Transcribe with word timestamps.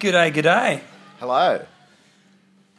G'day, 0.00 0.32
g'day. 0.32 0.80
Hello. 1.18 1.66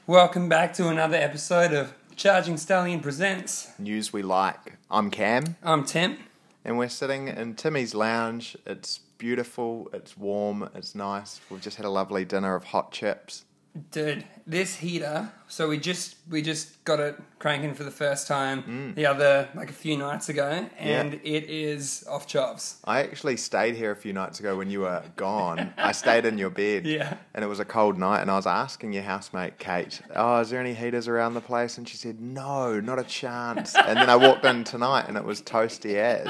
Welcome 0.07 0.49
back 0.49 0.73
to 0.73 0.87
another 0.87 1.17
episode 1.17 1.71
of 1.71 1.93
Charging 2.15 2.57
Stallion 2.57 2.99
Presents. 2.99 3.69
News 3.77 4.11
we 4.11 4.23
like. 4.23 4.77
I'm 4.89 5.11
Cam, 5.11 5.55
I'm 5.61 5.85
Tim. 5.85 6.17
and 6.65 6.79
we're 6.79 6.89
sitting 6.89 7.27
in 7.27 7.53
Timmy's 7.53 7.93
lounge. 7.93 8.57
It's 8.65 8.97
beautiful, 9.19 9.87
it's 9.93 10.17
warm, 10.17 10.67
it's 10.73 10.95
nice. 10.95 11.39
We've 11.51 11.61
just 11.61 11.77
had 11.77 11.85
a 11.85 11.91
lovely 11.91 12.25
dinner 12.25 12.55
of 12.55 12.63
hot 12.63 12.91
chips. 12.91 13.45
Dude, 13.91 14.25
this 14.45 14.75
heater, 14.75 15.31
so 15.47 15.69
we 15.69 15.77
just 15.77 16.17
we 16.29 16.41
just 16.41 16.83
got 16.83 16.99
it 16.99 17.15
cranking 17.39 17.73
for 17.73 17.85
the 17.85 17.91
first 17.91 18.27
time 18.27 18.63
mm. 18.63 18.95
the 18.95 19.05
other 19.05 19.47
like 19.55 19.69
a 19.69 19.73
few 19.73 19.97
nights 19.97 20.27
ago 20.27 20.67
and 20.77 21.13
it 21.23 21.49
is 21.49 22.05
off 22.09 22.27
chops. 22.27 22.81
I 22.83 23.01
actually 23.01 23.37
stayed 23.37 23.75
here 23.75 23.91
a 23.91 23.95
few 23.95 24.11
nights 24.11 24.41
ago 24.41 24.57
when 24.57 24.69
you 24.69 24.81
were 24.81 25.01
gone. 25.15 25.73
I 25.77 25.93
stayed 25.93 26.25
in 26.25 26.37
your 26.37 26.49
bed. 26.49 26.85
Yeah. 26.91 27.17
And 27.33 27.45
it 27.45 27.47
was 27.47 27.61
a 27.61 27.65
cold 27.65 27.97
night, 27.97 28.21
and 28.21 28.29
I 28.29 28.35
was 28.35 28.45
asking 28.45 28.91
your 28.91 29.03
housemate, 29.03 29.57
Kate, 29.59 30.01
oh, 30.13 30.41
is 30.41 30.49
there 30.49 30.59
any 30.59 30.73
heaters 30.73 31.07
around 31.07 31.35
the 31.35 31.41
place? 31.41 31.77
And 31.77 31.87
she 31.87 31.95
said, 31.95 32.19
no, 32.19 32.81
not 32.81 32.99
a 32.99 33.03
chance. 33.03 33.75
And 33.75 33.97
then 33.97 34.09
I 34.09 34.17
walked 34.17 34.43
in 34.43 34.65
tonight, 34.65 35.05
and 35.07 35.15
it 35.15 35.23
was 35.23 35.41
toasty 35.41 35.95
as. 35.95 36.27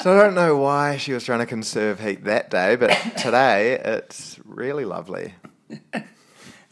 So 0.00 0.18
I 0.18 0.20
don't 0.20 0.34
know 0.34 0.56
why 0.56 0.96
she 0.96 1.12
was 1.12 1.22
trying 1.22 1.38
to 1.38 1.46
conserve 1.46 2.00
heat 2.00 2.24
that 2.24 2.50
day, 2.50 2.74
but 2.74 2.90
today 3.18 3.74
it's 3.74 4.40
really 4.44 4.84
lovely. 4.84 5.34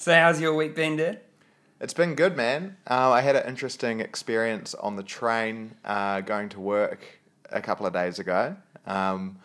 So 0.01 0.15
how's 0.15 0.41
your 0.41 0.55
week 0.55 0.75
been, 0.75 0.97
dude? 0.97 1.21
It's 1.79 1.93
been 1.93 2.15
good, 2.15 2.35
man. 2.35 2.79
Uh, 2.89 3.11
I 3.11 3.21
had 3.21 3.37
an 3.37 3.47
interesting 3.47 4.01
experience 4.01 4.75
on 4.75 4.97
the 4.97 5.03
train 5.03 5.75
uh, 5.85 6.23
going 6.23 6.49
to 6.49 6.59
work 6.59 7.21
a 7.51 7.61
couple 7.61 7.85
of 7.85 7.93
days 7.93 8.19
ago. 8.19 8.57
Um, 8.87 9.41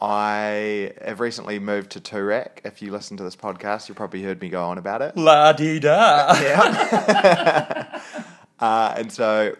I 0.00 0.92
have 1.04 1.18
recently 1.18 1.58
moved 1.58 1.90
to 1.90 2.00
Toorak. 2.00 2.60
If 2.64 2.80
you 2.80 2.92
listen 2.92 3.16
to 3.16 3.24
this 3.24 3.34
podcast, 3.34 3.88
you 3.88 3.94
probably 3.96 4.22
heard 4.22 4.40
me 4.40 4.48
go 4.48 4.64
on 4.64 4.78
about 4.78 5.02
it. 5.02 5.16
La 5.16 5.52
di 5.52 5.80
da. 5.80 6.32
Yeah. 6.40 8.00
uh, 8.60 8.94
and 8.96 9.10
so 9.10 9.56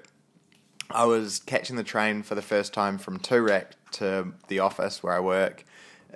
I 0.89 1.05
was 1.05 1.41
catching 1.41 1.75
the 1.75 1.83
train 1.83 2.23
for 2.23 2.37
the 2.37 2.43
first 2.43 2.73
time 2.73 2.99
from 2.99 3.19
Toorak 3.19 3.73
to 3.95 4.35
the 4.47 4.61
office 4.61 5.03
where 5.03 5.15
I 5.15 5.21
work 5.21 5.65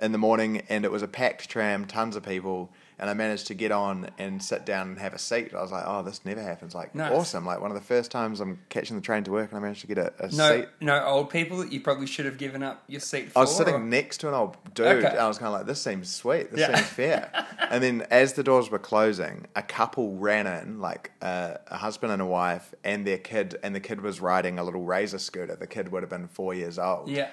in 0.01 0.13
the 0.13 0.17
morning, 0.17 0.63
and 0.69 0.85
it 0.85 0.91
was 0.91 1.03
a 1.03 1.09
packed 1.09 1.49
tram, 1.49 1.83
tons 1.85 2.15
of 2.15 2.23
people. 2.23 2.71
And 3.03 3.09
I 3.09 3.13
managed 3.15 3.47
to 3.47 3.53
get 3.53 3.73
on 3.73 4.09
and 4.17 4.41
sit 4.41 4.65
down 4.65 4.87
and 4.87 4.97
have 4.97 5.13
a 5.13 5.19
seat. 5.19 5.53
I 5.53 5.61
was 5.61 5.73
like, 5.73 5.83
"Oh, 5.85 6.03
this 6.03 6.23
never 6.23 6.41
happens! 6.41 6.73
Like, 6.73 6.95
awesome! 6.95 7.45
Like 7.45 7.59
one 7.59 7.69
of 7.69 7.75
the 7.75 7.83
first 7.83 8.11
times 8.11 8.39
I'm 8.39 8.59
catching 8.69 8.95
the 8.95 9.01
train 9.01 9.25
to 9.25 9.31
work, 9.31 9.49
and 9.51 9.57
I 9.57 9.61
managed 9.61 9.81
to 9.81 9.87
get 9.87 9.97
a, 9.97 10.13
a 10.23 10.31
No, 10.31 10.55
seat. 10.61 10.69
no 10.79 11.03
old 11.03 11.29
people 11.29 11.57
that 11.57 11.73
you 11.73 11.81
probably 11.81 12.07
should 12.07 12.23
have 12.23 12.37
given 12.37 12.63
up 12.63 12.81
your 12.87 13.01
seat 13.01 13.33
for. 13.33 13.39
I 13.39 13.41
was 13.41 13.53
sitting 13.57 13.73
or- 13.75 13.79
next 13.79 14.19
to 14.19 14.29
an 14.29 14.33
old 14.33 14.55
dude, 14.73 14.85
Okay. 14.85 15.07
and 15.09 15.19
I 15.19 15.27
was 15.27 15.37
kind 15.37 15.47
of 15.47 15.53
like, 15.53 15.65
"This 15.65 15.81
seems 15.81 16.09
sweet. 16.09 16.49
This 16.51 16.61
Yeah. 16.61 16.75
seems 16.77 16.87
fair." 16.87 17.29
and 17.69 17.83
then, 17.83 18.07
as 18.09 18.33
the 18.33 18.43
doors 18.43 18.71
were 18.71 18.79
closing, 18.79 19.47
a 19.53 19.63
couple 19.63 20.13
ran 20.15 20.47
in, 20.47 20.79
like 20.79 21.11
uh, 21.21 21.55
a 21.67 21.75
husband 21.75 22.13
and 22.13 22.21
a 22.21 22.25
wife, 22.25 22.73
and 22.85 23.05
their 23.05 23.17
kid, 23.17 23.57
and 23.63 23.75
the 23.75 23.81
kid 23.81 23.99
was 23.99 24.21
riding 24.21 24.59
a 24.59 24.63
little 24.63 24.83
razor 24.85 25.19
scooter. 25.19 25.57
The 25.57 25.67
kid 25.67 25.91
would 25.91 26.03
have 26.03 26.09
been 26.09 26.29
four 26.29 26.53
years 26.53 26.79
old. 26.79 27.09
Yeah. 27.09 27.27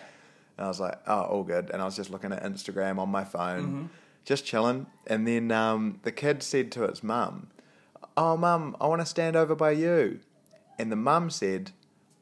And 0.58 0.64
I 0.64 0.68
was 0.68 0.80
like, 0.80 0.98
"Oh, 1.06 1.20
all 1.22 1.44
good." 1.44 1.70
And 1.70 1.80
I 1.80 1.84
was 1.84 1.94
just 1.94 2.10
looking 2.10 2.32
at 2.32 2.42
Instagram 2.42 2.98
on 2.98 3.08
my 3.08 3.22
phone, 3.22 3.62
Mm-hmm. 3.62 3.86
Just 4.24 4.44
chilling. 4.44 4.86
And 5.06 5.26
then 5.26 5.50
um, 5.50 6.00
the 6.02 6.12
kid 6.12 6.42
said 6.42 6.70
to 6.72 6.84
its 6.84 7.02
mum, 7.02 7.48
"Oh, 8.16 8.36
mum, 8.36 8.76
I 8.80 8.86
want 8.86 9.00
to 9.00 9.06
stand 9.06 9.36
over 9.36 9.54
by 9.54 9.72
you." 9.72 10.20
And 10.78 10.90
the 10.90 10.96
mum 10.96 11.30
said, 11.30 11.72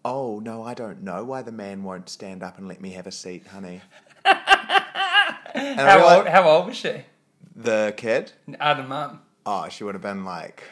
"Oh 0.05 0.41
no, 0.41 0.62
I 0.62 0.75
don't 0.75 1.03
know 1.03 1.25
why 1.25 1.43
the 1.43 1.53
man 1.53 1.83
won't 1.84 2.09
stand 2.09 2.43
up 2.43 2.59
and 2.59 2.67
let 2.69 2.81
me 2.81 2.91
have 2.91 3.06
a 3.06 3.12
seat, 3.12 3.47
honey." 3.49 3.81
and 4.25 5.81
How 5.81 5.97
realized- 5.97 6.19
old, 6.19 6.28
how 6.28 6.49
old 6.49 6.67
was 6.67 6.77
she? 6.77 7.03
the 7.56 7.93
kid? 7.97 8.33
Ah, 8.61 8.75
the 8.75 8.84
mum. 8.84 9.21
Oh, 9.44 9.69
she 9.69 9.83
would 9.83 9.94
have 9.94 10.03
been 10.03 10.25
like 10.25 10.62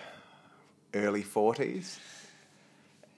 early 0.95 1.23
forties, 1.23 1.99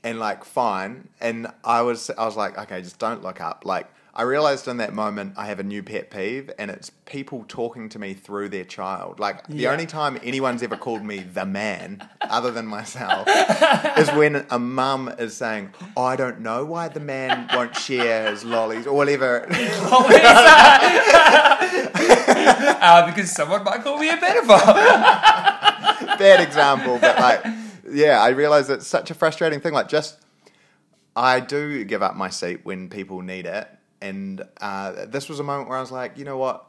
and 0.03 0.19
like 0.19 0.44
fine. 0.44 1.09
And 1.21 1.49
I 1.65 1.83
was, 1.83 2.10
I 2.16 2.25
was 2.25 2.37
like, 2.37 2.56
okay, 2.59 2.81
just 2.81 2.99
don't 2.99 3.22
look 3.22 3.41
up. 3.41 3.65
Like 3.66 3.87
I 4.15 4.23
realized 4.23 4.67
in 4.67 4.79
that 4.79 4.95
moment, 4.95 5.35
I 5.37 5.47
have 5.47 5.61
a 5.61 5.63
new 5.63 5.81
pet 5.83 6.11
peeve, 6.11 6.51
and 6.59 6.71
it's 6.73 6.91
people 7.07 7.45
talking 7.47 7.89
to 7.91 7.99
me 8.01 8.15
through 8.15 8.49
their 8.49 8.65
child. 8.65 9.21
Like 9.21 9.47
the 9.47 9.55
Yeah. 9.55 9.71
only 9.71 9.87
time 9.87 10.19
anyone's 10.25 10.61
ever 10.63 10.77
called 10.77 11.05
me 11.05 11.21
the 11.21 11.45
man, 11.47 12.09
other 12.23 12.51
than 12.51 12.67
myself, 12.67 13.29
is 13.97 14.11
when 14.13 14.45
a 14.51 14.59
mum 14.59 15.09
is 15.19 15.37
saying, 15.37 15.71
oh, 15.97 16.03
"I 16.05 16.17
don't 16.17 16.41
know 16.41 16.65
why 16.65 16.89
the 16.89 16.99
man 17.01 17.49
won't 17.55 17.77
share 17.77 18.31
his 18.31 18.45
lollies 18.45 18.87
or 18.89 18.97
whatever." 18.97 19.47
What 19.49 20.15
is 20.15 20.23
that? 20.23 22.79
uh, 22.81 23.07
because 23.07 23.31
someone 23.31 23.65
might 23.65 23.83
call 23.83 23.99
me 23.99 24.09
a 24.09 24.17
pedophile. 24.17 24.75
bad 26.19 26.41
example, 26.41 26.99
but 27.01 27.19
like, 27.19 27.45
yeah, 27.91 28.21
I 28.21 28.29
realize 28.31 28.71
it's 28.71 28.87
such 28.87 29.11
a 29.11 29.15
frustrating 29.15 29.61
thing. 29.61 29.73
Like, 29.75 29.89
just 29.89 30.19
I 31.15 31.41
do 31.41 31.85
give 31.85 32.03
up 32.03 32.17
my 32.17 32.31
seat 32.31 32.61
when 32.65 32.89
people 32.89 33.21
need 33.23 33.47
it, 33.47 33.69
and 34.00 34.42
uh, 34.60 35.06
this 35.06 35.28
was 35.28 35.41
a 35.41 35.42
moment 35.42 35.69
where 35.69 35.78
I 35.78 35.81
was 35.81 35.91
like, 35.91 36.16
you 36.19 36.25
know 36.25 36.38
what? 36.38 36.66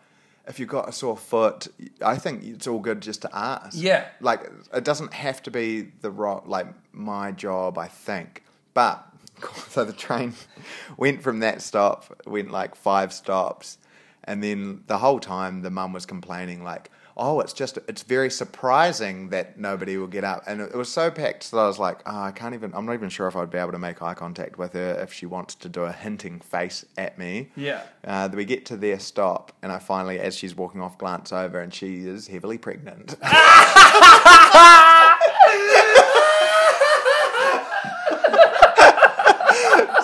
If 0.47 0.59
you've 0.59 0.69
got 0.69 0.89
a 0.89 0.91
sore 0.91 1.17
foot, 1.17 1.67
I 2.01 2.17
think 2.17 2.43
it's 2.43 2.65
all 2.65 2.79
good 2.79 3.01
just 3.01 3.21
to 3.21 3.29
ask. 3.35 3.77
Yeah. 3.77 4.07
like 4.19 4.49
it 4.73 4.83
doesn't 4.83 5.13
have 5.13 5.43
to 5.43 5.51
be 5.51 5.91
the 6.01 6.09
right, 6.09 6.45
like 6.47 6.67
my 6.91 7.31
job. 7.31 7.77
I 7.77 7.87
think, 7.87 8.43
but 8.73 9.05
so 9.69 9.85
the 9.85 9.93
train 9.93 10.33
went 10.97 11.21
from 11.21 11.39
that 11.39 11.61
stop, 11.61 12.21
went 12.25 12.51
like 12.51 12.75
five 12.75 13.13
stops, 13.13 13.77
and 14.23 14.43
then 14.43 14.83
the 14.87 14.97
whole 14.97 15.19
time 15.19 15.61
the 15.61 15.69
mum 15.69 15.93
was 15.93 16.05
complaining 16.05 16.63
like, 16.63 16.89
"Oh, 17.19 17.39
it's 17.41 17.53
just 17.53 17.77
it's 17.87 18.01
very 18.01 18.31
surprising 18.31 19.29
that 19.29 19.59
nobody 19.59 19.97
will 19.97 20.07
get 20.07 20.23
up," 20.23 20.43
and 20.47 20.61
it 20.61 20.73
was 20.73 20.89
so 20.89 21.11
packed 21.11 21.51
that 21.51 21.57
I 21.57 21.67
was 21.67 21.77
like, 21.77 21.99
oh, 22.05 22.21
"I 22.23 22.31
can't 22.31 22.55
even. 22.55 22.73
I'm 22.73 22.85
not 22.85 22.93
even 22.93 23.09
sure 23.09 23.27
if 23.27 23.35
I'd 23.35 23.51
be 23.51 23.57
able 23.57 23.73
to 23.73 23.79
make 23.79 24.01
eye 24.01 24.13
contact 24.13 24.57
with 24.57 24.73
her 24.73 24.99
if 25.01 25.13
she 25.13 25.25
wants 25.25 25.53
to 25.55 25.69
do 25.69 25.83
a 25.83 25.91
hinting 25.91 26.39
face 26.39 26.85
at 26.97 27.19
me." 27.19 27.49
Yeah. 27.55 27.83
Uh, 28.03 28.29
we 28.33 28.45
get 28.45 28.65
to 28.67 28.77
their 28.77 28.99
stop, 28.99 29.51
and 29.61 29.71
I 29.71 29.79
finally, 29.79 30.19
as 30.19 30.35
she's 30.35 30.55
walking 30.55 30.81
off, 30.81 30.97
glance 30.97 31.31
over, 31.31 31.59
and 31.59 31.73
she 31.73 32.07
is 32.07 32.27
heavily 32.27 32.57
pregnant. 32.57 33.15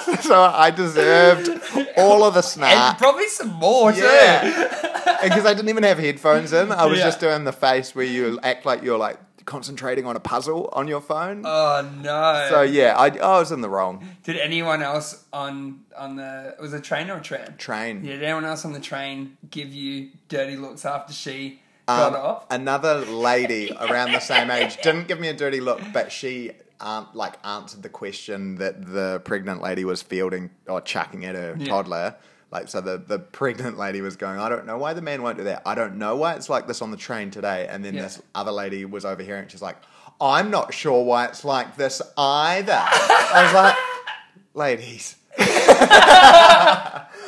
so 0.22 0.42
I 0.42 0.72
deserved 0.76 1.50
all 1.98 2.24
of 2.24 2.34
the 2.34 2.64
And 2.64 2.98
probably 2.98 3.28
some 3.28 3.54
more 3.54 3.92
too. 3.92 4.00
Yeah. 4.00 4.85
Because 5.24 5.46
I 5.46 5.54
didn't 5.54 5.70
even 5.70 5.84
have 5.84 6.00
headphones 6.00 6.54
in. 6.54 6.72
I 6.72 6.86
was 6.86 7.00
Yeah. 7.00 7.06
just 7.06 7.20
doing 7.20 7.44
the 7.44 7.54
face 7.54 7.96
where 7.96 8.06
you 8.06 8.40
act 8.44 8.66
like 8.66 8.84
you're 8.84 8.98
like 8.98 9.18
concentrating 9.46 10.08
on 10.08 10.16
a 10.16 10.20
puzzle 10.20 10.70
on 10.74 10.88
your 10.88 11.02
phone. 11.02 11.44
Oh 11.46 11.88
no. 12.02 12.48
so 12.50 12.62
yeah, 12.64 12.96
I, 12.98 13.10
I 13.10 13.40
was 13.40 13.52
in 13.52 13.62
the 13.62 13.70
wrong 13.70 14.04
Did 14.24 14.38
anyone 14.38 14.82
else 14.82 15.24
on 15.32 15.82
on 15.96 16.16
the 16.16 16.56
was 16.60 16.74
it 16.74 16.78
a 16.78 16.82
train 16.82 17.10
or 17.12 17.18
a 17.18 17.22
tram? 17.22 17.56
train. 17.58 18.02
Did 18.02 18.24
anyone 18.24 18.46
else 18.46 18.66
on 18.66 18.74
the 18.74 18.80
train 18.80 19.38
give 19.52 19.72
you 19.74 20.10
dirty 20.30 20.56
looks 20.58 20.84
after 20.84 21.14
she 21.14 21.62
got 21.88 22.16
Um, 22.16 22.22
off? 22.22 22.46
Another 22.50 22.96
lady 23.06 23.72
around 23.80 24.14
the 24.14 24.20
same 24.20 24.50
age 24.50 24.78
didn't 24.82 25.08
give 25.08 25.20
me 25.20 25.28
a 25.28 25.34
dirty 25.34 25.62
look, 25.62 25.80
but 25.94 26.12
she 26.12 26.52
um, 26.82 27.08
like 27.14 27.34
answered 27.46 27.84
the 27.84 27.90
question 27.90 28.56
that 28.56 28.86
the 28.94 29.22
pregnant 29.26 29.62
lady 29.62 29.86
was 29.86 30.02
fielding 30.02 30.50
or 30.68 30.82
chucking 30.82 31.24
at 31.24 31.36
her 31.36 31.56
Yeah. 31.58 31.68
toddler. 31.68 32.16
Like 32.52 32.68
so, 32.70 32.80
the 32.82 32.98
the 32.98 33.20
pregnant 33.20 33.78
lady 33.78 34.02
was 34.02 34.16
going, 34.16 34.40
"I 34.40 34.48
don't 34.50 34.66
know 34.66 34.78
why 34.78 34.94
the 34.94 35.02
man 35.02 35.22
won't 35.24 35.38
do 35.38 35.44
that. 35.46 35.62
I 35.66 35.76
don't 35.76 35.98
know 35.98 36.16
why 36.16 36.36
it's 36.36 36.48
like 36.50 36.68
this 36.68 36.82
on 36.82 36.92
the 36.92 36.98
train 36.98 37.32
today." 37.32 37.68
And 37.70 37.84
then 37.84 37.94
Yeah. 37.96 38.04
this 38.04 38.22
other 38.34 38.52
lady 38.52 38.86
was 38.86 39.04
overhearing. 39.04 39.48
She's 39.50 39.62
like, 39.62 39.78
"I'm 40.22 40.50
not 40.52 40.74
sure 40.74 41.04
why 41.04 41.26
it's 41.26 41.44
like 41.44 41.76
this 41.76 42.02
either." 42.18 42.78
I 42.80 43.42
was 43.44 43.54
like, 43.54 43.76
"Ladies." 44.54 45.16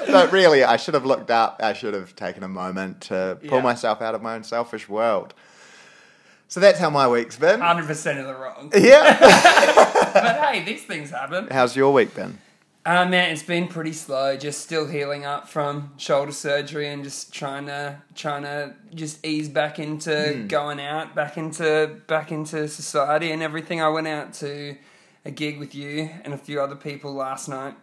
but 0.07 0.31
really, 0.31 0.63
I 0.63 0.77
should 0.77 0.93
have 0.93 1.05
looked 1.05 1.29
up. 1.31 1.59
I 1.61 1.73
should 1.73 1.93
have 1.93 2.15
taken 2.15 2.43
a 2.43 2.47
moment 2.47 3.01
to 3.01 3.37
pull 3.47 3.57
Yeah. 3.57 3.63
myself 3.63 4.01
out 4.01 4.15
of 4.15 4.21
my 4.21 4.35
own 4.35 4.43
selfish 4.43 4.87
world. 4.87 5.33
So 6.47 6.61
that's 6.61 6.79
how 6.79 6.89
my 6.89 7.07
week's 7.09 7.35
been. 7.37 7.59
Hundred 7.59 7.87
percent 7.87 8.19
of 8.19 8.25
the 8.27 8.33
wrong. 8.35 8.71
yeah. 8.73 9.19
but 10.13 10.39
hey, 10.53 10.63
these 10.63 10.83
things 10.85 11.09
happen. 11.09 11.47
How's 11.51 11.75
your 11.75 11.91
week 11.91 12.15
been? 12.15 12.37
Uh, 12.87 13.05
man, 13.05 13.33
it's 13.33 13.43
been 13.43 13.67
pretty 13.67 13.91
slow. 13.91 14.37
Just 14.37 14.61
still 14.61 14.87
healing 14.87 15.25
up 15.25 15.49
from 15.49 15.91
shoulder 15.97 16.31
surgery 16.31 16.87
and 16.87 17.03
just 17.03 17.33
trying 17.33 17.65
to 17.65 18.01
trying 18.15 18.43
to 18.43 18.75
just 18.95 19.25
ease 19.25 19.49
back 19.49 19.77
into 19.77 20.45
going 20.47 20.79
out, 20.79 21.13
back 21.13 21.37
into 21.37 21.97
back 22.07 22.31
into 22.31 22.65
society 22.69 23.29
and 23.33 23.43
everything. 23.43 23.81
I 23.81 23.89
went 23.89 24.07
out 24.07 24.31
to 24.35 24.77
a 25.25 25.31
gig 25.31 25.59
with 25.59 25.75
you 25.75 26.09
and 26.23 26.33
a 26.33 26.37
few 26.37 26.61
other 26.61 26.77
people 26.77 27.11
last 27.11 27.49
night, 27.49 27.75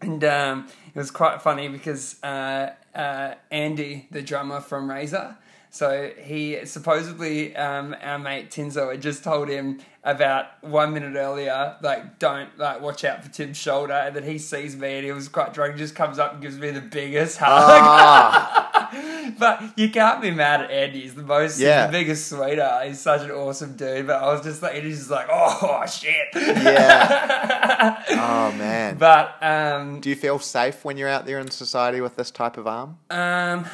and 0.00 0.24
um, 0.24 0.66
it 0.94 0.98
was 0.98 1.10
quite 1.10 1.42
funny 1.42 1.68
because 1.68 2.16
uh, 2.22 2.70
uh, 2.94 3.34
Andy, 3.50 4.08
the 4.10 4.22
drummer 4.22 4.62
from 4.62 4.88
Razor. 4.88 5.36
So 5.68 6.10
he 6.18 6.64
supposedly 6.64 7.54
um, 7.54 7.94
our 8.00 8.18
mate 8.18 8.50
Tinzo 8.50 8.90
had 8.92 9.02
just 9.02 9.24
told 9.24 9.50
him 9.50 9.80
about 10.04 10.46
one 10.64 10.92
minute 10.92 11.14
earlier, 11.16 11.76
like 11.80 12.18
don't 12.18 12.56
like 12.58 12.80
watch 12.80 13.04
out 13.04 13.22
for 13.22 13.30
Tim's 13.30 13.56
shoulder, 13.56 13.92
and 13.92 14.16
then 14.16 14.24
he 14.24 14.38
sees 14.38 14.76
me 14.76 14.96
and 14.96 15.04
he 15.04 15.12
was 15.12 15.28
quite 15.28 15.54
drunk, 15.54 15.76
just 15.76 15.94
comes 15.94 16.18
up 16.18 16.32
and 16.32 16.42
gives 16.42 16.58
me 16.58 16.70
the 16.72 16.80
biggest 16.80 17.38
hug. 17.38 17.48
Ah, 17.52 19.32
but 19.38 19.62
you 19.78 19.90
can't 19.90 20.20
be 20.20 20.30
mad 20.32 20.60
at 20.62 20.70
Andy. 20.72 21.02
He's 21.02 21.14
the 21.14 21.22
most 21.22 21.60
Yeah. 21.60 21.86
the 21.86 21.92
biggest 21.92 22.28
sweetheart. 22.28 22.86
He's 22.88 23.00
such 23.00 23.22
an 23.22 23.30
awesome 23.30 23.76
dude. 23.76 24.06
But 24.08 24.22
I 24.22 24.32
was 24.32 24.42
just 24.42 24.60
like 24.62 24.82
he's 24.82 24.98
just 24.98 25.10
like, 25.10 25.28
oh 25.30 25.84
shit. 25.86 26.28
Yeah. 26.34 28.02
oh 28.10 28.52
man. 28.56 28.96
But 28.98 29.36
um 29.42 30.00
Do 30.00 30.08
you 30.10 30.16
feel 30.16 30.38
safe 30.38 30.84
when 30.84 30.96
you're 30.96 31.08
out 31.08 31.26
there 31.26 31.38
in 31.38 31.50
society 31.50 32.00
with 32.00 32.16
this 32.16 32.30
type 32.30 32.56
of 32.56 32.66
arm? 32.66 32.98
Um, 33.10 33.66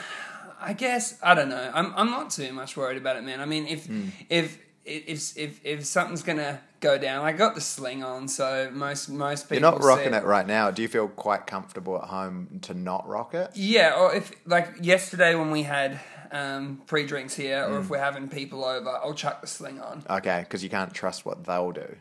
I 0.60 0.72
guess 0.74 1.18
I 1.22 1.34
don't 1.34 1.48
know. 1.48 1.70
I'm 1.74 1.92
I'm 1.96 2.10
not 2.10 2.30
too 2.30 2.52
much 2.52 2.76
worried 2.76 2.98
about 2.98 3.16
it, 3.16 3.24
man. 3.24 3.40
I 3.40 3.44
mean, 3.46 3.66
if 3.66 3.86
Hmm. 3.86 4.08
if 4.28 4.58
if 4.88 5.36
if 5.36 5.60
if 5.64 5.84
something's 5.84 6.22
gonna 6.22 6.60
go 6.80 6.96
down, 6.98 7.24
I 7.24 7.32
got 7.32 7.54
the 7.54 7.60
sling 7.60 8.02
on, 8.04 8.28
so 8.28 8.70
most 8.72 9.08
most 9.08 9.48
people 9.48 9.62
You're 9.62 9.72
not 9.72 9.82
rocking 9.82 10.14
it 10.14 10.24
right 10.24 10.46
now. 10.46 10.70
Do 10.70 10.82
you 10.82 10.88
feel 10.88 11.08
quite 11.08 11.46
comfortable 11.46 11.96
at 12.02 12.08
home 12.08 12.58
to 12.62 12.74
not 12.74 13.06
rock 13.08 13.34
it? 13.34 13.50
Yeah, 13.54 13.94
or 13.98 14.14
if 14.14 14.32
like 14.46 14.68
yesterday 14.80 15.34
when 15.34 15.50
we 15.50 15.62
had 15.64 16.00
um, 16.30 16.82
pre 16.86 17.06
drinks 17.06 17.34
here, 17.34 17.64
or 17.64 17.76
Hmm. 17.76 17.80
if 17.80 17.90
we're 17.90 17.98
having 17.98 18.28
people 18.28 18.64
over, 18.64 18.88
I'll 18.90 19.14
chuck 19.14 19.40
the 19.40 19.46
sling 19.46 19.80
on. 19.80 20.04
Okay, 20.08 20.40
because 20.40 20.62
you 20.62 20.70
can't 20.70 20.92
trust 20.92 21.24
what 21.24 21.44
they'll 21.44 21.72
do. 21.72 21.96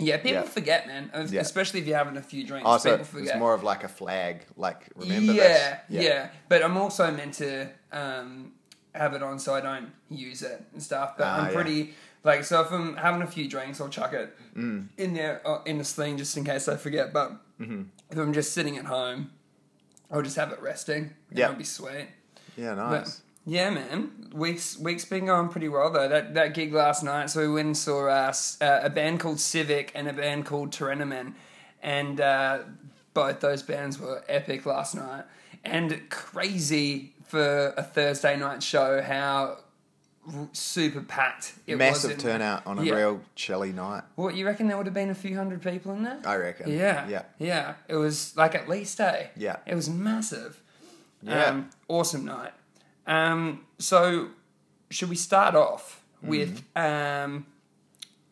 Yeah, 0.00 0.16
people 0.18 0.42
Yeah. 0.42 0.42
forget, 0.42 0.86
man. 0.86 1.10
Yeah. 1.28 1.40
Especially 1.40 1.80
if 1.80 1.86
you're 1.88 1.98
having 1.98 2.16
a 2.16 2.22
few 2.22 2.44
drinks, 2.46 2.66
Also, 2.66 2.98
people 2.98 3.20
it's 3.22 3.34
more 3.36 3.52
of 3.54 3.64
like 3.64 3.82
a 3.82 3.88
flag. 3.88 4.46
Like, 4.56 4.86
remember 4.94 5.32
yeah, 5.32 5.42
this? 5.42 5.78
yeah, 5.88 6.00
yeah. 6.00 6.28
But 6.48 6.62
I'm 6.64 6.76
also 6.76 7.10
meant 7.10 7.34
to 7.34 7.68
um, 7.92 8.52
have 8.94 9.14
it 9.14 9.22
on 9.24 9.38
so 9.40 9.54
I 9.54 9.60
don't 9.60 9.90
use 10.08 10.42
it 10.42 10.62
and 10.72 10.80
stuff. 10.82 11.16
But 11.18 11.26
Ah, 11.26 11.46
I'm 11.46 11.52
pretty 11.52 11.94
like 12.24 12.44
so 12.44 12.60
if 12.62 12.70
I'm 12.72 12.96
having 12.96 13.22
a 13.22 13.26
few 13.26 13.48
drinks, 13.48 13.80
I'll 13.80 13.88
chuck 13.88 14.12
it 14.12 14.34
Mm. 14.56 14.88
in 14.96 15.14
there 15.14 15.40
uh, 15.46 15.62
in 15.64 15.78
the 15.78 15.84
sling 15.84 16.16
just 16.18 16.36
in 16.36 16.44
case 16.44 16.68
I 16.68 16.76
forget. 16.76 17.12
But 17.12 17.32
Mm-hmm. 17.60 17.82
if 18.10 18.18
I'm 18.18 18.32
just 18.32 18.52
sitting 18.52 18.76
at 18.78 18.84
home, 18.86 19.30
I'll 20.10 20.22
just 20.22 20.36
have 20.36 20.52
it 20.52 20.60
resting. 20.62 21.10
Yeah. 21.32 21.46
it'll 21.46 21.56
be 21.58 21.64
sweet. 21.64 22.08
Yeah, 22.56 22.74
But, 22.74 22.90
nice. 22.90 23.20
yeah, 23.46 23.70
man. 23.70 24.30
Weeks 24.32 24.76
weeks 24.78 25.04
been 25.04 25.26
going 25.26 25.48
pretty 25.48 25.68
well 25.68 25.90
though. 25.92 26.08
That 26.08 26.34
that 26.34 26.54
gig 26.54 26.72
last 26.72 27.02
night, 27.04 27.30
so 27.30 27.40
we 27.40 27.48
went 27.54 27.66
and 27.66 27.76
saw 27.76 28.08
uh, 28.08 28.28
s- 28.28 28.58
uh, 28.60 28.80
a 28.82 28.90
band 28.90 29.20
called 29.20 29.38
Civic 29.40 29.90
and 29.94 30.08
a 30.08 30.12
band 30.12 30.44
called 30.46 30.70
Tyrannamen, 30.72 31.34
and 31.82 32.20
uh, 32.20 32.58
both 33.14 33.40
those 33.40 33.62
bands 33.62 33.98
were 33.98 34.22
epic 34.28 34.66
last 34.66 34.94
night 34.94 35.24
and 35.64 36.08
crazy 36.10 37.12
for 37.26 37.74
a 37.76 37.82
Thursday 37.82 38.36
night 38.36 38.62
show. 38.62 39.02
How 39.02 39.58
super 40.52 41.00
packed 41.00 41.54
it. 41.66 41.76
Massive 41.76 42.18
turnout 42.18 42.66
on 42.66 42.78
a 42.78 42.82
Yeah. 42.84 42.94
real 42.94 43.20
chilly 43.34 43.72
night. 43.72 44.02
What 44.16 44.34
you 44.34 44.46
reckon? 44.46 44.68
There 44.68 44.76
would 44.76 44.86
have 44.86 44.94
been 44.94 45.10
a 45.10 45.14
few 45.14 45.36
hundred 45.36 45.62
people 45.62 45.92
in 45.92 46.02
there. 46.02 46.18
I 46.24 46.36
reckon. 46.36 46.70
Yeah, 46.70 47.06
Yeah. 47.08 47.22
yeah. 47.38 47.74
It 47.88 47.96
was 47.96 48.36
like 48.36 48.54
at 48.54 48.68
least 48.68 49.00
a. 49.00 49.30
Yeah. 49.36 49.56
It 49.66 49.74
was 49.74 49.88
massive. 49.88 50.60
Yeah. 51.22 51.44
Um, 51.46 51.70
awesome 51.88 52.24
night. 52.24 52.52
Um, 53.06 53.64
so, 53.78 54.28
should 54.90 55.08
we 55.10 55.16
start 55.16 55.54
off 55.54 56.02
with 56.22 56.62
Mm-hmm. 56.76 57.24
um, 57.34 57.46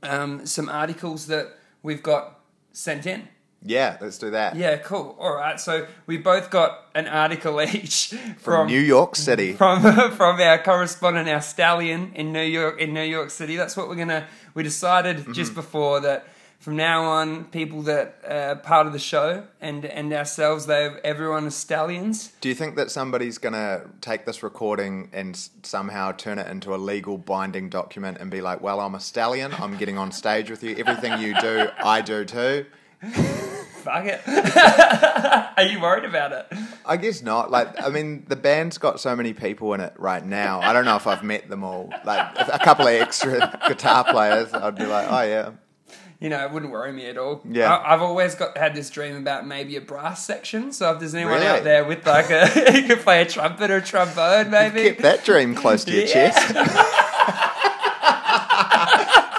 um, 0.03 0.47
some 0.47 0.69
articles 0.69 1.27
that 1.27 1.49
we've 1.83 2.03
got 2.03 2.41
sent 2.73 3.07
in? 3.07 3.29
Yeah, 3.65 3.97
let's 4.01 4.19
do 4.19 4.31
that. 4.31 4.55
Yeah, 4.55 4.77
cool. 4.77 5.17
All 5.19 5.35
right. 5.35 5.59
So 5.59 5.87
we 6.07 6.19
both 6.19 6.51
got 6.51 6.87
an 6.95 7.09
article 7.09 7.61
each 7.63 8.09
From, 8.09 8.35
from 8.39 8.67
New 8.69 8.81
York 8.81 9.17
City. 9.17 9.53
from 9.55 9.83
from 10.13 10.41
our 10.41 10.59
correspondent, 10.63 11.29
our 11.29 11.41
stallion 11.43 12.13
in 12.15 12.33
New 12.33 12.43
York 12.45 12.81
in 12.81 12.95
New 12.95 13.03
York 13.03 13.31
City. 13.31 13.57
That's 13.57 13.77
what 13.77 13.89
we're 13.89 13.97
gonna. 13.97 14.27
We 14.55 14.63
decided 14.63 15.17
Mm-hmm. 15.19 15.33
just 15.33 15.55
before 15.55 16.01
that 16.01 16.29
from 16.59 16.77
now 16.77 17.03
on, 17.05 17.45
people 17.45 17.83
that 17.83 18.17
are 18.27 18.57
part 18.57 18.87
of 18.87 18.93
the 18.93 18.99
show 18.99 19.45
and 19.61 19.85
and 19.85 20.13
ourselves, 20.13 20.67
they 20.67 20.89
everyone 21.05 21.47
is 21.47 21.55
stallions. 21.55 22.33
Do 22.41 22.49
you 22.49 22.55
think 22.55 22.77
that 22.77 22.91
somebody's 22.91 23.39
going 23.39 23.53
to 23.53 23.83
take 24.01 24.25
this 24.25 24.43
recording 24.43 25.11
and 25.13 25.37
somehow 25.63 26.13
turn 26.13 26.39
it 26.39 26.47
into 26.49 26.75
a 26.75 26.77
legal 26.79 27.19
binding 27.19 27.69
document 27.69 28.19
and 28.21 28.31
be 28.31 28.41
like, 28.41 28.63
well, 28.63 28.81
I'm 28.81 28.95
a 28.95 29.01
stallion. 29.01 29.53
I'm 29.55 29.77
getting 29.77 29.99
on 29.99 30.11
stage 30.13 30.51
with 30.51 30.63
you. 30.65 30.75
Everything 30.77 31.21
you 31.21 31.35
do, 31.41 31.69
I 31.85 32.01
do 32.01 32.25
too. 32.25 32.65
Fuck 33.87 34.05
it. 34.07 34.21
are 35.57 35.63
you 35.63 35.81
worried 35.81 36.05
about 36.05 36.33
it? 36.33 36.47
I 36.85 36.97
guess 36.97 37.23
not. 37.23 37.51
Like, 37.53 37.81
I 37.81 37.89
mean, 37.89 38.25
the 38.27 38.35
band's 38.35 38.79
got 38.79 38.99
so 38.99 39.15
many 39.15 39.33
people 39.33 39.73
in 39.75 39.81
it 39.81 39.93
right 39.97 40.25
now. 40.25 40.61
I 40.61 40.73
don't 40.73 40.85
know 40.85 40.97
if 40.97 41.07
I've 41.07 41.23
met 41.23 41.49
them 41.49 41.63
all. 41.63 41.93
Like, 42.05 42.37
a 42.37 42.59
couple 42.65 42.87
of 42.89 42.95
extra 42.95 43.59
guitar 43.69 44.03
players, 44.05 44.53
I'd 44.53 44.75
be 44.75 44.87
like, 44.87 45.07
oh, 45.09 45.23
yeah. 45.23 45.51
You 46.19 46.31
know, 46.31 46.45
it 46.45 46.51
wouldn't 46.51 46.73
worry 46.73 46.93
me 46.93 47.07
at 47.07 47.19
all. 47.19 47.43
Yeah. 47.49 47.73
I, 47.73 47.93
I've 47.95 48.01
always 48.03 48.35
got 48.35 48.57
had 48.57 48.75
this 48.75 48.89
dream 48.91 49.17
about 49.17 49.47
maybe 49.47 49.77
a 49.77 49.83
brass 49.83 50.25
section. 50.25 50.73
So 50.73 50.91
if 50.93 50.99
there's 50.99 51.15
anyone 51.15 51.35
Really? 51.35 51.47
out 51.47 51.63
there 51.63 51.85
with 51.85 52.07
like 52.07 52.31
a, 52.31 52.73
you 52.75 52.89
could 52.89 53.01
play 53.01 53.21
a 53.23 53.27
trumpet 53.27 53.71
or 53.71 53.77
a 53.77 53.83
trombone, 53.83 54.51
maybe. 54.51 54.83
Keep 54.85 54.99
that 55.01 55.25
dream 55.25 55.55
close 55.55 55.85
to 55.85 55.93
your 55.93 56.07
Yeah. 56.07 56.31
chest. 56.31 57.06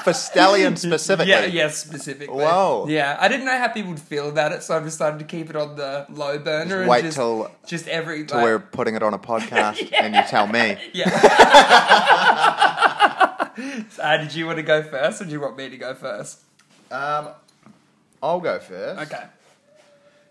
For 0.07 0.13
stallion 0.13 0.77
specifically. 0.77 1.31
Yeah, 1.31 1.45
yeah, 1.47 1.67
specifically. 1.67 2.33
Whoa. 2.33 2.85
Yeah, 2.87 3.17
I 3.19 3.27
didn't 3.27 3.45
know 3.45 3.57
how 3.57 3.67
people 3.67 3.89
would 3.89 3.99
feel 3.99 4.29
about 4.29 4.53
it, 4.53 4.63
so 4.63 4.73
I've 4.73 4.85
decided 4.85 5.19
to 5.19 5.25
keep 5.25 5.49
it 5.49 5.57
on 5.57 5.75
the 5.75 6.05
low 6.07 6.39
burner. 6.39 6.63
Just 6.63 6.75
and 6.77 6.87
wait 6.89 7.01
just, 7.01 7.17
till- 7.17 7.51
just 7.65 7.89
every 7.89 8.25
Till 8.25 8.37
like- 8.37 8.45
we're 8.45 8.59
putting 8.59 8.95
it 8.95 9.03
on 9.03 9.13
a 9.13 9.19
podcast 9.19 9.91
and 10.01 10.15
you 10.15 10.21
tell 10.29 10.47
me. 10.47 10.77
Yeah. 10.93 11.09
uh, 14.01 14.17
did 14.17 14.33
you 14.33 14.45
want 14.45 14.59
to 14.59 14.63
go 14.63 14.81
first, 14.81 15.21
or 15.21 15.25
do 15.25 15.31
you 15.31 15.41
want 15.41 15.57
me 15.57 15.67
to 15.67 15.77
go 15.77 15.93
first? 15.93 16.39
Um, 16.89 17.27
I'll 18.23 18.39
go 18.39 18.59
first. 18.59 19.11
Okay. 19.11 19.25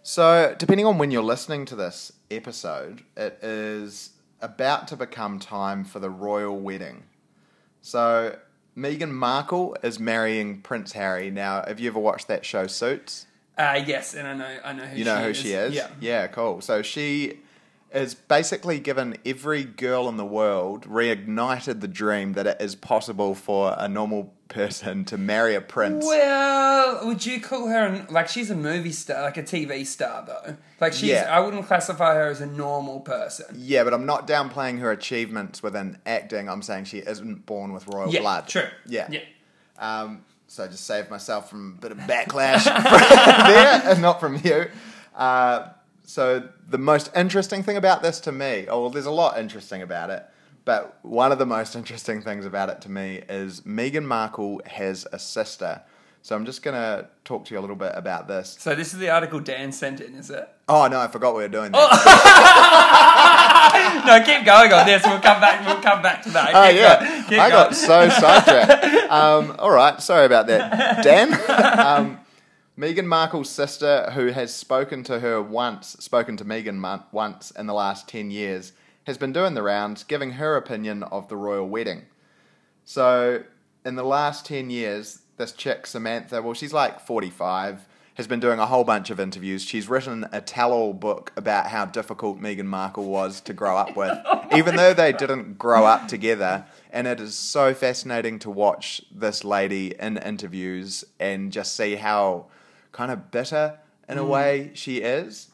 So, 0.03 0.55
depending 0.59 0.87
on 0.87 0.97
when 0.97 1.11
you're 1.11 1.23
listening 1.23 1.67
to 1.67 1.77
this 1.77 2.15
episode, 2.31 3.03
it 3.15 3.39
is 3.43 4.13
about 4.41 4.89
to 4.89 4.97
become 4.97 5.39
time 5.39 5.85
for 5.85 5.99
the 5.99 6.09
royal 6.09 6.59
wedding. 6.59 7.03
So, 7.83 8.37
Meghan 8.77 9.11
Markle 9.11 9.77
is 9.83 9.99
marrying 9.99 10.61
Prince 10.61 10.93
Harry. 10.93 11.31
Now, 11.31 11.65
have 11.67 11.81
you 11.81 11.89
ever 11.89 11.99
watched 11.99 12.29
that 12.29 12.45
show 12.45 12.67
Suits? 12.67 13.27
Uh, 13.57 13.81
yes, 13.87 14.15
and 14.15 14.29
I 14.29 14.35
know, 14.35 14.59
I 14.65 14.73
know 14.75 14.85
who 14.85 14.99
You 14.99 15.05
know 15.05 15.17
she 15.17 15.23
who 15.25 15.31
is. 15.31 15.37
she 15.39 15.53
is? 15.53 15.75
Yeah. 15.75 15.89
Yeah, 16.01 16.27
cool. 16.27 16.61
So, 16.61 16.83
she 16.83 17.39
is 17.97 18.15
basically 18.15 18.79
given 18.79 19.17
every 19.25 19.65
girl 19.65 20.09
in 20.09 20.17
the 20.17 20.25
world 20.25 20.85
reignited 20.87 21.81
the 21.81 21.89
dream 21.89 22.35
that 22.35 22.47
it 22.47 22.57
is 22.61 22.75
possible 22.75 23.35
for 23.35 23.75
a 23.79 23.89
normal 23.89 24.33
person 24.49 25.05
to 25.07 25.17
marry 25.19 25.55
a 25.55 25.61
prince. 25.61 26.05
Well, 26.07 27.07
would 27.07 27.25
you 27.27 27.41
call 27.41 27.67
her 27.69 27.87
an, 27.87 28.07
like 28.11 28.29
she's 28.29 28.51
a 28.51 28.55
movie 28.55 28.93
star, 28.93 29.23
like 29.23 29.37
a 29.39 29.43
TV 29.43 29.85
star 29.87 30.25
though? 30.27 30.57
Like 30.81 30.93
she's, 30.93 31.11
Yeah. 31.11 31.27
I 31.31 31.41
wouldn't 31.41 31.67
classify 31.67 32.15
her 32.15 32.29
as 32.29 32.41
a 32.41 32.47
normal 32.47 33.01
person. 33.01 33.47
Yeah, 33.59 33.83
but 33.83 33.93
I'm 33.95 34.07
not 34.07 34.29
downplaying 34.29 34.79
her 34.81 34.93
achievements 34.93 35.63
within 35.63 35.99
acting. 36.07 36.49
I'm 36.49 36.63
saying 36.63 36.85
she 36.85 36.99
isn't 36.99 37.47
born 37.47 37.73
with 37.73 37.89
royal 37.89 38.13
Yeah, 38.13 38.21
blood. 38.21 38.47
true. 38.47 38.69
Yeah. 38.87 39.09
yeah. 39.11 39.21
Um, 39.79 40.25
so 40.49 40.65
I 40.65 40.69
just 40.69 40.85
saved 40.87 41.11
myself 41.11 41.51
from 41.51 41.77
a 41.79 41.81
bit 41.81 41.91
of 41.93 41.99
backlash 41.99 42.65
there, 43.47 43.91
and 43.93 44.01
not 44.03 44.21
from 44.21 44.37
you. 44.45 44.67
Uh, 45.15 45.71
so 46.07 46.49
the 46.69 46.79
most 46.79 47.11
interesting 47.15 47.63
thing 47.63 47.77
about 47.77 48.03
this 48.03 48.21
to 48.21 48.33
me, 48.33 48.67
oh 48.69 48.81
well, 48.83 48.91
there's 48.91 49.07
a 49.07 49.11
lot 49.11 49.39
interesting 49.39 49.83
about 49.83 50.09
it, 50.11 50.25
but 50.65 50.99
one 51.03 51.33
of 51.33 51.39
the 51.39 51.47
most 51.47 51.77
interesting 51.77 52.23
things 52.23 52.47
about 52.47 52.69
it 52.71 52.81
to 52.83 52.91
me 52.91 53.23
is 53.29 53.61
Meghan 53.63 54.05
Markle 54.05 54.61
has 54.67 55.07
a 55.13 55.19
sister. 55.19 55.83
So 56.23 56.35
I'm 56.35 56.45
just 56.45 56.63
gonna 56.65 57.07
talk 57.25 57.45
to 57.47 57.55
you 57.55 57.61
a 57.61 57.63
little 57.63 57.77
bit 57.77 57.93
about 57.95 58.27
this. 58.27 58.57
So 58.59 58.75
this 58.75 58.93
is 58.93 58.99
the 58.99 59.11
article 59.11 59.39
Dan 59.39 59.71
sent 59.71 60.01
in, 60.01 60.15
is 60.17 60.29
it? 60.31 60.49
Oh 60.69 60.89
no, 60.89 60.99
I 60.99 61.07
forgot 61.07 61.37
we 61.37 61.43
were 61.43 61.49
doing 61.49 61.71
Oh, 61.73 61.89
that. 61.89 64.03
no, 64.07 64.21
keep 64.25 64.45
going 64.45 64.73
on 64.73 64.87
this. 64.87 65.03
We'll 65.05 65.21
come 65.21 65.41
back. 65.41 65.65
We'll 65.67 65.81
come 65.81 66.03
back 66.03 66.23
to 66.25 66.31
that. 66.31 66.53
Oh 66.55 66.67
Keep 66.69 66.77
yeah, 66.77 66.99
going, 67.31 67.41
I 67.41 67.51
going. 67.51 67.51
got 67.51 67.75
so 67.77 68.09
sidetracked. 68.09 68.85
Um, 69.11 69.55
all 69.61 69.71
right, 69.71 70.01
sorry 70.03 70.27
about 70.27 70.47
that, 70.49 71.03
Dan. 71.05 71.33
Um, 71.87 72.19
Meghan 72.79 73.07
Markle's 73.07 73.49
sister, 73.49 74.11
who 74.11 74.27
has 74.33 74.55
spoken 74.55 75.03
to 75.05 75.21
her 75.21 75.41
once, 75.41 75.97
spoken 75.99 76.37
to 76.37 76.45
Meghan 76.45 77.05
once 77.11 77.51
in 77.53 77.67
the 77.67 77.73
last 77.73 78.07
ten 78.07 78.31
years, 78.31 78.75
has 79.05 79.17
been 79.17 79.33
doing 79.33 79.55
the 79.55 79.63
rounds, 79.63 80.05
giving 80.05 80.33
her 80.33 80.59
opinion 80.59 81.03
of 81.05 81.29
the 81.29 81.39
royal 81.39 81.67
wedding. 81.67 82.03
So, 82.85 83.45
in 83.87 83.95
the 83.95 84.05
last 84.05 84.45
ten 84.45 84.69
years, 84.69 85.23
this 85.39 85.53
chick 85.53 85.87
Samantha, 85.87 86.43
well, 86.43 86.53
she's 86.53 86.75
like 86.75 87.01
forty-five. 87.01 87.89
Has 88.17 88.27
been 88.27 88.41
doing 88.41 88.59
a 88.59 88.67
whole 88.67 88.85
bunch 88.85 89.11
of 89.11 89.21
interviews. 89.21 89.63
She's 89.63 89.91
written 89.91 90.27
a 90.33 90.41
tell-all 90.41 90.95
book 90.95 91.33
about 91.37 91.67
how 91.67 91.85
difficult 91.85 92.41
Meghan 92.41 92.65
Markle 92.65 93.05
was 93.05 93.43
to 93.43 93.53
grow 93.53 93.77
up 93.77 93.95
with, 93.95 94.17
even 94.57 94.77
though 94.77 94.95
they 94.95 95.13
didn't 95.13 95.59
grow 95.59 95.85
up 95.85 96.09
together. 96.09 96.65
And 96.91 97.07
it 97.07 97.21
is 97.21 97.35
so 97.35 97.75
fascinating 97.75 98.39
to 98.39 98.51
watch 98.51 99.03
this 99.11 99.45
lady 99.45 99.95
in 99.99 100.17
interviews 100.17 101.05
and 101.21 101.53
just 101.53 101.77
see 101.77 101.97
how 101.97 102.47
kind 102.97 103.13
of 103.13 103.31
bitter, 103.31 103.79
in 104.09 104.17
a 104.17 104.25
way, 104.25 104.71
she 104.75 104.99
is. 104.99 105.51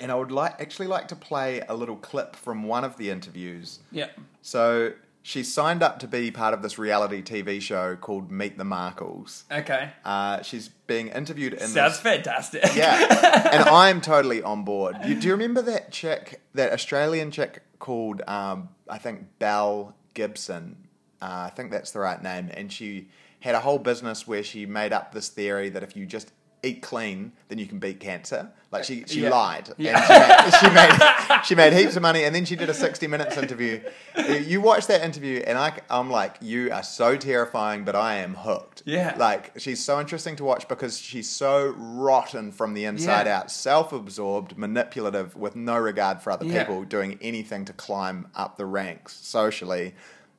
And 0.00 0.10
I 0.10 0.14
would 0.14 0.32
like 0.32 0.60
actually 0.60 0.86
like 0.86 1.08
to 1.08 1.16
play 1.16 1.60
a 1.68 1.74
little 1.74 1.96
clip 1.96 2.34
from 2.34 2.64
one 2.64 2.84
of 2.84 2.96
the 2.96 3.10
interviews. 3.10 3.80
Yeah. 3.92 4.08
So 4.42 4.94
she 5.22 5.44
signed 5.44 5.82
up 5.82 5.98
to 6.00 6.08
be 6.08 6.30
part 6.30 6.54
of 6.54 6.62
this 6.62 6.78
reality 6.78 7.22
TV 7.22 7.60
show 7.60 7.96
called 7.96 8.30
Meet 8.30 8.56
the 8.58 8.64
Markles. 8.64 9.44
Okay. 9.52 9.90
Uh, 10.04 10.42
she's 10.42 10.68
being 10.86 11.08
interviewed 11.08 11.52
in 11.52 11.68
Sounds 11.68 11.94
this. 11.94 12.00
fantastic. 12.00 12.64
Yeah, 12.74 13.50
and 13.52 13.68
I'm 13.68 14.00
totally 14.00 14.42
on 14.42 14.64
board. 14.64 14.96
You, 15.04 15.14
do 15.20 15.28
you 15.28 15.32
remember 15.34 15.62
that 15.62 15.92
chick, 15.92 16.40
that 16.54 16.72
Australian 16.72 17.30
chick 17.30 17.62
called 17.78 18.22
um, 18.26 18.70
I 18.88 18.98
think 18.98 19.38
Belle 19.38 19.94
Gibson. 20.14 20.76
Uh, 21.22 21.44
I 21.46 21.52
think 21.54 21.70
that's 21.70 21.90
the 21.92 22.00
right 22.00 22.22
name, 22.22 22.50
and 22.52 22.72
she 22.72 23.08
had 23.40 23.54
a 23.54 23.60
whole 23.60 23.78
business 23.78 24.26
where 24.26 24.42
she 24.42 24.66
made 24.66 24.92
up 24.92 25.12
this 25.12 25.28
theory 25.28 25.68
that 25.68 25.82
if 25.82 25.94
you 25.96 26.06
just 26.06 26.32
eat 26.64 26.82
clean, 26.82 27.32
then 27.48 27.58
you 27.58 27.66
can 27.66 27.78
beat 27.78 28.00
cancer. 28.00 28.50
Like 28.72 28.82
she, 28.84 29.04
she 29.06 29.20
Yeah. 29.22 29.30
lied, 29.30 29.70
Yeah. 29.78 30.44
and 30.44 30.54
she 30.54 30.68
made, 30.68 30.92
she 30.98 31.28
made 31.30 31.44
she 31.44 31.54
made 31.54 31.72
heaps 31.72 31.94
of 31.96 32.02
money, 32.02 32.24
and 32.24 32.34
then 32.34 32.44
she 32.44 32.56
did 32.56 32.68
a 32.68 32.74
sixty 32.74 33.06
minutes 33.06 33.36
interview. 33.36 33.80
You 34.28 34.60
watch 34.60 34.88
that 34.88 35.02
interview, 35.04 35.42
and 35.46 35.56
I, 35.56 35.78
I'm 35.88 36.10
like, 36.10 36.36
you 36.40 36.72
are 36.72 36.82
so 36.82 37.16
terrifying, 37.16 37.84
but 37.84 37.94
I 37.94 38.16
am 38.16 38.34
hooked. 38.34 38.82
Yeah. 38.86 39.14
like 39.16 39.52
she's 39.58 39.82
so 39.84 40.00
interesting 40.00 40.34
to 40.36 40.44
watch 40.44 40.66
because 40.68 40.98
she's 40.98 41.28
so 41.30 41.74
rotten 41.78 42.50
from 42.50 42.74
the 42.74 42.84
inside 42.86 43.26
Yeah. 43.26 43.38
out, 43.38 43.50
self-absorbed, 43.50 44.58
manipulative, 44.58 45.36
with 45.36 45.54
no 45.56 45.76
regard 45.78 46.20
for 46.20 46.30
other 46.32 46.44
people, 46.46 46.82
doing 46.84 47.18
anything 47.22 47.64
to 47.66 47.72
climb 47.72 48.26
up 48.34 48.56
the 48.56 48.66
ranks 48.66 49.14
socially. 49.22 49.94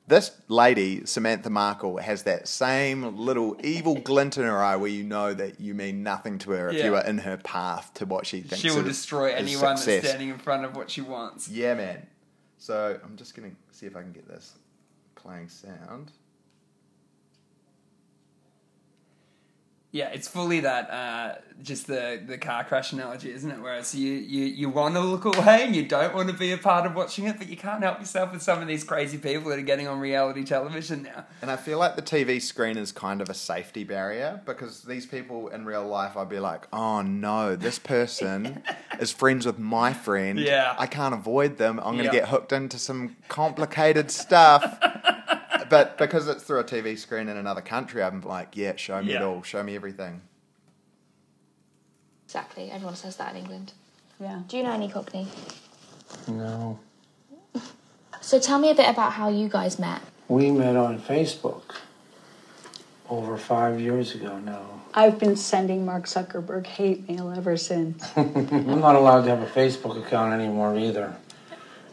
This 0.07 0.31
lady, 0.49 1.05
Samantha 1.05 1.49
Markle, 1.49 1.97
has 1.97 2.23
that 2.23 2.47
same 2.47 3.17
little 3.17 3.57
evil 3.63 3.95
glint 4.03 4.37
in 4.37 4.43
her 4.43 4.61
eye 4.63 4.75
where 4.75 4.89
you 4.89 5.03
know 5.03 5.33
that 5.33 5.59
you 5.59 5.73
mean 5.73 6.03
nothing 6.03 6.37
to 6.39 6.51
her 6.51 6.69
if 6.69 6.83
you 6.83 6.95
are 6.95 7.03
in 7.05 7.17
her 7.19 7.37
path 7.37 7.91
to 7.95 8.05
what 8.05 8.27
she 8.27 8.41
thinks 8.41 8.59
She 8.59 8.69
will 8.69 8.79
is- 8.79 8.97
destroy 8.99 9.29
is 9.33 9.41
anyone 9.41 9.77
success. 9.77 10.01
that's 10.03 10.07
standing 10.09 10.29
in 10.29 10.37
front 10.37 10.63
of 10.63 10.75
what 10.75 10.91
she 10.91 11.01
wants. 11.01 11.47
Yeah, 11.47 11.73
man. 11.73 12.05
So 12.59 12.99
I'm 13.03 13.15
just 13.15 13.35
gonna 13.35 13.51
see 13.71 13.85
if 13.87 13.95
I 13.95 14.01
can 14.01 14.11
get 14.11 14.27
this 14.27 14.53
playing 15.15 15.49
sound. 15.49 16.11
Yeah, 19.95 20.09
it's 20.09 20.27
fully 20.27 20.59
that 20.59 20.89
uh, 20.91 21.35
just 21.63 21.87
the, 21.87 22.21
the 22.27 22.37
car 22.37 22.65
crash 22.65 22.91
analogy, 22.91 23.31
isn't 23.31 23.49
it? 23.49 23.61
Whereas 23.61 23.95
you, 23.95 24.11
you, 24.11 24.43
you 24.43 24.69
want 24.69 24.95
to 24.95 24.99
look 24.99 25.23
away 25.23 25.63
and 25.63 25.73
you 25.73 25.85
don't 25.87 26.13
want 26.13 26.27
to 26.27 26.33
be 26.35 26.51
a 26.51 26.57
part 26.57 26.85
of 26.85 26.95
watching 26.95 27.27
it, 27.27 27.37
but 27.37 27.47
you 27.47 27.55
can't 27.55 27.81
help 27.81 27.99
yourself 27.99 28.33
with 28.33 28.41
some 28.41 28.61
of 28.61 28.67
these 28.67 28.83
crazy 28.83 29.17
people 29.17 29.49
that 29.51 29.57
are 29.59 29.61
getting 29.61 29.87
on 29.87 30.01
reality 30.01 30.43
television 30.43 31.03
now. 31.03 31.23
And 31.41 31.49
I 31.49 31.55
feel 31.55 31.79
like 31.79 31.95
the 31.95 32.01
TV 32.01 32.41
screen 32.41 32.77
is 32.77 32.91
kind 32.91 33.21
of 33.21 33.29
a 33.29 33.33
safety 33.33 33.85
barrier 33.85 34.41
because 34.45 34.83
these 34.83 35.05
people 35.05 35.47
in 35.47 35.63
real 35.63 35.87
life, 35.87 36.17
I'd 36.17 36.27
be 36.27 36.39
like, 36.41 36.67
oh 36.73 37.01
no, 37.01 37.55
this 37.55 37.79
person 37.79 38.63
is 38.99 39.13
friends 39.13 39.45
with 39.45 39.57
my 39.59 39.93
friend. 39.93 40.37
Yeah. 40.37 40.75
I 40.77 40.87
can't 40.87 41.13
avoid 41.13 41.57
them. 41.57 41.79
I'm 41.79 41.93
going 41.95 41.99
to 41.99 42.03
Yeah. 42.13 42.19
get 42.19 42.27
hooked 42.27 42.51
into 42.51 42.77
some 42.77 43.15
complicated 43.29 44.11
stuff. 44.11 44.77
but 45.69 45.97
because 45.97 46.27
it's 46.27 46.43
through 46.43 46.59
a 46.59 46.63
TV 46.63 46.97
screen 46.97 47.27
in 47.27 47.37
another 47.37 47.61
country, 47.61 48.03
I'm 48.03 48.21
like, 48.21 48.55
yeah, 48.55 48.75
show 48.75 49.01
me 49.01 49.13
it 49.13 49.21
all. 49.21 49.43
Show 49.43 49.63
me 49.63 49.75
everything. 49.75 50.21
Exactly. 52.25 52.71
Everyone 52.71 52.95
says 52.95 53.15
that 53.17 53.31
in 53.31 53.41
England. 53.41 53.73
Yeah. 54.19 54.41
Do 54.47 54.57
you 54.57 54.63
know 54.63 54.71
any 54.71 54.89
Cockney? 54.89 55.27
No. 56.27 56.79
So 58.21 58.39
tell 58.39 58.57
me 58.59 58.71
a 58.71 58.75
bit 58.75 58.89
about 58.89 59.13
how 59.13 59.29
you 59.29 59.47
guys 59.47 59.77
met. 59.77 60.01
We 60.27 60.49
met 60.49 60.75
on 60.75 60.99
Facebook 60.99 61.75
over 63.09 63.37
five 63.37 63.79
years 63.79 64.15
ago 64.15 64.39
now. 64.39 64.81
I've 64.93 65.19
been 65.19 65.35
sending 65.35 65.85
Mark 65.85 66.05
Zuckerberg 66.05 66.65
hate 66.65 67.07
mail 67.07 67.31
ever 67.31 67.57
since. 67.57 68.03
I'm 68.15 68.79
not 68.79 68.95
allowed 68.95 69.23
to 69.23 69.29
have 69.29 69.41
a 69.41 69.45
Facebook 69.45 70.03
account 70.03 70.33
anymore 70.33 70.77
either 70.77 71.15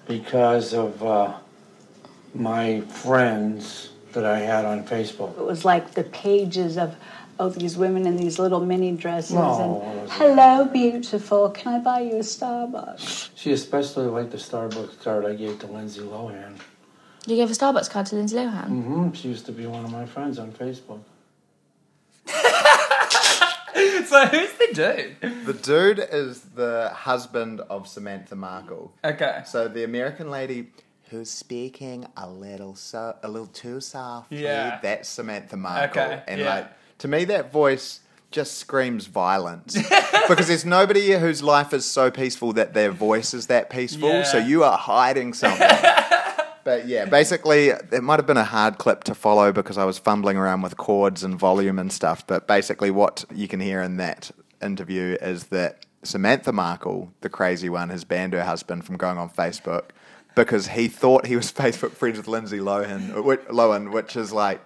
because 0.06 0.72
of 0.72 1.02
uh, 1.02 1.34
my 2.34 2.80
friends 2.82 3.90
that 4.12 4.24
I 4.24 4.40
had 4.40 4.64
on 4.64 4.84
Facebook. 4.84 5.38
It 5.38 5.44
was 5.44 5.64
like 5.64 5.92
the 5.92 6.04
pages 6.04 6.76
of 6.78 6.94
oh 7.38 7.48
these 7.48 7.76
women 7.76 8.06
in 8.06 8.16
these 8.16 8.38
little 8.38 8.60
mini 8.60 8.92
dresses 8.92 9.32
No, 9.34 9.60
and 9.60 9.72
wasn't. 10.00 10.10
hello 10.12 10.64
beautiful, 10.66 11.50
can 11.50 11.74
I 11.74 11.78
buy 11.78 12.00
you 12.00 12.16
a 12.16 12.20
Starbucks? 12.20 13.30
She 13.34 13.52
especially 13.52 14.06
liked 14.06 14.30
the 14.32 14.36
Starbucks 14.38 15.02
card 15.02 15.24
I 15.24 15.34
gave 15.34 15.58
to 15.60 15.66
Lindsay 15.66 16.00
Lohan. 16.02 16.58
You 17.26 17.36
gave 17.36 17.50
a 17.50 17.54
Starbucks 17.54 17.88
card 17.90 18.06
to 18.06 18.16
Lindsay 18.16 18.36
Lohan. 18.36 18.68
Mm-hmm. 18.68 19.12
She 19.12 19.28
used 19.28 19.46
to 19.46 19.52
be 19.52 19.66
one 19.66 19.84
of 19.84 19.90
my 19.90 20.06
friends 20.06 20.38
on 20.38 20.52
Facebook. 20.52 21.00
So 24.06 24.26
who's 24.26 24.52
the 24.52 24.68
dude? 24.74 25.46
The 25.46 25.54
dude 25.54 25.98
is 26.12 26.42
the 26.42 26.90
husband 26.94 27.60
of 27.62 27.88
Samantha 27.88 28.36
Markle. 28.36 28.92
Okay. 29.02 29.42
So 29.46 29.68
the 29.68 29.84
American 29.84 30.30
lady 30.30 30.70
who's 31.12 31.30
speaking 31.30 32.06
a 32.16 32.28
little 32.28 32.74
so 32.74 33.14
a 33.22 33.28
little 33.28 33.46
too 33.46 33.80
softly. 33.80 34.42
Yeah. 34.42 34.80
That's 34.82 35.08
Samantha 35.08 35.56
Markle. 35.56 36.02
Okay, 36.02 36.22
And 36.26 36.40
yeah. 36.40 36.54
like 36.54 36.98
to 36.98 37.08
me 37.08 37.24
that 37.26 37.52
voice 37.52 38.00
just 38.30 38.56
screams 38.58 39.06
violence. 39.06 39.74
because 40.28 40.48
there's 40.48 40.64
nobody 40.64 41.12
whose 41.12 41.42
life 41.42 41.72
is 41.74 41.84
so 41.84 42.10
peaceful 42.10 42.54
that 42.54 42.72
their 42.72 42.90
voice 42.90 43.34
is 43.34 43.46
that 43.48 43.68
peaceful. 43.70 44.08
Yeah. 44.08 44.22
So 44.24 44.38
you 44.38 44.64
are 44.64 44.76
hiding 44.76 45.34
something. 45.34 45.68
But 46.64 46.86
yeah, 46.86 47.06
basically, 47.06 47.70
it 47.70 48.04
might 48.04 48.20
have 48.20 48.26
been 48.28 48.36
a 48.36 48.44
hard 48.44 48.78
clip 48.78 49.02
to 49.04 49.16
follow 49.16 49.50
because 49.50 49.78
I 49.78 49.84
was 49.84 49.98
fumbling 49.98 50.36
around 50.36 50.62
with 50.62 50.76
chords 50.76 51.24
and 51.24 51.36
volume 51.36 51.76
and 51.76 51.92
stuff. 51.92 52.24
But 52.24 52.46
basically, 52.46 52.92
what 52.92 53.24
you 53.34 53.48
can 53.48 53.58
hear 53.58 53.82
in 53.82 53.96
that 53.96 54.30
interview 54.62 55.16
is 55.20 55.46
that 55.46 55.86
Samantha 56.04 56.52
Markle, 56.52 57.12
the 57.20 57.28
crazy 57.28 57.68
one, 57.68 57.88
has 57.88 58.04
banned 58.04 58.32
her 58.32 58.44
husband 58.44 58.84
from 58.84 58.96
going 58.96 59.18
on 59.18 59.28
Facebook 59.28 59.86
because 60.34 60.68
he 60.68 60.88
thought 60.88 61.26
he 61.26 61.36
was 61.36 61.52
Facebook 61.52 61.92
friends 61.92 62.16
with 62.16 62.28
Lindsay 62.28 62.58
Lohan, 62.58 63.24
which, 63.24 63.40
Lohan, 63.42 63.92
which 63.92 64.16
is 64.16 64.32
like 64.32 64.60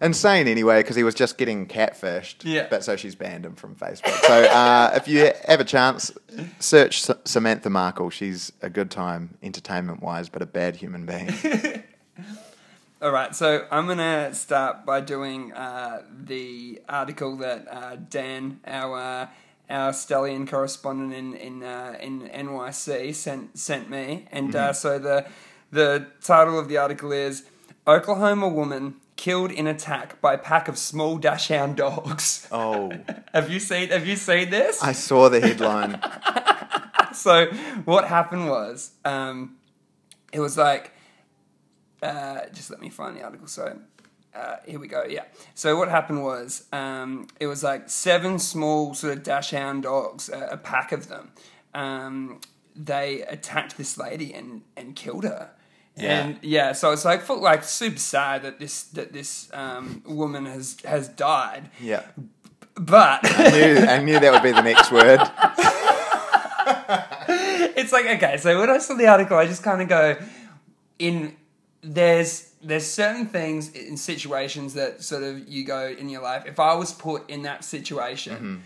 insane 0.00 0.46
anyway 0.46 0.80
because 0.80 0.96
he 0.96 1.02
was 1.02 1.14
just 1.14 1.38
getting 1.38 1.66
catfished. 1.66 2.44
Yeah. 2.44 2.66
But 2.70 2.84
so 2.84 2.96
she's 2.96 3.14
banned 3.14 3.44
him 3.44 3.54
from 3.54 3.74
Facebook. 3.74 4.16
So 4.26 4.44
uh, 4.44 4.92
if 4.94 5.08
you 5.08 5.32
have 5.46 5.60
a 5.60 5.64
chance, 5.64 6.12
search 6.58 7.08
S- 7.08 7.16
Samantha 7.24 7.70
Markle. 7.70 8.10
She's 8.10 8.52
a 8.62 8.70
good 8.70 8.90
time 8.90 9.36
entertainment 9.42 10.02
wise, 10.02 10.28
but 10.28 10.42
a 10.42 10.46
bad 10.46 10.76
human 10.76 11.06
being. 11.06 11.30
All 13.00 13.12
right, 13.12 13.32
so 13.32 13.64
I'm 13.70 13.86
gonna 13.86 14.34
start 14.34 14.84
by 14.84 15.00
doing 15.00 15.52
uh, 15.52 16.02
the 16.24 16.80
article 16.88 17.36
that 17.36 17.68
uh, 17.70 17.94
Dan, 17.94 18.58
our 18.66 18.98
uh, 18.98 19.28
our 19.70 19.92
stallion 19.92 20.46
correspondent 20.46 21.14
in 21.14 21.34
in 21.34 21.62
uh, 21.62 21.96
in 22.00 22.22
NYC, 22.22 23.14
sent 23.14 23.58
sent 23.58 23.90
me, 23.90 24.26
and 24.30 24.54
uh, 24.54 24.72
so 24.72 24.98
the 24.98 25.26
the 25.70 26.06
title 26.22 26.58
of 26.58 26.68
the 26.68 26.76
article 26.76 27.12
is 27.12 27.44
Oklahoma 27.86 28.48
woman 28.48 28.96
killed 29.16 29.50
in 29.50 29.66
attack 29.66 30.20
by 30.20 30.36
pack 30.36 30.68
of 30.68 30.78
small 30.78 31.18
dachshund 31.18 31.76
dogs. 31.76 32.46
oh, 32.52 32.92
have 33.34 33.50
you 33.50 33.60
seen 33.60 33.88
Have 33.90 34.06
you 34.06 34.16
seen 34.16 34.50
this? 34.50 34.82
I 34.82 34.92
saw 34.92 35.28
the 35.28 35.40
headline. 35.40 36.00
so 37.12 37.46
what 37.84 38.06
happened 38.06 38.48
was 38.48 38.92
um, 39.04 39.56
it 40.32 40.40
was 40.40 40.56
like 40.56 40.92
uh, 42.02 42.40
just 42.52 42.70
let 42.70 42.80
me 42.80 42.88
find 42.88 43.16
the 43.16 43.22
article 43.22 43.46
so 43.46 43.78
uh, 44.34 44.56
here 44.66 44.78
we 44.78 44.86
go 44.88 45.04
yeah 45.08 45.24
so 45.54 45.76
what 45.76 45.88
happened 45.88 46.22
was 46.22 46.66
um, 46.72 47.26
it 47.40 47.46
was 47.46 47.62
like 47.62 47.88
seven 47.90 48.38
small 48.38 48.94
sort 48.94 49.16
of 49.16 49.22
dachshund 49.22 49.82
dogs 49.84 50.28
a, 50.28 50.48
a 50.52 50.56
pack 50.56 50.92
of 50.92 51.08
them 51.08 51.30
um, 51.74 52.40
they 52.76 53.22
attacked 53.22 53.76
this 53.76 53.98
lady 53.98 54.32
and, 54.34 54.62
and 54.76 54.94
killed 54.96 55.24
her 55.24 55.50
Yeah. 55.96 56.20
and 56.26 56.38
yeah 56.42 56.72
so 56.72 56.92
it's 56.92 57.04
like 57.04 57.22
felt 57.22 57.40
like 57.40 57.64
super 57.64 57.98
sad 57.98 58.42
that 58.42 58.58
this 58.60 58.84
that 58.94 59.12
this 59.12 59.50
um, 59.52 60.02
woman 60.06 60.46
has 60.46 60.76
has 60.84 61.08
died 61.08 61.70
Yeah. 61.80 62.02
but 62.74 63.20
I 63.24 63.50
knew, 63.50 63.78
I 63.86 63.98
knew 64.02 64.20
that 64.20 64.32
would 64.32 64.42
be 64.42 64.52
the 64.52 64.62
next 64.62 64.92
word. 64.92 65.20
it's 67.76 67.92
like 67.92 68.06
okay 68.06 68.36
so 68.36 68.58
when 68.58 68.70
i 68.70 68.78
saw 68.78 68.94
the 68.94 69.06
article 69.06 69.36
i 69.36 69.46
just 69.46 69.62
kind 69.62 69.80
of 69.82 69.88
go 69.88 70.16
in 70.98 71.34
there's 71.82 72.47
there's 72.62 72.86
certain 72.86 73.26
things 73.26 73.70
in 73.72 73.96
situations 73.96 74.74
that 74.74 75.02
sort 75.02 75.22
of 75.22 75.48
you 75.48 75.64
go 75.64 75.86
in 75.86 76.08
your 76.08 76.22
life 76.22 76.44
if 76.46 76.58
i 76.58 76.74
was 76.74 76.92
put 76.92 77.28
in 77.30 77.42
that 77.42 77.64
situation 77.64 78.34
mm-hmm. 78.34 78.56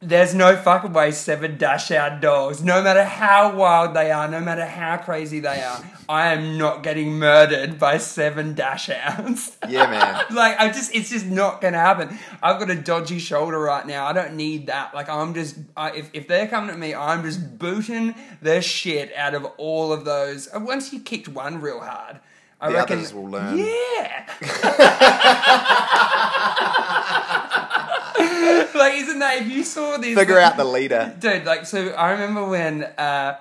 there's 0.00 0.34
no 0.34 0.56
fucking 0.56 0.92
way 0.92 1.10
seven 1.10 1.56
dachshund 1.58 2.20
dogs 2.20 2.62
no 2.62 2.82
matter 2.82 3.04
how 3.04 3.54
wild 3.54 3.94
they 3.94 4.10
are 4.10 4.28
no 4.28 4.40
matter 4.40 4.64
how 4.64 4.96
crazy 4.96 5.40
they 5.40 5.62
are 5.62 5.84
i 6.08 6.32
am 6.32 6.56
not 6.56 6.82
getting 6.82 7.18
murdered 7.18 7.78
by 7.78 7.98
seven 7.98 8.54
dachshunds 8.54 9.54
Yeah, 9.68 9.90
man. 9.90 10.24
like 10.34 10.58
I 10.60 10.68
just 10.68 10.94
it's 10.94 11.10
just 11.10 11.26
not 11.26 11.60
gonna 11.60 11.78
happen. 11.78 12.18
I've 12.42 12.58
got 12.58 12.70
a 12.70 12.74
dodgy 12.74 13.18
shoulder 13.18 13.58
right 13.58 13.86
now. 13.86 14.06
I 14.06 14.12
don't 14.12 14.34
need 14.34 14.66
that. 14.66 14.94
Like 14.94 15.08
I'm 15.08 15.34
just 15.34 15.56
I, 15.76 15.92
if 15.92 16.10
if 16.12 16.28
they're 16.28 16.48
coming 16.48 16.70
at 16.70 16.78
me, 16.78 16.94
I'm 16.94 17.22
just 17.22 17.58
booting 17.58 18.14
the 18.42 18.60
shit 18.60 19.14
out 19.14 19.34
of 19.34 19.44
all 19.56 19.92
of 19.92 20.04
those. 20.04 20.48
Once 20.54 20.92
you 20.92 21.00
kicked 21.00 21.28
one 21.28 21.60
real 21.60 21.80
hard, 21.80 22.20
I 22.64 22.68
The 22.70 22.74
reckon 22.76 22.98
others 22.98 23.12
will 23.14 23.28
learn. 23.28 23.58
Yeah. 23.58 24.26
like 28.74 28.94
isn't 28.94 29.18
that 29.20 29.38
if 29.42 29.48
you 29.50 29.64
saw 29.64 29.96
this 29.96 30.16
Figure 30.18 30.38
out 30.38 30.56
the 30.56 30.64
leader. 30.64 31.14
dude 31.18 31.44
like 31.44 31.66
so 31.66 31.88
i 31.90 32.12
remember 32.12 32.44
when 32.46 32.84
uh 32.84 33.36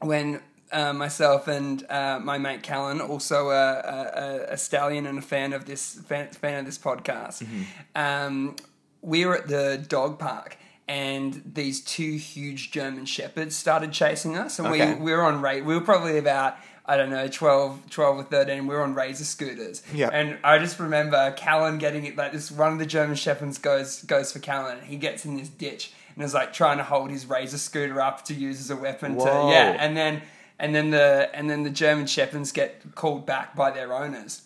when 0.00 0.40
uh, 0.72 0.92
myself 0.94 1.48
and 1.48 1.84
uh, 1.90 2.18
my 2.18 2.38
mate 2.38 2.62
Callan, 2.62 3.02
also 3.02 3.50
a, 3.50 4.46
a, 4.48 4.54
a 4.54 4.56
stallion 4.56 5.04
and 5.06 5.18
a 5.18 5.22
fan 5.22 5.52
of 5.52 5.66
this 5.66 5.96
fan, 6.06 6.28
fan 6.28 6.60
of 6.60 6.64
this 6.64 6.78
podcast, 6.78 7.46
um, 7.94 8.56
we 9.02 9.26
were 9.26 9.36
at 9.36 9.48
the 9.48 9.84
dog 9.86 10.18
park 10.18 10.56
and 10.88 11.42
these 11.44 11.82
two 11.82 12.12
huge 12.16 12.70
German 12.70 13.04
shepherds 13.04 13.54
started 13.54 13.92
chasing 13.92 14.38
us, 14.38 14.58
and 14.58 14.66
Okay. 14.68 14.94
we 14.94 15.00
we 15.02 15.12
were 15.12 15.24
on 15.24 15.42
rate. 15.42 15.62
We 15.62 15.74
were 15.74 15.82
probably 15.82 16.16
about 16.16 16.56
I 16.84 16.96
don't 16.96 17.10
know 17.10 17.28
12, 17.28 17.90
12 17.90 18.18
or 18.18 18.22
thirteen. 18.24 18.66
We 18.66 18.74
were 18.74 18.82
on 18.82 18.94
razor 18.94 19.24
scooters, 19.24 19.82
Yeah. 19.94 20.08
and 20.12 20.38
I 20.42 20.58
just 20.58 20.80
remember 20.80 21.30
Callan 21.36 21.78
getting 21.78 22.04
it 22.06 22.16
like 22.16 22.32
this. 22.32 22.50
One 22.50 22.72
of 22.72 22.78
the 22.78 22.86
German 22.86 23.14
shepherds 23.16 23.58
goes 23.58 24.02
goes 24.02 24.32
for 24.32 24.40
Callan, 24.40 24.78
and 24.78 24.86
he 24.88 24.96
gets 24.96 25.24
in 25.24 25.36
this 25.36 25.48
ditch 25.48 25.92
and 26.16 26.24
is 26.24 26.34
like 26.34 26.52
trying 26.52 26.78
to 26.78 26.84
hold 26.84 27.10
his 27.10 27.24
razor 27.26 27.58
scooter 27.58 28.00
up 28.00 28.24
to 28.24 28.34
use 28.34 28.58
as 28.60 28.70
a 28.70 28.76
weapon. 28.76 29.16
To 29.16 29.24
yeah, 29.24 29.76
and 29.78 29.96
then 29.96 30.22
and 30.58 30.74
then 30.74 30.90
the 30.90 31.30
and 31.32 31.48
then 31.48 31.62
the 31.62 31.70
German 31.70 32.06
shepherds 32.06 32.50
get 32.50 32.94
called 32.96 33.26
back 33.26 33.54
by 33.54 33.70
their 33.70 33.92
owners, 33.94 34.42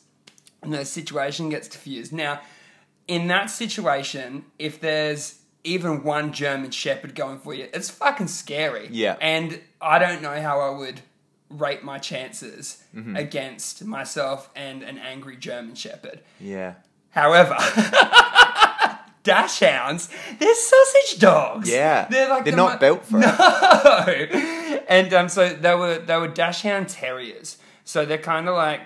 and 0.62 0.74
the 0.74 0.84
situation 0.84 1.48
gets 1.48 1.68
diffused. 1.68 2.12
Now, 2.12 2.40
in 3.08 3.28
that 3.28 3.46
situation, 3.46 4.44
if 4.58 4.78
there's 4.78 5.38
even 5.64 6.04
one 6.04 6.32
German 6.34 6.70
shepherd 6.70 7.14
going 7.14 7.38
for 7.38 7.54
you, 7.54 7.68
it's 7.72 7.88
fucking 7.90 8.28
scary. 8.28 8.88
Yeah. 8.90 9.16
and 9.22 9.60
I 9.80 9.98
don't 9.98 10.20
know 10.22 10.38
how 10.40 10.60
I 10.60 10.70
would 10.76 11.00
rate 11.50 11.82
my 11.84 11.98
chances 11.98 12.82
Mm-hmm. 12.94 13.14
against 13.16 13.84
myself 13.84 14.48
and 14.56 14.82
an 14.82 14.98
angry 14.98 15.36
German 15.36 15.74
shepherd. 15.74 16.20
Yeah. 16.40 16.74
However, 17.10 17.54
dachshunds, 19.24 20.08
they're 20.38 20.54
sausage 20.54 21.18
dogs. 21.20 21.68
Yeah. 21.70 22.06
they're 22.08 22.28
like 22.28 22.44
They're 22.44 22.52
the 22.52 22.56
not 22.56 22.72
mo- 22.74 22.78
built 22.78 23.04
for 23.04 23.18
it. 23.22 24.32
no. 24.32 24.80
and 24.88 25.12
um, 25.14 25.28
so 25.28 25.48
they 25.48 25.74
were 25.74 25.98
they 25.98 26.16
were 26.16 26.28
dachshund 26.28 26.88
terriers. 26.88 27.58
So 27.84 28.04
they're 28.04 28.18
kind 28.18 28.48
of 28.48 28.54
like 28.56 28.80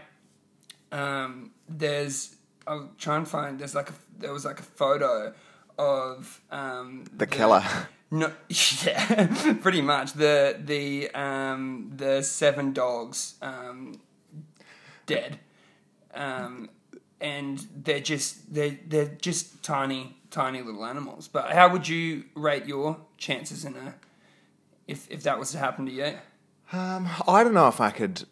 um, 0.92 1.50
there's 1.68 2.34
I'll 2.66 2.90
try 2.98 3.16
and 3.16 3.28
find 3.28 3.58
there's 3.58 3.74
like 3.74 3.90
a 3.90 3.94
there 4.18 4.32
was 4.32 4.44
like 4.44 4.60
a 4.60 4.64
photo 4.64 5.32
of 5.78 6.40
um, 6.50 7.04
The 7.16 7.26
killer. 7.26 7.62
No, 8.10 8.32
yeah, 8.84 9.54
pretty 9.62 9.80
much 9.82 10.14
the 10.14 10.58
the 10.64 11.10
um, 11.14 11.92
the 11.96 12.22
seven 12.22 12.72
dogs 12.72 13.34
um, 13.42 14.00
dead, 15.06 15.38
um, 16.14 16.70
and 17.20 17.66
they're 17.84 18.00
just 18.00 18.52
they're 18.52 18.78
they're 18.86 19.06
just 19.20 19.62
tiny 19.62 20.16
tiny 20.30 20.62
little 20.62 20.84
animals. 20.84 21.28
But 21.28 21.50
how 21.52 21.68
would 21.70 21.86
you 21.88 22.24
rate 22.34 22.66
your 22.66 22.96
chances 23.16 23.64
in 23.64 23.74
a 23.76 23.94
if 24.88 25.08
if 25.10 25.22
that 25.22 25.38
was 25.38 25.52
to 25.52 25.58
happen 25.58 25.86
to 25.86 25.92
you? 25.92 26.14
Um, 26.72 27.08
I 27.26 27.42
don't 27.44 27.54
know 27.54 27.68
if 27.68 27.80
I 27.80 27.90
could. 27.90 28.24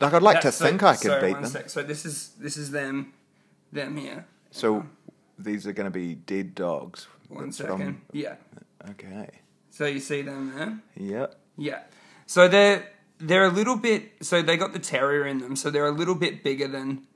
Like, 0.00 0.14
I'd 0.14 0.22
like 0.22 0.36
That- 0.36 0.42
to 0.42 0.52
so- 0.52 0.64
think 0.64 0.82
I 0.82 0.96
could 0.96 1.20
beat 1.20 1.34
them. 1.34 1.46
sec. 1.46 1.70
So 1.70 1.82
this 1.82 2.04
is 2.06 2.30
this 2.38 2.56
is 2.56 2.70
them 2.70 3.12
them 3.72 3.96
here. 3.96 4.26
So 4.50 4.86
these 5.38 5.66
are 5.66 5.72
going 5.72 5.84
to 5.86 5.90
be 5.90 6.14
dead 6.14 6.54
dogs. 6.54 7.06
One 7.30 7.52
second. 7.52 7.80
I'm- 7.82 8.02
Yeah. 8.12 8.34
Okay. 8.90 9.28
So 9.70 9.86
you 9.86 10.00
see 10.00 10.22
them 10.22 10.52
there. 10.56 10.78
Yep. 10.96 11.34
Yeah. 11.56 11.80
So 12.26 12.48
they're 12.48 12.84
they're 13.18 13.44
a 13.44 13.50
little 13.50 13.76
bit 13.76 14.12
so 14.22 14.42
they 14.42 14.56
got 14.56 14.72
the 14.72 14.78
terrier 14.78 15.26
in 15.26 15.38
them, 15.38 15.56
so 15.56 15.70
they're 15.70 15.86
a 15.86 15.90
little 15.92 16.14
bit 16.14 16.42
bigger 16.44 16.66
than 16.68 17.06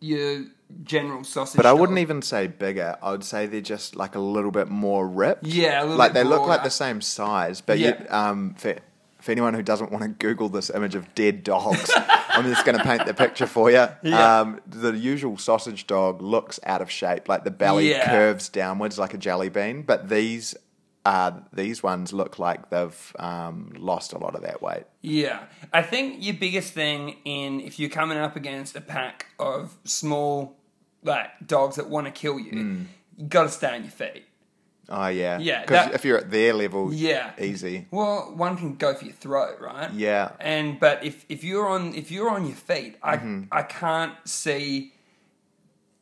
your 0.00 0.44
general 0.84 1.24
sausage. 1.24 1.56
But 1.56 1.66
I 1.66 1.70
dog. 1.70 1.80
wouldn't 1.80 1.98
even 1.98 2.22
say 2.22 2.46
bigger. 2.46 2.96
I 3.02 3.10
would 3.10 3.24
say 3.24 3.46
they're 3.46 3.60
just 3.60 3.96
like 3.96 4.14
a 4.14 4.20
little 4.20 4.50
bit 4.50 4.68
more 4.68 5.06
ripped. 5.08 5.44
Yeah, 5.46 5.80
a 5.80 5.82
little 5.82 5.96
like 5.96 6.12
they 6.12 6.24
look 6.24 6.46
like 6.46 6.62
the 6.62 6.70
same 6.70 7.00
size. 7.00 7.60
But 7.60 7.78
Yeah. 7.78 8.00
you, 8.00 8.06
um, 8.10 8.54
for 8.54 8.76
for 9.28 9.32
anyone 9.32 9.52
who 9.52 9.62
doesn't 9.62 9.92
want 9.92 10.02
to 10.02 10.08
Google 10.08 10.48
this 10.48 10.70
image 10.70 10.94
of 10.94 11.14
dead 11.14 11.44
dogs, 11.44 11.90
I'm 12.30 12.44
just 12.46 12.64
going 12.64 12.78
to 12.78 12.82
paint 12.82 13.04
the 13.04 13.12
picture 13.12 13.46
for 13.46 13.70
you. 13.70 13.86
Yeah. 14.02 14.40
Um, 14.40 14.58
the 14.66 14.92
usual 14.92 15.36
sausage 15.36 15.86
dog 15.86 16.22
looks 16.22 16.58
out 16.64 16.80
of 16.80 16.90
shape, 16.90 17.28
like 17.28 17.44
the 17.44 17.50
belly 17.50 17.90
Yeah. 17.90 18.06
curves 18.08 18.48
downwards 18.48 18.98
like 18.98 19.12
a 19.12 19.18
jelly 19.18 19.50
bean. 19.50 19.82
But 19.82 20.08
these. 20.08 20.54
Uh, 21.04 21.40
these 21.54 21.82
ones 21.82 22.12
look 22.12 22.38
like 22.38 22.68
they've 22.68 23.16
um, 23.18 23.72
lost 23.78 24.12
a 24.12 24.18
lot 24.18 24.34
of 24.34 24.42
that 24.42 24.60
weight. 24.60 24.82
Yeah. 25.00 25.44
I 25.72 25.80
think 25.80 26.22
your 26.22 26.34
biggest 26.34 26.74
thing 26.74 27.16
in 27.24 27.60
if 27.60 27.78
you're 27.78 27.88
coming 27.88 28.18
up 28.18 28.36
against 28.36 28.76
a 28.76 28.82
pack 28.82 29.26
of 29.38 29.74
small 29.84 30.58
like 31.02 31.30
dogs 31.46 31.76
that 31.76 31.88
want 31.88 32.06
to 32.08 32.10
kill 32.10 32.38
you, 32.38 32.50
Hmm. 32.50 32.82
you 33.16 33.26
got 33.26 33.44
to 33.44 33.48
stay 33.48 33.74
on 33.74 33.82
your 33.84 33.90
feet. 33.92 34.24
Oh 34.90 35.08
yeah, 35.08 35.38
Yeah, 35.38 35.60
Because 35.62 35.86
that- 35.86 35.94
if 35.94 36.04
you're 36.04 36.18
at 36.18 36.30
their 36.30 36.54
level, 36.54 36.92
Yeah. 36.92 37.32
easy. 37.38 37.86
Well, 37.90 38.32
one 38.34 38.56
can 38.56 38.76
go 38.76 38.94
for 38.94 39.04
your 39.04 39.12
throat, 39.14 39.60
right? 39.60 39.92
Yeah. 39.92 40.30
And 40.40 40.80
but 40.80 41.04
if 41.04 41.24
if 41.28 41.44
you're 41.44 41.68
on 41.68 41.94
if 41.94 42.10
you're 42.10 42.30
on 42.30 42.46
your 42.46 42.56
feet, 42.56 42.96
I 43.02 43.16
Mm-hmm. 43.16 43.42
I 43.52 43.62
can't 43.62 44.14
see 44.24 44.92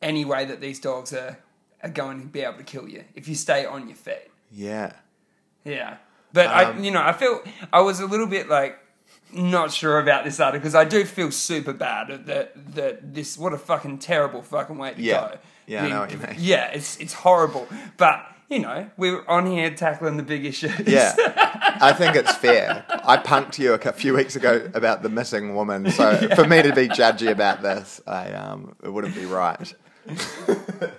any 0.01 0.23
way 0.25 0.45
that 0.45 0.61
these 0.61 0.79
dogs 0.79 1.11
are 1.13 1.37
are 1.83 1.89
going 1.89 2.21
to 2.21 2.27
be 2.27 2.41
able 2.41 2.57
to 2.57 2.63
kill 2.63 2.87
you 2.87 3.03
if 3.13 3.27
you 3.27 3.35
stay 3.35 3.65
on 3.65 3.87
your 3.87 3.97
feet. 3.97 4.31
Yeah. 4.51 4.93
Yeah. 5.63 5.97
But 6.33 6.47
Um, 6.47 6.53
I 6.77 6.79
you 6.81 6.91
know, 6.91 7.01
I 7.01 7.13
feel 7.13 7.41
I 7.73 7.81
was 7.81 7.99
a 7.99 8.05
little 8.05 8.27
bit 8.27 8.47
like 8.49 8.79
not 9.33 9.71
sure 9.71 9.99
about 9.99 10.23
this 10.23 10.39
article 10.39 10.61
because 10.61 10.75
I 10.75 10.85
do 10.85 11.03
feel 11.05 11.31
super 11.31 11.73
bad 11.73 12.25
that 12.27 12.53
that 12.75 13.13
this 13.13 13.37
what 13.37 13.53
a 13.53 13.57
fucking 13.57 13.99
terrible 13.99 14.41
fucking 14.41 14.77
way 14.77 14.93
to 14.93 15.01
Yeah. 15.01 15.19
go. 15.31 15.37
Yeah, 15.65 15.83
I 15.85 15.89
know 15.89 15.99
what 15.99 16.11
you 16.11 16.17
mean. 16.19 16.35
Yeah, 16.37 16.67
it's 16.71 16.97
it's 16.99 17.13
horrible. 17.13 17.67
But 17.97 18.25
you 18.49 18.59
know, 18.59 18.89
we're 18.97 19.25
on 19.27 19.45
here 19.45 19.69
tackling 19.71 20.17
the 20.17 20.23
big 20.23 20.45
issues. 20.45 20.79
Yeah, 20.87 21.13
I 21.81 21.93
think 21.93 22.15
it's 22.15 22.33
fair. 22.35 22.85
I 23.03 23.17
punked 23.17 23.57
you 23.59 23.73
a 23.73 23.93
few 23.93 24.13
weeks 24.13 24.35
ago 24.35 24.69
about 24.73 25.03
the 25.03 25.09
missing 25.09 25.53
woman, 25.55 25.91
so 25.91 26.29
for 26.35 26.45
me 26.47 26.61
to 26.61 26.73
be 26.73 26.87
judgy 26.87 27.29
about 27.31 27.61
this, 27.61 28.01
I 28.07 28.31
um, 28.31 28.75
it 28.83 28.91
wouldn't 28.91 29.15
be 29.15 29.25
right. 29.25 29.73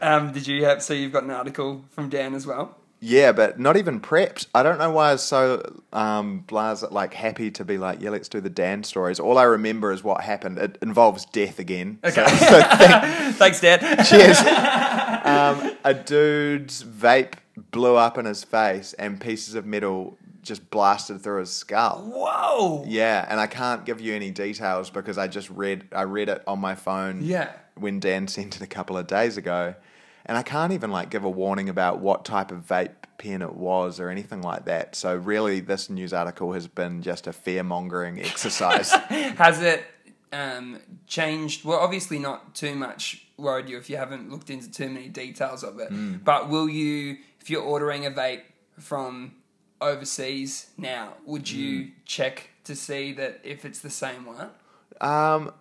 Um, 0.03 0.33
did 0.33 0.47
you 0.47 0.65
have? 0.65 0.83
So 0.83 0.93
you've 0.93 1.13
got 1.13 1.23
an 1.25 1.31
article 1.31 1.85
from 1.91 2.09
Dan 2.09 2.35
as 2.35 2.47
well. 2.47 2.77
Yeah, 3.01 3.31
but 3.33 3.59
not 3.61 3.77
even 3.77 4.01
prepped. 4.01 4.47
I 4.55 4.63
don't 4.65 4.77
know 4.79 4.91
why 4.91 5.11
I 5.11 5.13
was 5.13 5.23
so 5.23 5.81
um, 5.93 6.41
blas 6.41 6.83
like 6.91 7.15
happy 7.15 7.51
to 7.53 7.65
be 7.65 7.79
like, 7.79 8.01
yeah, 8.03 8.11
let's 8.11 8.29
do 8.29 8.41
the 8.41 8.51
Dan 8.51 8.83
stories. 8.83 9.21
All 9.21 9.39
I 9.39 9.45
remember 9.45 9.93
is 9.93 10.03
what 10.03 10.21
happened. 10.23 10.59
It 10.59 10.79
involves 10.83 11.25
death 11.27 11.59
again. 11.61 12.01
Okay. 12.05 12.27
So, 12.27 12.37
so 12.37 12.61
thank- 12.61 13.37
Thanks, 13.37 13.61
Dan. 13.61 13.79
cheers. 14.05 14.39
Um, 15.25 15.77
a 15.85 15.95
dude's 15.95 16.83
vape 16.85 17.35
blew 17.71 17.97
up 17.97 18.19
in 18.19 18.25
his 18.25 18.45
face, 18.45 18.93
and 18.95 19.21
pieces 19.21 19.55
of 19.55 19.67
metal 19.67 20.17
just 20.43 20.71
blasted 20.71 21.21
through 21.21 21.41
his 21.41 21.51
skull. 21.51 22.03
Whoa. 22.05 22.85
Yeah, 22.87 23.27
and 23.29 23.39
I 23.39 23.47
can't 23.47 23.85
give 23.85 24.01
you 24.01 24.15
any 24.15 24.31
details 24.31 24.91
because 24.91 25.19
I 25.19 25.29
just 25.29 25.51
read 25.51 25.89
I 25.93 26.03
read 26.03 26.29
it 26.29 26.43
on 26.47 26.59
my 26.59 26.75
phone. 26.75 27.23
Yeah. 27.23 27.53
When 27.75 28.01
Dan 28.01 28.27
sent 28.29 28.57
it 28.57 28.63
a 28.63 28.67
couple 28.67 28.97
of 28.97 29.07
days 29.07 29.37
ago, 29.37 29.75
and 30.27 30.37
I 30.37 30.43
can't 30.43 30.73
even 30.73 30.91
like 30.91 31.11
give 31.11 31.25
a 31.25 31.31
warning 31.31 31.69
about 31.69 32.01
what 32.01 32.25
type 32.25 32.51
of 32.51 32.67
vape 32.67 32.95
pen 33.19 33.43
it 33.43 33.55
was 33.55 34.01
or 34.01 34.09
anything 34.09 34.43
like 34.43 34.65
that. 34.67 34.95
So 34.95 35.17
really, 35.17 35.61
this 35.61 35.91
news 35.91 36.13
article 36.13 36.53
has 36.53 36.67
been 36.67 37.03
just 37.03 37.27
a 37.27 37.33
fear 37.33 37.63
mongering 37.63 38.21
exercise. 38.25 38.91
Has 38.93 39.61
it 39.61 39.85
um, 40.33 40.81
changed? 41.07 41.65
Well, 41.65 41.79
obviously 41.79 42.19
not 42.19 42.55
too 42.55 42.75
much 42.75 43.28
worried 43.39 43.69
you 43.69 43.79
if 43.79 43.89
you 43.89 43.97
haven't 43.97 44.31
looked 44.31 44.51
into 44.51 44.71
too 44.71 44.89
many 44.91 45.09
details 45.09 45.63
of 45.63 45.79
it. 45.79 45.89
Hmm. 45.89 46.17
But 46.25 46.49
will 46.49 46.69
you, 46.69 47.19
if 47.41 47.49
you're 47.49 47.63
ordering 47.63 48.05
a 48.05 48.11
vape 48.11 48.43
from 48.79 49.33
overseas 49.81 50.71
now, 50.77 51.15
would 51.25 51.51
you 51.51 51.85
Hmm. 51.85 51.89
check 52.05 52.51
to 52.65 52.75
see 52.77 53.13
that 53.15 53.41
if 53.45 53.65
it's 53.65 53.81
the 53.81 53.91
same 53.91 54.27
one? 54.27 54.51
um, 55.01 55.53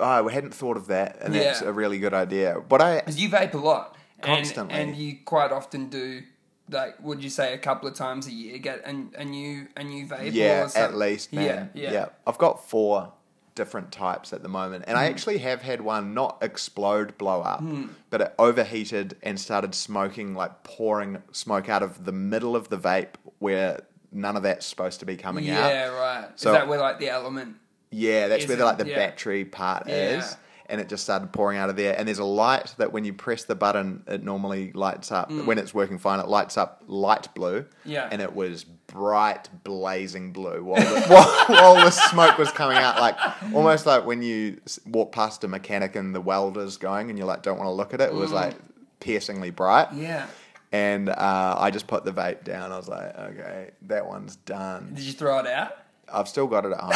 I 0.00 0.22
hadn't 0.30 0.52
thought 0.54 0.76
of 0.76 0.88
that, 0.88 1.18
and 1.22 1.34
that's 1.34 1.62
a 1.62 1.72
really 1.72 1.98
good 1.98 2.12
idea. 2.14 2.60
But 2.68 2.82
I 2.82 2.96
Because 2.96 3.18
you 3.20 3.30
vape 3.30 3.54
a 3.54 3.58
lot, 3.58 3.96
Constantly. 4.20 4.74
and 4.78 4.94
you 4.94 5.16
quite 5.24 5.50
often 5.52 5.88
do. 5.88 6.22
Like, 6.68 7.02
would 7.02 7.22
you 7.24 7.30
say 7.30 7.54
a 7.54 7.58
couple 7.58 7.88
of 7.88 7.94
times 7.94 8.26
a 8.26 8.32
year 8.32 8.58
get 8.58 8.80
a, 8.84 8.90
a 9.20 9.24
new 9.24 9.68
a 9.76 9.82
new 9.84 10.06
vape? 10.06 10.32
Yeah, 10.34 10.68
or 10.74 10.78
at 10.78 10.94
least, 10.94 11.32
man. 11.32 11.70
Yeah, 11.74 11.92
yeah. 11.92 12.06
I've 12.26 12.36
got 12.38 12.68
four 12.68 13.12
different 13.56 13.90
types 13.90 14.32
at 14.32 14.44
the 14.44 14.48
moment, 14.48 14.84
and 14.86 14.96
Hmm. 14.96 15.02
I 15.02 15.06
actually 15.06 15.38
have 15.38 15.62
had 15.62 15.80
one 15.80 16.14
not 16.14 16.38
explode, 16.40 17.18
blow 17.18 17.40
up, 17.42 17.58
Hmm. 17.60 17.86
but 18.10 18.20
it 18.20 18.34
overheated 18.38 19.16
and 19.24 19.40
started 19.40 19.74
smoking, 19.74 20.34
like 20.36 20.62
pouring 20.62 21.22
smoke 21.32 21.68
out 21.68 21.82
of 21.82 22.04
the 22.04 22.12
middle 22.12 22.54
of 22.54 22.68
the 22.68 22.78
vape 22.78 23.14
where 23.40 23.80
none 24.12 24.36
of 24.36 24.44
that's 24.44 24.64
supposed 24.64 25.00
to 25.00 25.06
be 25.06 25.16
coming 25.16 25.50
out. 25.50 25.68
Yeah, 25.68 25.88
right. 25.88 26.28
So- 26.36 26.50
Is 26.52 26.58
that 26.58 26.68
where 26.68 26.78
like 26.78 27.00
the 27.00 27.08
element? 27.08 27.56
Yeah, 27.90 28.28
that's 28.28 28.46
where 28.46 28.56
the, 28.56 28.64
like 28.64 28.78
the 28.78 28.86
Yeah. 28.88 28.96
battery 28.96 29.44
part 29.44 29.88
Yeah. 29.88 30.18
is. 30.18 30.36
And 30.68 30.80
it 30.80 30.88
just 30.88 31.04
started 31.04 31.32
pouring 31.32 31.58
out 31.58 31.70
of 31.70 31.76
there. 31.76 31.96
And 31.96 32.08
there's 32.08 32.18
a 32.18 32.24
light 32.24 32.74
that 32.78 32.92
when 32.92 33.04
you 33.04 33.12
press 33.12 33.44
the 33.44 33.54
button, 33.54 34.02
it 34.06 34.22
normally 34.22 34.72
lights 34.72 35.12
up. 35.12 35.30
When 35.30 35.58
it's 35.58 35.72
working 35.72 35.98
fine, 35.98 36.18
it 36.18 36.28
lights 36.28 36.56
up 36.56 36.82
light 36.86 37.32
blue. 37.34 37.62
Mm. 37.62 37.66
Yeah. 37.84 38.08
And 38.10 38.20
it 38.20 38.34
was 38.34 38.64
bright, 38.64 39.48
blazing 39.64 40.32
blue 40.32 40.64
while 40.64 40.80
the, 40.80 41.00
while, 41.08 41.46
while 41.46 41.74
the 41.76 41.90
smoke 41.90 42.38
was 42.38 42.50
coming 42.50 42.78
out. 42.78 42.98
Like 42.98 43.16
almost 43.54 43.86
like 43.86 44.04
when 44.06 44.22
you 44.22 44.60
walk 44.86 45.12
past 45.12 45.44
a 45.44 45.48
mechanic 45.48 45.94
and 45.96 46.14
the 46.14 46.20
welder's 46.20 46.76
going 46.76 47.10
and 47.10 47.18
you 47.18 47.24
like 47.24 47.42
don't 47.42 47.58
want 47.58 47.68
to 47.68 47.72
look 47.72 47.94
at 47.94 48.00
it. 48.00 48.10
It 48.10 48.14
was 48.14 48.32
like 48.32 48.54
piercingly 49.00 49.50
bright. 49.50 49.90
Mm. 49.90 50.02
Yeah. 50.02 50.26
And 50.72 51.08
uh, 51.08 51.56
I 51.58 51.70
just 51.70 51.86
put 51.86 52.04
the 52.04 52.12
vape 52.12 52.44
down. 52.44 52.72
I 52.72 52.76
was 52.76 52.88
like, 52.88 53.16
okay, 53.16 53.70
that 53.82 54.06
one's 54.06 54.36
done. 54.36 54.92
Did 54.94 55.04
you 55.04 55.12
throw 55.12 55.38
it 55.38 55.46
out? 55.46 55.76
I've 56.12 56.28
still 56.28 56.46
got 56.46 56.64
it 56.64 56.72
at 56.72 56.80
home. 56.80 56.90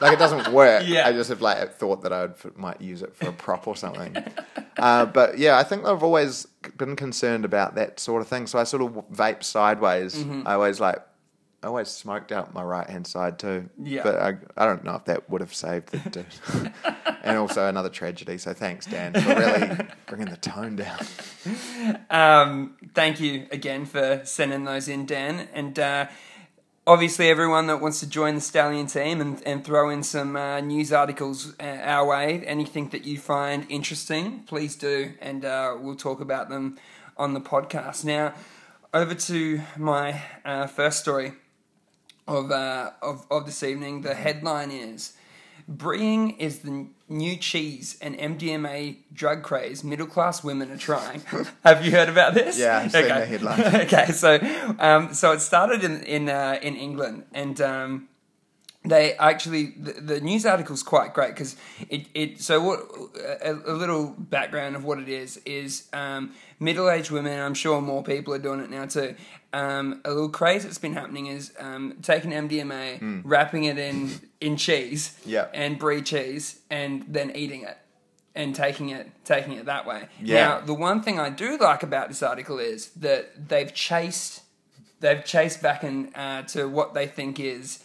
like 0.00 0.12
it 0.12 0.18
doesn't 0.18 0.48
work. 0.52 0.84
Yeah. 0.86 1.06
I 1.06 1.12
just 1.12 1.30
have 1.30 1.40
like 1.40 1.76
thought 1.76 2.02
that 2.02 2.12
I 2.12 2.26
would 2.26 2.56
might 2.56 2.80
use 2.80 3.02
it 3.02 3.14
for 3.14 3.28
a 3.28 3.32
prop 3.32 3.66
or 3.66 3.76
something. 3.76 4.16
uh, 4.78 5.06
but 5.06 5.38
yeah, 5.38 5.58
I 5.58 5.62
think 5.62 5.84
I've 5.84 6.02
always 6.02 6.46
been 6.76 6.96
concerned 6.96 7.44
about 7.44 7.74
that 7.76 8.00
sort 8.00 8.22
of 8.22 8.28
thing. 8.28 8.46
So 8.46 8.58
I 8.58 8.64
sort 8.64 8.82
of 8.82 8.92
vape 9.10 9.42
sideways. 9.42 10.14
Mm-hmm. 10.16 10.46
I 10.46 10.54
always 10.54 10.80
like. 10.80 10.98
I 11.62 11.66
always 11.66 11.88
smoked 11.88 12.32
out 12.32 12.54
my 12.54 12.62
right 12.62 12.88
hand 12.88 13.06
side 13.06 13.38
too. 13.38 13.68
Yeah. 13.78 14.02
But 14.02 14.16
I, 14.16 14.38
I 14.56 14.64
don't 14.64 14.82
know 14.82 14.94
if 14.94 15.04
that 15.04 15.28
would 15.28 15.42
have 15.42 15.52
saved 15.52 15.90
the 15.90 15.98
dude. 16.08 16.72
and 17.22 17.36
also 17.36 17.66
another 17.66 17.90
tragedy. 17.90 18.38
So 18.38 18.54
thanks, 18.54 18.86
Dan, 18.86 19.12
for 19.12 19.28
really 19.34 19.76
bringing 20.06 20.30
the 20.30 20.38
tone 20.38 20.76
down. 20.76 21.04
Um, 22.08 22.76
thank 22.94 23.20
you 23.20 23.46
again 23.50 23.84
for 23.84 24.22
sending 24.24 24.64
those 24.64 24.88
in, 24.88 25.04
Dan. 25.04 25.48
And 25.52 25.78
uh, 25.78 26.06
obviously, 26.90 27.28
everyone 27.28 27.68
that 27.68 27.80
wants 27.80 28.00
to 28.00 28.06
join 28.08 28.34
the 28.34 28.40
Stallion 28.40 28.86
team 28.86 29.20
and, 29.20 29.40
and 29.46 29.64
throw 29.64 29.90
in 29.90 30.02
some 30.02 30.34
uh, 30.34 30.60
news 30.60 30.92
articles 30.92 31.54
uh, 31.60 31.62
our 31.62 32.04
way, 32.04 32.44
anything 32.44 32.88
that 32.88 33.04
you 33.04 33.16
find 33.16 33.64
interesting, 33.68 34.40
please 34.40 34.74
do. 34.74 35.12
And 35.20 35.44
uh, 35.44 35.76
we'll 35.78 35.94
talk 35.94 36.20
about 36.20 36.48
them 36.48 36.78
on 37.16 37.32
the 37.32 37.40
podcast. 37.40 38.04
Now, 38.04 38.34
over 38.92 39.14
to 39.14 39.60
my 39.76 40.20
uh, 40.44 40.66
first 40.66 40.98
story 40.98 41.34
of, 42.26 42.50
uh, 42.50 42.90
of, 43.00 43.24
of 43.30 43.46
this 43.46 43.62
evening. 43.62 44.02
The 44.02 44.14
headline 44.14 44.72
is 44.72 45.12
Breeing 45.70 46.36
is 46.38 46.60
the 46.60 46.88
new 47.10 47.36
cheese 47.36 47.98
and 48.00 48.16
MDMA 48.16 48.96
drug 49.12 49.42
craze 49.42 49.82
middle 49.82 50.06
class 50.06 50.42
women 50.44 50.70
are 50.70 50.78
trying. 50.78 51.22
Have 51.64 51.84
you 51.84 51.90
heard 51.90 52.08
about 52.08 52.34
this? 52.34 52.58
Yeah, 52.58 52.78
I've 52.78 52.92
seen 52.92 53.08
the 53.08 53.26
headline. 53.26 53.60
okay, 53.82 54.06
so 54.12 54.38
um, 54.78 55.12
so 55.12 55.32
it 55.32 55.40
started 55.40 55.84
in 55.84 56.02
in 56.04 56.28
uh, 56.28 56.58
in 56.62 56.76
England 56.76 57.24
and. 57.34 57.60
Um, 57.60 58.06
they 58.82 59.12
actually 59.14 59.74
the, 59.76 59.92
the 59.92 60.20
news 60.22 60.46
article's 60.46 60.82
quite 60.82 61.12
great 61.12 61.34
because 61.34 61.54
it, 61.90 62.06
it 62.14 62.40
so 62.40 62.62
what 62.62 62.80
a, 63.42 63.52
a 63.52 63.74
little 63.74 64.14
background 64.18 64.74
of 64.74 64.84
what 64.84 64.98
it 64.98 65.08
is 65.08 65.36
is 65.44 65.86
um, 65.92 66.32
middle-aged 66.58 67.10
women 67.10 67.38
i'm 67.38 67.52
sure 67.52 67.82
more 67.82 68.02
people 68.02 68.32
are 68.32 68.38
doing 68.38 68.58
it 68.58 68.70
now 68.70 68.86
too 68.86 69.14
um, 69.52 70.00
a 70.04 70.10
little 70.10 70.28
craze 70.28 70.62
that's 70.64 70.78
been 70.78 70.92
happening 70.94 71.26
is 71.26 71.52
um, 71.58 71.96
taking 72.02 72.30
mdma 72.30 73.22
wrapping 73.24 73.64
it 73.64 73.78
in 73.78 74.10
in 74.40 74.56
cheese 74.56 75.18
Yeah. 75.24 75.46
and 75.52 75.78
brie 75.78 76.02
cheese 76.02 76.60
and 76.70 77.04
then 77.08 77.32
eating 77.34 77.62
it 77.62 77.76
and 78.34 78.54
taking 78.54 78.90
it 78.90 79.10
taking 79.24 79.54
it 79.54 79.64
that 79.66 79.86
way 79.86 80.06
Yeah. 80.22 80.34
now 80.46 80.60
the 80.60 80.74
one 80.74 81.02
thing 81.02 81.18
i 81.18 81.30
do 81.30 81.56
like 81.58 81.82
about 81.82 82.08
this 82.08 82.22
article 82.22 82.58
is 82.58 82.90
that 82.90 83.48
they've 83.48 83.72
chased 83.74 84.42
they've 85.00 85.24
chased 85.24 85.62
back 85.62 85.82
in, 85.82 86.14
uh, 86.14 86.42
to 86.42 86.68
what 86.68 86.92
they 86.94 87.06
think 87.06 87.40
is 87.40 87.82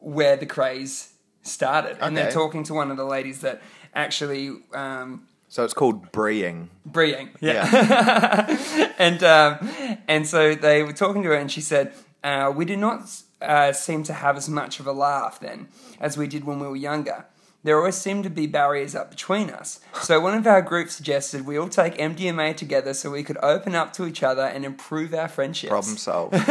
where 0.00 0.36
the 0.36 0.46
craze 0.46 1.12
started, 1.42 1.96
and 2.00 2.16
they're 2.16 2.30
talking 2.32 2.64
to 2.64 2.74
one 2.74 2.90
of 2.90 2.96
the 2.96 3.04
ladies 3.04 3.40
that 3.42 3.62
actually 3.94 4.50
um, 4.74 5.26
So 5.48 5.64
it's 5.64 5.74
called 5.74 6.10
breeing. 6.12 6.68
breeing, 6.88 7.30
yeah, 7.40 8.92
and 8.98 9.22
um, 9.22 9.70
and 10.08 10.26
so 10.26 10.54
they 10.54 10.82
were 10.82 10.92
talking 10.92 11.22
to 11.22 11.28
her, 11.28 11.34
and 11.34 11.50
she 11.50 11.60
said, 11.60 11.92
uh, 12.24 12.52
"We 12.54 12.64
do 12.64 12.76
not 12.76 13.08
uh, 13.40 13.72
seem 13.72 14.02
to 14.04 14.12
have 14.12 14.36
as 14.36 14.48
much 14.48 14.80
of 14.80 14.86
a 14.86 14.92
laugh 14.92 15.38
then 15.40 15.68
as 16.00 16.18
we 16.18 16.26
did 16.26 16.44
when 16.44 16.58
we 16.58 16.66
were 16.66 16.76
younger." 16.76 17.26
There 17.62 17.76
always 17.76 17.96
seemed 17.96 18.22
to 18.22 18.30
be 18.30 18.46
barriers 18.46 18.94
up 18.94 19.10
between 19.10 19.50
us. 19.50 19.80
So 20.00 20.20
one 20.20 20.38
of 20.38 20.46
our 20.46 20.62
group 20.62 20.88
suggested 20.88 21.44
we 21.44 21.58
all 21.58 21.68
take 21.68 21.96
MDMA 21.96 22.56
together 22.56 22.94
so 22.94 23.10
we 23.10 23.24
could 23.24 23.38
open 23.38 23.74
up 23.74 23.92
to 23.94 24.06
each 24.06 24.22
other 24.22 24.42
and 24.44 24.64
improve 24.64 25.12
our 25.12 25.26
friendships. 25.26 25.70
Problem 25.70 25.96
solved. 25.96 26.34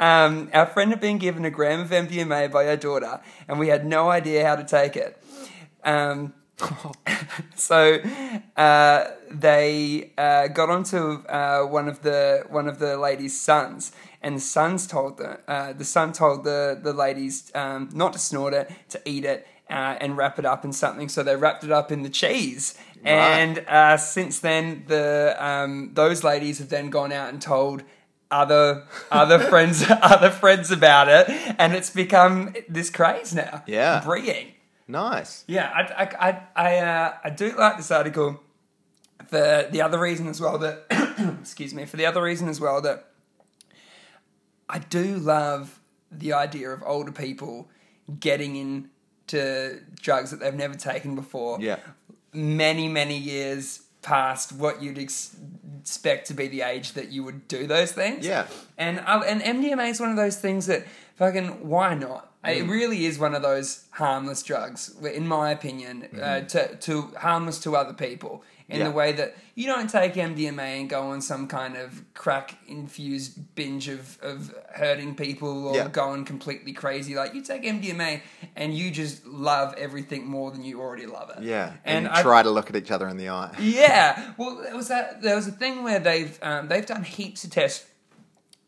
Um, 0.00 0.48
our 0.52 0.66
friend 0.66 0.90
had 0.90 1.00
been 1.00 1.18
given 1.18 1.44
a 1.44 1.50
gram 1.50 1.80
of 1.80 1.90
MDMA 1.90 2.52
by 2.52 2.64
her 2.66 2.76
daughter, 2.76 3.20
and 3.48 3.58
we 3.58 3.68
had 3.68 3.84
no 3.84 4.10
idea 4.10 4.46
how 4.46 4.54
to 4.54 4.62
take 4.62 4.96
it. 4.96 5.20
Um, 5.82 6.34
so 7.54 7.98
uh, 8.56 9.04
they 9.30 10.12
uh, 10.18 10.48
got 10.48 10.70
onto 10.70 11.22
uh, 11.26 11.62
one 11.62 11.88
of 11.88 12.02
the 12.02 12.44
one 12.48 12.68
of 12.68 12.78
the 12.78 12.96
lady's 12.96 13.38
sons, 13.38 13.92
and 14.22 14.36
the 14.36 14.40
sons 14.40 14.86
told 14.86 15.18
the 15.18 15.38
uh, 15.48 15.72
the 15.72 15.84
son 15.84 16.12
told 16.12 16.44
the 16.44 16.78
the 16.82 16.92
ladies 16.92 17.50
um, 17.54 17.88
not 17.92 18.12
to 18.12 18.18
snort 18.18 18.54
it, 18.54 18.70
to 18.90 19.00
eat 19.04 19.24
it, 19.24 19.46
uh, 19.70 19.96
and 20.00 20.16
wrap 20.16 20.38
it 20.38 20.44
up 20.44 20.64
in 20.64 20.72
something. 20.72 21.08
So 21.08 21.22
they 21.22 21.36
wrapped 21.36 21.64
it 21.64 21.70
up 21.70 21.92
in 21.92 22.02
the 22.02 22.10
cheese. 22.10 22.76
And 23.04 23.60
uh, 23.68 23.96
since 23.96 24.40
then, 24.40 24.84
the 24.88 25.36
um, 25.38 25.92
those 25.94 26.24
ladies 26.24 26.58
have 26.58 26.68
then 26.68 26.90
gone 26.90 27.12
out 27.12 27.28
and 27.28 27.40
told 27.40 27.84
other 28.30 28.84
other 29.10 29.38
friends 29.50 29.84
other 29.88 30.30
friends 30.30 30.70
about 30.70 31.08
it, 31.08 31.28
and 31.58 31.74
it's 31.74 31.90
become 31.90 32.54
this 32.68 32.90
craze 32.90 33.34
now. 33.34 33.62
Yeah. 33.66 34.02
breeing. 34.04 34.54
Nice. 34.88 35.44
Yeah, 35.46 35.70
I 35.74 35.82
I 36.04 36.28
I 36.28 36.42
I, 36.56 36.78
uh, 36.78 37.14
I 37.24 37.30
do 37.30 37.54
like 37.56 37.76
this 37.76 37.90
article 37.90 38.40
for 39.28 39.68
the 39.70 39.82
other 39.82 40.00
reason 40.00 40.26
as 40.28 40.40
well 40.40 40.58
that 40.58 40.86
excuse 41.40 41.74
me 41.74 41.84
for 41.84 41.96
the 41.96 42.06
other 42.06 42.22
reason 42.22 42.48
as 42.48 42.60
well 42.60 42.80
that 42.80 43.06
I 44.68 44.78
do 44.78 45.16
love 45.16 45.80
the 46.10 46.32
idea 46.32 46.70
of 46.70 46.82
older 46.84 47.12
people 47.12 47.68
getting 48.20 48.56
into 48.56 49.80
drugs 50.00 50.30
that 50.30 50.40
they've 50.40 50.54
never 50.54 50.74
taken 50.74 51.14
before. 51.14 51.58
Yeah. 51.60 51.78
many 52.32 52.88
many 52.88 53.16
years 53.18 53.82
past 54.00 54.52
what 54.52 54.82
you'd 54.82 54.98
ex- 54.98 55.36
expect 55.80 56.28
to 56.28 56.34
be 56.34 56.46
the 56.48 56.62
age 56.62 56.92
that 56.92 57.10
you 57.10 57.24
would 57.24 57.48
do 57.48 57.66
those 57.66 57.92
things. 57.92 58.26
Yeah. 58.26 58.46
And 58.78 59.00
uh, 59.00 59.22
and 59.26 59.42
MDMA 59.42 59.90
is 59.90 60.00
one 60.00 60.10
of 60.10 60.16
those 60.16 60.36
things 60.36 60.66
that 60.66 60.86
fucking 61.16 61.68
why 61.68 61.94
not? 61.94 62.27
It 62.44 62.64
Mm. 62.64 62.70
really 62.70 63.04
is 63.06 63.18
one 63.18 63.34
of 63.34 63.42
those 63.42 63.84
harmless 63.90 64.42
drugs, 64.44 64.94
in 65.02 65.26
my 65.26 65.50
opinion, 65.50 66.08
uh, 66.22 66.40
to 66.42 66.76
to 66.76 67.12
harmless 67.18 67.58
to 67.60 67.76
other 67.76 67.92
people 67.94 68.42
in 68.68 68.76
Mm-hmm. 68.76 68.80
Yeah. 68.82 68.88
the 68.90 68.94
way 68.94 69.12
that 69.12 69.34
you 69.54 69.66
don't 69.66 69.88
take 69.90 70.14
MDMA 70.14 70.78
and 70.80 70.88
go 70.90 71.00
on 71.10 71.20
some 71.22 71.48
kind 71.48 71.74
of 71.76 72.04
crack 72.14 72.54
infused 72.68 73.54
binge 73.54 73.88
of, 73.88 74.18
of 74.22 74.54
hurting 74.74 75.14
people 75.16 75.66
or 75.68 75.74
Yeah. 75.74 75.88
going 75.88 76.24
completely 76.26 76.72
crazy. 76.72 77.14
Like 77.16 77.34
you 77.34 77.42
take 77.42 77.64
MDMA 77.64 78.20
and 78.56 78.74
you 78.76 78.90
just 78.90 79.26
love 79.26 79.74
everything 79.78 80.26
more 80.26 80.50
than 80.50 80.62
you 80.64 80.80
already 80.80 81.06
love 81.06 81.30
it. 81.36 81.42
Yeah. 81.42 81.72
and, 81.84 82.06
And, 82.06 82.08
I, 82.08 82.22
try 82.22 82.42
to 82.42 82.50
look 82.50 82.68
at 82.70 82.76
each 82.76 82.90
other 82.90 83.08
in 83.08 83.16
the 83.16 83.30
eye. 83.30 83.50
yeah, 83.58 84.32
well, 84.36 84.56
there 84.62 84.76
was 84.76 84.88
that. 84.88 85.22
There 85.22 85.34
was 85.34 85.48
a 85.48 85.52
thing 85.52 85.82
where 85.82 85.98
they've 85.98 86.38
um, 86.42 86.68
they've 86.68 86.86
done 86.86 87.02
heaps 87.04 87.42
of 87.44 87.50
tests, 87.50 87.86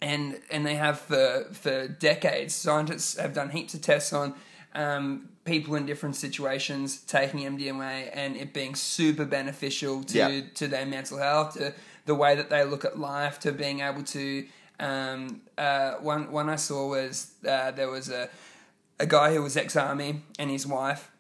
and 0.03 0.41
and 0.51 0.65
they 0.67 0.77
have 0.77 0.99
for 1.01 1.47
for 1.53 1.89
decades. 1.89 2.55
Scientists 2.55 3.17
have 3.19 3.33
done 3.35 3.51
heaps 3.51 3.75
of 3.75 3.83
tests 3.83 4.13
on 4.13 4.35
um, 4.75 5.29
people 5.45 5.75
in 5.75 5.87
different 5.87 6.17
situations 6.17 7.01
taking 7.03 7.41
MDMA 7.41 8.11
and 8.13 8.37
it 8.37 8.53
being 8.53 8.75
super 8.75 9.25
beneficial 9.25 10.05
to 10.05 10.19
Yeah. 10.19 10.41
to 10.55 10.69
their 10.69 10.87
mental 10.87 11.19
health, 11.19 11.55
to 11.55 11.75
the 12.07 12.15
way 12.15 12.35
that 12.37 12.51
they 12.51 12.65
look 12.65 12.85
at 12.85 12.99
life, 12.99 13.39
to 13.41 13.53
being 13.53 13.81
able 13.81 14.03
to. 14.05 14.47
Um, 14.79 15.43
uh, 15.59 15.93
one 16.01 16.31
one 16.33 16.49
I 16.49 16.57
saw 16.57 16.89
was 16.89 17.33
uh, 17.47 17.71
there 17.73 17.91
was 17.91 18.09
a 18.09 18.29
a 18.99 19.07
guy 19.07 19.35
who 19.35 19.43
was 19.43 19.57
ex 19.57 19.77
army 19.77 20.23
and 20.39 20.51
his 20.51 20.67
wife 20.67 21.11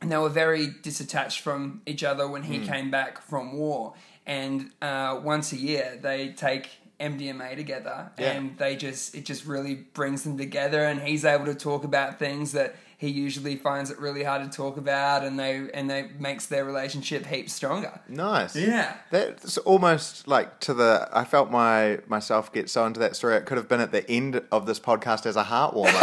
and 0.00 0.10
they 0.10 0.16
were 0.16 0.30
very 0.30 0.68
disattached 0.68 1.40
from 1.40 1.82
each 1.86 2.02
other 2.02 2.26
when 2.26 2.42
he 2.44 2.58
came 2.66 2.90
back 2.90 3.20
from 3.20 3.52
war. 3.52 3.92
And 4.26 4.70
uh, 4.80 5.20
once 5.22 5.52
a 5.52 5.56
year, 5.56 5.98
they 6.00 6.30
take 6.30 6.70
MDMA 7.00 7.56
together, 7.56 8.10
Yeah. 8.18 8.32
and 8.32 8.58
they 8.58 8.76
just 8.76 9.14
it 9.14 9.24
just 9.24 9.46
really 9.46 9.74
brings 9.74 10.22
them 10.24 10.36
together. 10.36 10.84
And 10.84 11.00
he's 11.00 11.24
able 11.24 11.46
to 11.46 11.54
talk 11.54 11.84
about 11.84 12.18
things 12.18 12.52
that 12.52 12.76
he 12.98 13.08
usually 13.08 13.56
finds 13.56 13.90
it 13.90 13.98
really 13.98 14.22
hard 14.22 14.42
to 14.42 14.54
talk 14.54 14.76
about, 14.76 15.24
and 15.24 15.38
they 15.40 15.70
and 15.72 15.88
they 15.88 16.10
makes 16.18 16.46
their 16.46 16.64
relationship 16.66 17.24
heaps 17.24 17.52
stronger. 17.54 17.98
Nice. 18.08 18.54
Yeah. 18.54 18.94
That's 19.10 19.56
almost 19.58 20.28
like 20.28 20.60
to 20.60 20.74
the. 20.74 21.08
I 21.10 21.24
felt 21.24 21.50
my 21.50 22.00
myself 22.06 22.52
get 22.52 22.68
so 22.68 22.84
into 22.84 23.00
that 23.00 23.16
story. 23.16 23.36
It 23.36 23.46
could 23.46 23.56
have 23.56 23.68
been 23.68 23.80
at 23.80 23.92
the 23.92 24.08
end 24.10 24.42
of 24.52 24.66
this 24.66 24.78
podcast 24.78 25.24
as 25.24 25.36
a 25.36 25.44
heart 25.44 25.72
warmer. 25.74 25.98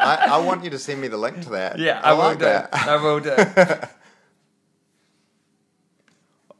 I, 0.00 0.28
I 0.32 0.38
want 0.38 0.64
you 0.64 0.70
to 0.70 0.78
send 0.78 1.00
me 1.00 1.08
the 1.08 1.16
link 1.18 1.42
to 1.42 1.50
that. 1.50 1.78
Yeah, 1.78 2.00
I, 2.02 2.12
will 2.12 2.18
like 2.20 2.38
do. 2.38 2.44
that. 2.44 2.68
I 2.74 2.96
will 2.96 3.20
do. 3.20 3.36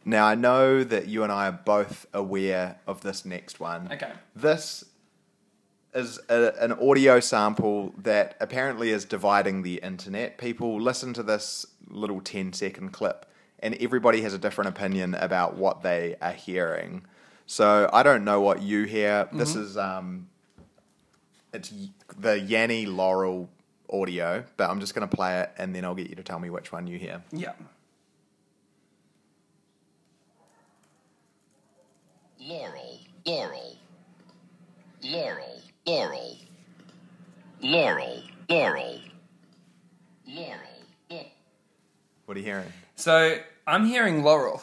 Now 0.09 0.25
I 0.25 0.37
know 0.37 0.85
that 0.85 1.07
you 1.07 1.23
and 1.23 1.31
I 1.31 1.49
are 1.49 1.53
both 1.53 2.07
aware 2.15 2.79
of 2.87 3.03
this 3.03 3.27
next 3.27 3.61
one. 3.61 3.93
Okay. 3.93 4.11
This 4.35 4.87
is 5.93 6.19
a, 6.31 6.55
an 6.59 6.73
audio 6.73 7.21
sample 7.21 7.93
that 7.99 8.35
apparently 8.41 8.89
is 8.89 9.05
dividing 9.05 9.65
the 9.65 9.75
internet. 9.83 10.39
People 10.39 10.81
listen 10.81 11.13
to 11.13 11.23
this 11.23 11.67
little 11.91 12.23
10 12.23 12.55
second 12.55 12.93
clip 12.93 13.27
and 13.59 13.75
everybody 13.83 14.23
has 14.23 14.33
a 14.33 14.39
different 14.39 14.71
opinion 14.71 15.15
about 15.15 15.59
what 15.59 15.83
they 15.83 16.17
are 16.23 16.33
hearing. 16.33 17.05
So 17.45 17.91
I 17.93 18.03
don't 18.03 18.25
know 18.25 18.41
what 18.41 18.63
you 18.63 18.85
hear. 18.85 19.29
This 19.31 19.55
is 19.55 19.77
um 19.77 20.29
it's 21.53 21.71
the 22.19 22.41
Yanni 22.41 22.87
Laurel 22.87 23.51
audio, 23.93 24.43
but 24.57 24.71
I'm 24.71 24.81
just 24.81 24.95
going 24.95 25.07
to 25.07 25.15
play 25.15 25.41
it 25.41 25.51
and 25.59 25.75
then 25.75 25.85
I'll 25.85 25.95
get 25.95 26.09
you 26.09 26.17
to 26.17 26.23
tell 26.23 26.39
me 26.39 26.49
which 26.49 26.73
one 26.73 26.87
you 26.87 26.99
hear. 26.99 27.23
yeah. 27.31 27.53
Laurel, 32.49 32.99
Laurel, 33.27 33.77
Laurel, 35.03 35.61
Laurel, 35.87 36.37
Laurel, 37.63 38.23
Laurel, 38.49 39.01
Laurel, 40.27 40.61
Laurel. 41.11 41.27
What 42.25 42.37
are 42.37 42.41
you 42.41 42.47
hearing? 42.47 42.73
So 42.97 43.39
I'm 43.67 43.85
hearing 43.85 44.23
Laurel. 44.23 44.63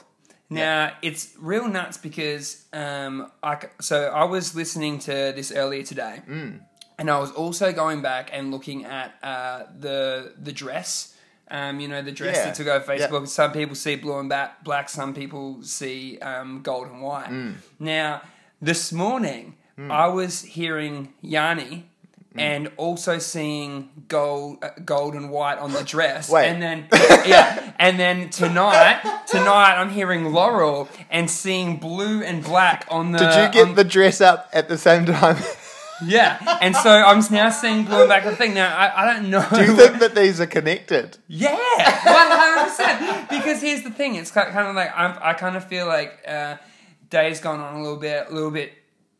Now 0.50 0.94
it's 1.04 1.34
real 1.38 1.68
nuts 1.68 1.98
because 1.98 2.66
um, 2.74 3.32
I 3.44 3.60
c- 3.60 3.68
so 3.82 4.06
I 4.06 4.24
was 4.24 4.56
listening 4.56 4.98
to 5.00 5.12
this 5.36 5.52
earlier 5.52 5.84
today, 5.84 6.22
and 6.28 7.10
I 7.12 7.20
was 7.20 7.32
also 7.32 7.72
going 7.72 8.02
back 8.02 8.32
and 8.34 8.50
looking 8.52 8.86
at 8.86 9.14
uh, 9.22 9.64
the 9.80 10.34
the 10.42 10.52
dress. 10.52 11.15
Um, 11.52 11.80
you 11.80 11.88
know 11.88 12.02
the 12.02 12.12
dress 12.12 12.38
Yeah. 12.38 12.46
that 12.46 12.56
took 12.56 12.68
over. 12.68 12.86
Facebook. 12.98 13.28
Some 13.28 13.52
people 13.52 13.76
see 13.76 13.96
blue 13.96 14.18
and 14.20 14.34
black. 14.64 14.90
Some 14.90 15.14
people 15.14 15.62
see 15.62 16.18
um, 16.20 16.62
gold 16.64 16.88
and 16.88 17.02
white. 17.02 17.30
Mm. 17.30 17.56
Now 17.80 18.22
this 18.62 18.92
morning 18.92 19.56
I 19.78 20.08
was 20.08 20.42
hearing 20.42 21.14
Yanni. 21.22 21.90
Mm. 22.36 22.42
And 22.42 22.72
also 22.76 23.18
seeing 23.18 23.90
gold, 24.10 24.58
uh, 24.62 24.72
gold 24.84 25.14
and 25.16 25.30
white 25.32 25.58
on 25.58 25.72
the 25.72 25.84
dress, 25.94 26.30
Wait. 26.30 26.48
and 26.50 26.62
then 26.62 26.86
yeah, 27.26 27.72
and 27.80 27.98
then 27.98 28.30
tonight, 28.30 29.00
tonight 29.26 29.76
I'm 29.80 29.90
hearing 29.90 30.34
Laurel 30.34 30.90
and 31.10 31.32
seeing 31.32 31.78
blue 31.78 32.22
and 32.22 32.44
black 32.44 32.86
on 32.90 33.14
the. 33.14 33.20
Did 33.20 33.28
you 33.46 33.52
get 33.54 33.70
on- 33.70 33.76
the 33.76 33.86
dress 33.86 34.20
up 34.20 34.50
at 34.52 34.68
the 34.68 34.78
same 34.78 35.06
time? 35.06 35.38
Yeah, 36.04 36.58
and 36.62 36.76
so 36.76 36.90
I'm 36.90 37.22
now 37.32 37.50
seeing 37.50 37.86
blue 37.86 38.00
and 38.02 38.08
black 38.08 38.24
the 38.26 38.36
thing. 38.36 38.54
Now 38.54 38.76
I, 38.76 39.04
I 39.04 39.14
don't 39.14 39.30
know. 39.30 39.46
Do 39.54 39.62
you 39.64 39.76
think 39.76 40.00
that 40.00 40.14
these 40.16 40.42
are 40.42 40.46
connected? 40.48 41.18
Yeah, 41.28 41.52
one 41.54 42.28
hundred 42.32 42.70
percent. 42.70 43.30
Because 43.30 43.62
here's 43.62 43.84
the 43.84 43.92
thing: 43.92 44.16
it's 44.16 44.32
kind 44.32 44.50
of 44.68 44.76
like 44.76 44.92
I'm, 44.96 45.18
I 45.22 45.34
kind 45.34 45.56
of 45.56 45.64
feel 45.66 45.88
like 45.88 46.20
uh, 46.28 46.58
day's 47.10 47.40
gone 47.40 47.60
on 47.62 47.76
a 47.76 47.82
little 47.82 47.98
bit, 47.98 48.28
a 48.30 48.34
little 48.34 48.52
bit. 48.52 48.74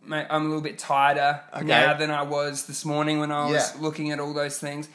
I'm 0.08 0.42
a 0.44 0.46
little 0.46 0.62
bit 0.62 0.78
tireder 0.78 1.42
Okay. 1.56 1.66
now 1.66 1.94
than 1.96 2.12
I 2.12 2.22
was 2.24 2.68
this 2.68 2.86
morning 2.86 3.20
when 3.20 3.32
I 3.32 3.50
was 3.50 3.74
Yeah. 3.76 3.82
looking 3.82 4.12
at 4.12 4.20
all 4.20 4.34
those 4.34 4.60
things. 4.60 4.88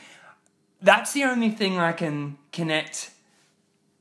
That's 0.83 1.13
the 1.15 1.25
only 1.25 1.51
thing 1.51 1.79
I 1.79 1.93
can 1.93 2.39
connect 2.53 3.11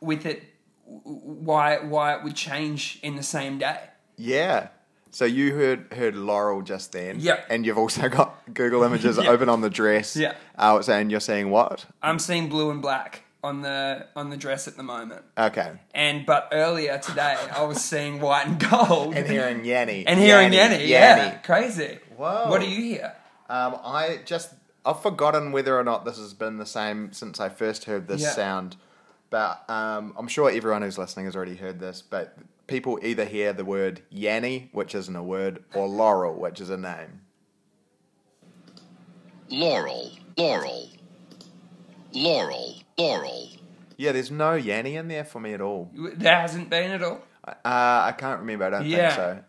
with 0.02 0.26
it. 0.26 0.44
Why 0.86 1.78
why 1.80 2.16
it 2.16 2.24
would 2.24 2.36
change 2.36 3.00
in 3.02 3.16
the 3.16 3.24
same 3.24 3.58
day? 3.58 3.80
Yeah. 4.18 4.68
So 5.12 5.26
you 5.26 5.56
heard 5.56 5.92
heard 5.94 6.16
Laurel 6.16 6.62
just 6.62 6.92
then. 6.92 7.18
Yeah. 7.20 7.40
And 7.50 7.66
you've 7.66 7.78
also 7.78 8.10
got 8.10 8.54
Google 8.54 8.84
Images 8.84 9.18
Yeah. 9.22 9.30
open 9.30 9.50
on 9.50 9.62
the 9.62 9.70
dress. 9.70 10.16
Yeah. 10.16 10.36
Uh, 10.58 10.82
and 10.88 11.10
you're 11.12 11.20
saying 11.20 11.50
what? 11.50 11.86
I'm 12.02 12.20
seeing 12.20 12.50
blue 12.50 12.70
and 12.70 12.82
black 12.82 13.24
on 13.44 13.62
the 13.62 14.06
on 14.16 14.30
the 14.30 14.38
dress 14.38 14.68
at 14.68 14.78
the 14.78 14.84
moment. 14.84 15.24
Okay. 15.38 15.72
And 15.96 16.26
but 16.26 16.50
earlier 16.52 16.98
today 17.00 17.36
I 17.56 17.64
was 17.64 17.84
seeing 17.84 18.20
white 18.22 18.46
and 18.48 18.60
gold. 18.60 19.16
And 19.16 19.28
hearing 19.28 19.66
Yanni. 19.66 20.04
And 20.08 20.20
hearing 20.20 20.54
Yanni, 20.54 20.86
yeah, 20.86 21.38
crazy. 21.40 22.00
Whoa. 22.18 22.50
What 22.50 22.62
do 22.62 22.70
you 22.70 22.82
hear? 22.82 23.16
Um, 23.50 23.78
I 23.84 24.20
just 24.26 24.54
I've 24.86 25.02
forgotten 25.02 25.52
whether 25.52 25.78
or 25.78 25.84
not 25.84 26.06
this 26.06 26.18
has 26.18 26.34
been 26.34 26.58
the 26.58 26.66
same 26.66 27.14
since 27.14 27.40
I 27.40 27.50
first 27.50 27.86
heard 27.86 28.08
this 28.08 28.22
Yeah. 28.22 28.32
sound, 28.32 28.76
but 29.30 29.64
um, 29.70 30.14
I'm 30.18 30.28
sure 30.28 30.50
everyone 30.52 30.82
who's 30.84 30.98
listening 30.98 31.26
has 31.26 31.36
already 31.36 31.56
heard 31.56 31.80
this. 31.80 32.02
But 32.02 32.36
people 32.70 33.00
either 33.02 33.26
hear 33.26 33.52
the 33.54 33.66
word 33.66 34.02
Yanni, 34.10 34.70
which 34.72 34.96
isn't 34.96 35.16
a 35.16 35.24
word, 35.24 35.64
or 35.74 35.88
Laurel, 35.88 36.36
which 36.40 36.62
is 36.62 36.70
a 36.70 36.78
name. 36.78 37.22
Laurel, 39.50 40.12
Laurel, 40.38 40.90
Laurel, 42.14 42.76
Laurel. 42.98 43.50
Yeah, 43.98 44.12
there's 44.12 44.32
no 44.32 44.54
Yanni 44.54 44.96
in 44.96 45.08
there 45.08 45.26
for 45.26 45.40
me 45.40 45.54
at 45.54 45.62
all. 45.62 45.90
There 45.94 46.36
hasn't 46.40 46.70
been 46.70 46.92
at 46.92 47.04
all. 47.04 47.22
Uh, 47.46 47.54
I 47.66 48.14
can't 48.18 48.40
remember. 48.40 48.66
I 48.66 48.70
don't 48.70 48.86
Yeah. 48.86 49.10
think 49.10 49.16
so. 49.16 49.44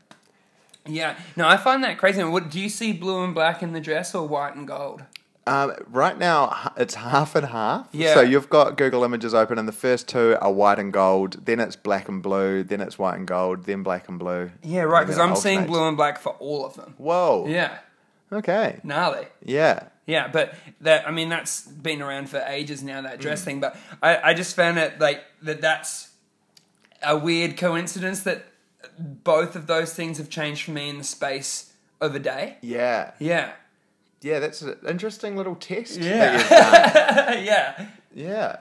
Yeah, 0.86 1.16
no, 1.36 1.46
I 1.46 1.58
find 1.58 1.84
that 1.84 1.98
crazy. 1.98 2.24
What 2.24 2.50
do 2.50 2.58
you 2.58 2.70
see 2.70 2.92
blue 2.94 3.22
and 3.22 3.34
black 3.34 3.62
in 3.62 3.72
the 3.74 3.80
dress 3.80 4.14
or 4.14 4.26
white 4.26 4.54
and 4.56 4.66
gold? 4.66 5.04
Um, 5.46 5.72
right 5.88 6.16
now, 6.18 6.72
it's 6.76 6.94
half 6.94 7.34
and 7.34 7.46
half. 7.46 7.88
Yeah. 7.92 8.14
So 8.14 8.20
you've 8.20 8.50
got 8.50 8.76
Google 8.76 9.02
Images 9.04 9.34
open, 9.34 9.58
and 9.58 9.66
the 9.66 9.72
first 9.72 10.06
two 10.08 10.36
are 10.40 10.52
white 10.52 10.78
and 10.78 10.92
gold. 10.92 11.44
Then 11.46 11.58
it's 11.60 11.76
black 11.76 12.08
and 12.08 12.22
blue. 12.22 12.62
Then 12.62 12.80
it's 12.80 12.98
white 12.98 13.16
and 13.16 13.26
gold. 13.26 13.64
Then 13.64 13.82
black 13.82 14.08
and 14.08 14.18
blue. 14.18 14.50
Yeah, 14.62 14.82
right. 14.82 15.04
Because 15.06 15.18
I'm 15.18 15.34
seeing 15.36 15.66
blue 15.66 15.86
and 15.88 15.96
black 15.96 16.20
for 16.20 16.32
all 16.34 16.64
of 16.64 16.74
them. 16.74 16.94
Whoa. 16.98 17.46
Yeah, 17.48 17.78
Okay. 18.32 18.80
gnarly. 18.84 19.26
Yeah. 19.44 19.84
Yeah, 20.06 20.28
but 20.28 20.54
that 20.82 21.06
I 21.08 21.10
mean 21.12 21.28
that's 21.28 21.62
been 21.62 22.02
around 22.02 22.28
for 22.28 22.38
ages 22.46 22.82
now 22.82 23.00
that 23.02 23.18
Mm. 23.18 23.22
dress 23.22 23.42
thing. 23.44 23.60
But 23.60 23.76
I, 24.02 24.30
I 24.30 24.34
just 24.34 24.54
found 24.56 24.78
it 24.78 25.00
like 25.00 25.22
that. 25.42 25.60
That's 25.60 26.10
a 27.02 27.16
weird 27.16 27.56
coincidence 27.56 28.22
that 28.24 28.44
both 28.98 29.56
of 29.56 29.66
those 29.66 29.94
things 29.94 30.18
have 30.18 30.28
changed 30.28 30.64
for 30.64 30.72
me 30.72 30.88
in 30.88 30.98
the 30.98 31.04
space 31.04 31.72
of 32.00 32.14
a 32.14 32.18
day. 32.18 32.56
Yeah. 32.60 33.12
Yeah, 33.18 33.52
Yeah, 34.22 34.38
that's 34.38 34.60
an 34.62 34.76
interesting 34.88 35.36
little 35.36 35.54
test 35.54 35.98
Yeah. 35.98 36.36
that 36.36 36.40
you've 36.40 36.48
done. 37.36 37.44
yeah. 37.44 37.86
yeah. 38.14 38.56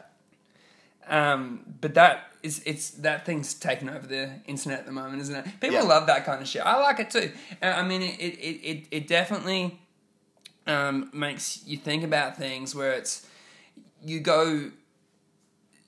Um, 1.07 1.65
but 1.81 1.93
that 1.95 2.25
is 2.43 2.61
it's 2.65 2.91
that 2.91 3.25
thing's 3.25 3.53
taken 3.53 3.89
over 3.89 4.07
the 4.07 4.29
internet 4.45 4.79
at 4.79 4.85
the 4.85 4.91
moment, 4.91 5.21
isn't 5.23 5.35
it? 5.35 5.45
People 5.59 5.75
Yeah. 5.75 5.81
love 5.81 6.07
that 6.07 6.25
kind 6.25 6.41
of 6.41 6.47
shit. 6.47 6.61
I 6.61 6.77
like 6.77 6.99
it 6.99 7.09
too. 7.09 7.31
Uh, 7.61 7.65
I 7.65 7.83
mean, 7.83 8.01
it 8.03 8.15
it 8.19 8.69
it, 8.71 8.85
it 8.91 9.07
definitely 9.07 9.79
um, 10.67 11.09
makes 11.13 11.65
you 11.65 11.77
think 11.77 12.03
about 12.03 12.37
things 12.37 12.73
where 12.75 12.93
it's 12.93 13.25
you 14.05 14.19
go 14.21 14.71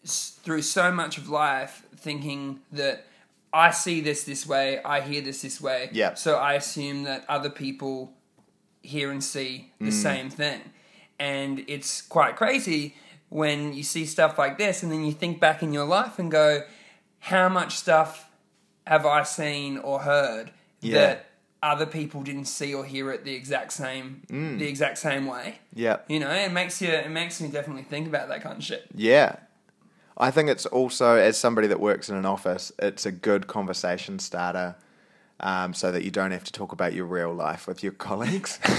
through 0.06 0.64
so 0.64 0.92
much 0.92 1.18
of 1.18 1.30
life 1.30 1.84
thinking 1.96 2.60
that 2.72 3.06
I 3.54 3.72
see 3.72 4.02
this 4.02 4.24
this 4.24 4.48
way, 4.48 4.82
I 4.84 5.02
hear 5.02 5.22
this 5.22 5.42
this 5.44 5.62
way, 5.62 5.90
Yeah. 5.94 6.16
so 6.16 6.36
I 6.38 6.54
assume 6.54 7.04
that 7.04 7.26
other 7.30 7.50
people 7.50 8.12
hear 8.82 9.12
and 9.12 9.24
see 9.24 9.72
the 9.80 9.90
mm. 9.90 9.94
same 9.94 10.30
thing. 10.30 10.62
And 11.20 11.64
it's 11.68 12.02
quite 12.02 12.36
crazy 12.36 12.96
when 13.30 13.74
you 13.74 13.84
see 13.84 14.06
stuff 14.06 14.38
like 14.38 14.58
this 14.58 14.84
and 14.84 14.92
then 14.92 15.06
you 15.06 15.12
think 15.12 15.40
back 15.40 15.64
in 15.64 15.72
your 15.72 15.86
life 15.86 16.20
and 16.20 16.32
go, 16.32 16.64
how 17.20 17.48
much 17.48 17.78
stuff 17.78 18.30
have 18.88 19.06
I 19.06 19.24
seen 19.24 19.78
or 19.78 20.00
heard 20.00 20.52
Yeah. 20.82 20.94
that 21.00 21.26
other 21.64 21.86
people 21.86 22.24
didn't 22.24 22.46
see 22.46 22.74
or 22.74 22.84
hear 22.84 23.12
it 23.12 23.24
the 23.24 23.36
exact 23.36 23.72
same 23.72 24.24
mm. 24.28 24.58
the 24.58 24.68
exact 24.68 24.98
same 24.98 25.28
way? 25.28 25.60
Yeah. 25.74 25.98
You 26.10 26.20
know, 26.20 26.32
it 26.32 26.52
makes 26.52 26.82
you 26.82 26.90
it 26.90 27.12
makes 27.12 27.40
me 27.40 27.50
definitely 27.50 27.84
think 27.84 28.08
about 28.08 28.28
that 28.30 28.42
kind 28.42 28.58
of 28.58 28.64
shit. 28.64 28.88
Yeah. 28.96 29.36
I 30.18 30.30
think 30.30 30.50
it's 30.50 30.66
also, 30.66 31.16
as 31.16 31.38
somebody 31.38 31.68
that 31.68 31.80
works 31.80 32.10
in 32.10 32.16
an 32.16 32.26
office, 32.26 32.72
it's 32.78 33.06
a 33.06 33.12
good 33.12 33.48
conversation 33.48 34.20
starter 34.20 34.76
um, 35.42 35.74
so 35.74 35.92
that 35.92 36.04
you 36.04 36.12
don't 36.12 36.32
have 36.32 36.44
to 36.46 36.52
talk 36.52 36.72
about 36.72 36.94
your 36.94 37.06
real 37.06 37.34
life 37.34 37.68
with 37.68 37.84
your 37.84 37.94
colleagues. 37.94 38.60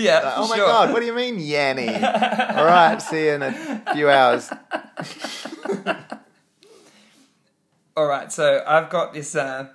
Yeah. 0.00 0.32
oh 0.36 0.48
my 0.48 0.56
sure. 0.56 0.66
God, 0.66 0.92
what 0.92 1.00
do 1.00 1.06
you 1.06 1.12
mean, 1.12 1.38
Yanni? 1.38 1.88
All 1.88 2.64
right, 2.64 3.00
see 3.02 3.26
you 3.26 3.32
in 3.32 3.42
a 3.42 3.82
few 3.92 4.08
hours. 4.08 4.50
All 7.96 8.06
right, 8.06 8.32
so 8.32 8.64
I've 8.66 8.88
got 8.88 9.12
this 9.12 9.36
uh, 9.36 9.68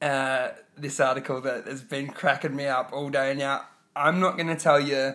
uh, 0.00 0.48
this 0.76 1.00
article 1.00 1.42
that 1.42 1.66
has 1.66 1.82
been 1.82 2.08
cracking 2.08 2.56
me 2.56 2.66
up 2.66 2.92
all 2.92 3.10
day. 3.10 3.34
Now, 3.34 3.66
I'm 3.94 4.20
not 4.20 4.36
going 4.36 4.46
to 4.48 4.56
tell 4.56 4.80
you 4.80 5.14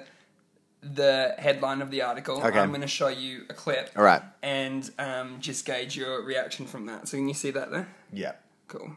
the 0.82 1.36
headline 1.38 1.82
of 1.82 1.92
the 1.92 2.02
article. 2.02 2.38
Okay. 2.44 2.60
I'm 2.60 2.70
going 2.70 2.82
to 2.82 2.88
show 2.88 3.10
you 3.10 3.46
a 3.50 3.54
clip. 3.54 3.92
All 3.96 4.04
right. 4.04 4.22
And 4.42 4.90
um, 4.98 5.38
just 5.40 5.66
gauge 5.66 5.96
your 5.96 6.24
reaction 6.24 6.66
from 6.66 6.86
that. 6.86 7.08
So, 7.08 7.18
can 7.18 7.28
you 7.28 7.34
see 7.34 7.52
that 7.52 7.72
there? 7.72 7.90
Yeah. 8.12 8.34
Cool. 8.68 8.96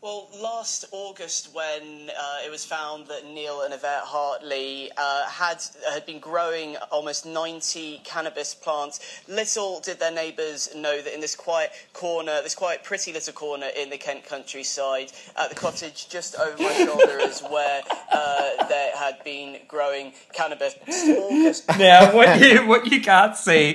Well, 0.00 0.28
last 0.40 0.84
August, 0.92 1.52
when 1.52 2.10
uh, 2.10 2.46
it 2.46 2.52
was 2.52 2.64
found 2.64 3.08
that 3.08 3.26
Neil 3.26 3.62
and 3.62 3.74
Yvette 3.74 4.04
Hartley 4.04 4.92
uh, 4.96 5.28
had 5.28 5.60
had 5.92 6.06
been 6.06 6.20
growing 6.20 6.76
almost 6.92 7.26
90 7.26 8.02
cannabis 8.04 8.54
plants, 8.54 9.00
little 9.26 9.80
did 9.80 9.98
their 9.98 10.12
neighbours 10.12 10.72
know 10.76 11.02
that 11.02 11.12
in 11.12 11.20
this 11.20 11.34
quiet 11.34 11.72
corner, 11.94 12.40
this 12.44 12.54
quiet, 12.54 12.84
pretty 12.84 13.12
little 13.12 13.32
corner 13.32 13.66
in 13.76 13.90
the 13.90 13.98
Kent 13.98 14.24
countryside, 14.24 15.10
at 15.36 15.48
the 15.48 15.56
cottage 15.56 16.08
just 16.08 16.36
over 16.38 16.62
my 16.62 16.72
shoulder, 16.86 17.18
is 17.18 17.40
where 17.40 17.82
uh, 18.12 18.68
they 18.68 18.92
had 18.96 19.24
been 19.24 19.58
growing 19.66 20.12
cannabis. 20.32 20.76
August 20.86 21.68
now, 21.76 22.14
what 22.14 22.40
you 22.40 22.64
what 22.68 22.86
you 22.86 23.00
can't 23.00 23.36
see, 23.36 23.74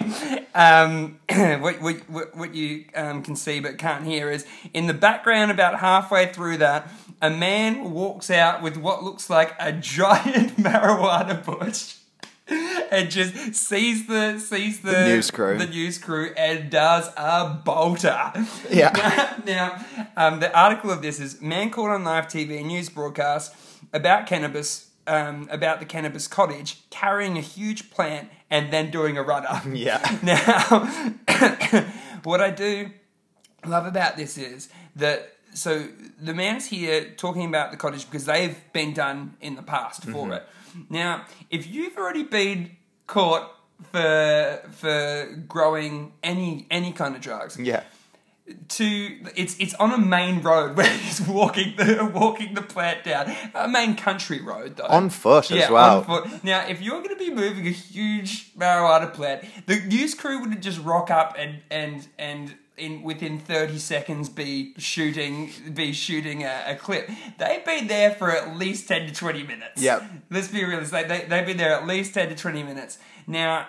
um, 0.55 1.19
what, 1.29 1.81
what 1.81 2.09
what 2.09 2.38
what 2.38 2.55
you 2.55 2.86
um, 2.95 3.21
can 3.23 3.36
see 3.36 3.59
but 3.59 3.77
can't 3.77 4.05
hear 4.05 4.31
is 4.31 4.45
in 4.73 4.88
the 4.88 4.93
background, 4.93 5.51
about 5.51 5.81
halfway 6.13 6.34
through 6.34 6.58
that, 6.58 6.89
a 7.21 7.30
man 7.30 7.91
walks 7.91 8.30
out 8.30 8.62
with 8.62 8.78
what 8.78 9.04
looks 9.04 9.30
like 9.30 9.56
a 9.60 9.71
giant 9.71 10.58
marijuana 10.58 11.43
bush. 11.43 11.95
And 12.91 13.10
just 13.10 13.56
sees 13.56 14.06
the 14.06 14.38
sees 14.38 14.82
the, 14.82 14.91
The 14.91 15.06
news 15.06 15.32
crew. 15.32 15.58
the 15.58 15.65
news 15.65 15.97
crew 15.97 16.34
and 16.38 16.69
does 16.69 17.10
a 17.15 17.62
bolter. 17.63 18.34
Yeah. 18.69 19.39
now, 19.45 19.84
um, 20.17 20.41
the 20.41 20.56
article 20.56 20.91
of 20.91 21.02
this 21.02 21.21
is 21.21 21.41
man 21.41 21.69
caught 21.69 21.89
on 21.89 22.04
live 22.04 22.28
TV 22.28 22.63
news 22.63 22.89
broadcast 22.89 23.56
about 23.93 24.28
cannabis, 24.28 24.89
um, 25.08 25.47
about 25.49 25.80
the 25.80 25.86
cannabis 25.86 26.28
cottage 26.28 26.82
carrying 26.89 27.38
a 27.38 27.41
huge 27.41 27.89
plant 27.89 28.30
and 28.52 28.73
then 28.73 28.91
doing 28.91 29.17
a 29.17 29.23
runner. 29.23 29.62
Yeah. 29.73 30.02
Now, 30.21 30.86
what 32.23 32.41
I 32.41 32.52
do 32.52 32.89
love 33.65 33.86
about 33.86 34.17
this 34.17 34.38
is 34.38 34.67
that 34.97 35.33
so 35.54 35.88
the 36.22 36.34
man's 36.34 36.66
here 36.68 37.06
talking 37.18 37.46
about 37.46 37.72
the 37.72 37.78
cottage 37.78 38.06
because 38.06 38.26
they've 38.26 38.58
been 38.74 38.94
done 38.94 39.36
in 39.42 39.56
the 39.56 39.63
past 39.63 40.04
for 40.04 40.10
Mm-hmm. 40.28 40.32
it. 40.34 40.44
Now, 40.89 41.26
if 41.50 41.68
you've 41.68 41.98
already 41.98 42.24
been 42.24 42.72
caught 43.08 43.50
for 43.92 44.60
for 44.72 45.28
growing 45.48 46.13
any 46.24 46.66
any 46.72 46.92
kind 46.92 47.16
of 47.16 47.22
drugs, 47.22 47.58
Yeah. 47.60 47.84
to 48.70 48.86
it's 49.36 49.56
it's 49.60 49.74
on 49.76 49.92
a 49.94 49.98
main 49.98 50.42
road 50.42 50.76
where 50.76 50.89
he's 51.04 51.22
walking 51.22 51.76
the 51.78 52.10
walking 52.13 52.54
the 52.56 52.62
plant 52.62 53.04
down 53.04 53.32
a 53.56 53.68
main 53.68 53.96
country 53.96 54.42
road 54.42 54.76
though 54.78 54.86
On 54.88 55.10
foot 55.10 55.52
as 55.52 55.58
yeah, 55.58 55.72
well. 55.72 56.00
on 56.00 56.04
foot. 56.06 56.44
Now, 56.44 56.66
if 56.68 56.82
you're 56.82 57.02
going 57.02 57.16
to 57.18 57.24
be 57.24 57.32
moving 57.34 57.68
a 57.68 57.72
huge 57.72 58.54
marijuana 58.56 59.13
plant, 59.13 59.46
the 59.66 59.80
news 59.82 60.13
crew 60.16 60.39
would 60.42 60.62
just 60.62 60.80
rock 60.84 61.10
up 61.12 61.36
and 61.38 61.62
and 61.72 62.08
and 62.18 62.56
in 62.77 63.03
within 63.03 63.39
thirty 63.39 63.77
seconds 63.77 64.29
be 64.29 64.73
shooting 64.77 65.51
be 65.73 65.93
shooting 65.93 66.43
a, 66.43 66.63
a 66.67 66.75
clip. 66.75 67.09
They've 67.38 67.63
been 67.63 67.88
there 67.88 68.12
for 68.12 68.31
at 68.31 68.57
least 68.57 68.88
ten 68.88 69.07
to 69.07 69.13
twenty 69.13 69.43
minutes. 69.43 69.81
Yep. 69.81 70.03
Let's 70.29 70.47
be 70.47 70.63
realistic. 70.63 71.07
They, 71.07 71.25
they've 71.25 71.45
been 71.45 71.57
there 71.57 71.73
at 71.73 71.88
least 71.88 72.13
ten 72.13 72.29
to 72.29 72.36
twenty 72.36 72.63
minutes. 72.63 72.97
Now. 73.27 73.67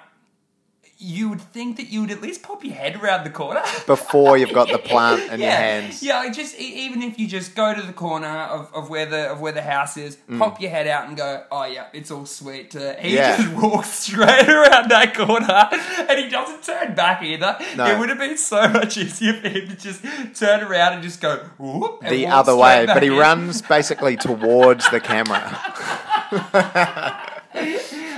You 0.97 1.29
would 1.31 1.41
think 1.41 1.77
that 1.79 1.89
you 1.89 2.01
would 2.03 2.11
at 2.13 2.23
least 2.23 2.43
pop 2.43 2.65
your 2.65 2.73
head 2.75 2.97
around 3.03 3.25
the 3.25 3.31
corner 3.31 3.61
Before 3.87 4.39
you've 4.39 4.53
got 4.53 4.69
the 4.69 4.79
plant 4.79 5.31
in 5.33 5.41
your 5.41 5.51
hands. 5.51 6.03
Yeah, 6.03 6.31
just 6.31 6.57
even 6.59 7.03
if 7.03 7.19
you 7.19 7.27
just 7.27 7.55
go 7.57 7.75
to 7.75 7.83
the 7.83 7.93
corner 7.93 8.29
of, 8.29 8.73
of 8.73 8.89
where 8.91 9.05
the 9.05 9.31
of 9.33 9.41
where 9.41 9.53
the 9.53 9.61
house 9.63 9.97
is, 9.97 10.17
pop 10.39 10.61
your 10.61 10.71
head 10.71 10.87
out 10.87 11.09
and 11.09 11.17
go, 11.17 11.45
oh 11.51 11.65
yeah, 11.65 11.87
it's 11.93 12.11
all 12.11 12.27
sweet. 12.27 12.75
Uh, 12.77 12.95
he 12.97 13.11
Mm. 13.11 13.15
Yeah. 13.15 13.37
just 13.37 13.53
walks 13.63 13.89
straight 13.91 14.49
around 14.49 14.89
that 14.91 15.15
corner, 15.15 15.69
and 16.09 16.19
he 16.19 16.29
doesn't 16.29 16.63
turn 16.63 16.95
back 16.95 17.23
either. 17.23 17.59
No. 17.77 17.87
It 17.87 17.99
would 17.99 18.09
have 18.09 18.19
been 18.19 18.39
so 18.39 18.69
much 18.69 18.97
easier 18.97 19.35
for 19.35 19.49
him 19.49 19.69
to 19.69 19.77
just 19.77 20.05
turn 20.39 20.63
around 20.63 20.95
and 20.95 21.03
just 21.03 21.21
go 21.21 21.39
whoop, 21.59 22.01
The 22.09 22.27
other 22.29 22.55
way, 22.57 22.87
but 22.87 23.03
he 23.03 23.09
in. 23.09 23.17
runs 23.17 23.63
basically 23.63 24.17
towards 24.17 24.89
the 24.91 25.01
camera. 25.01 25.61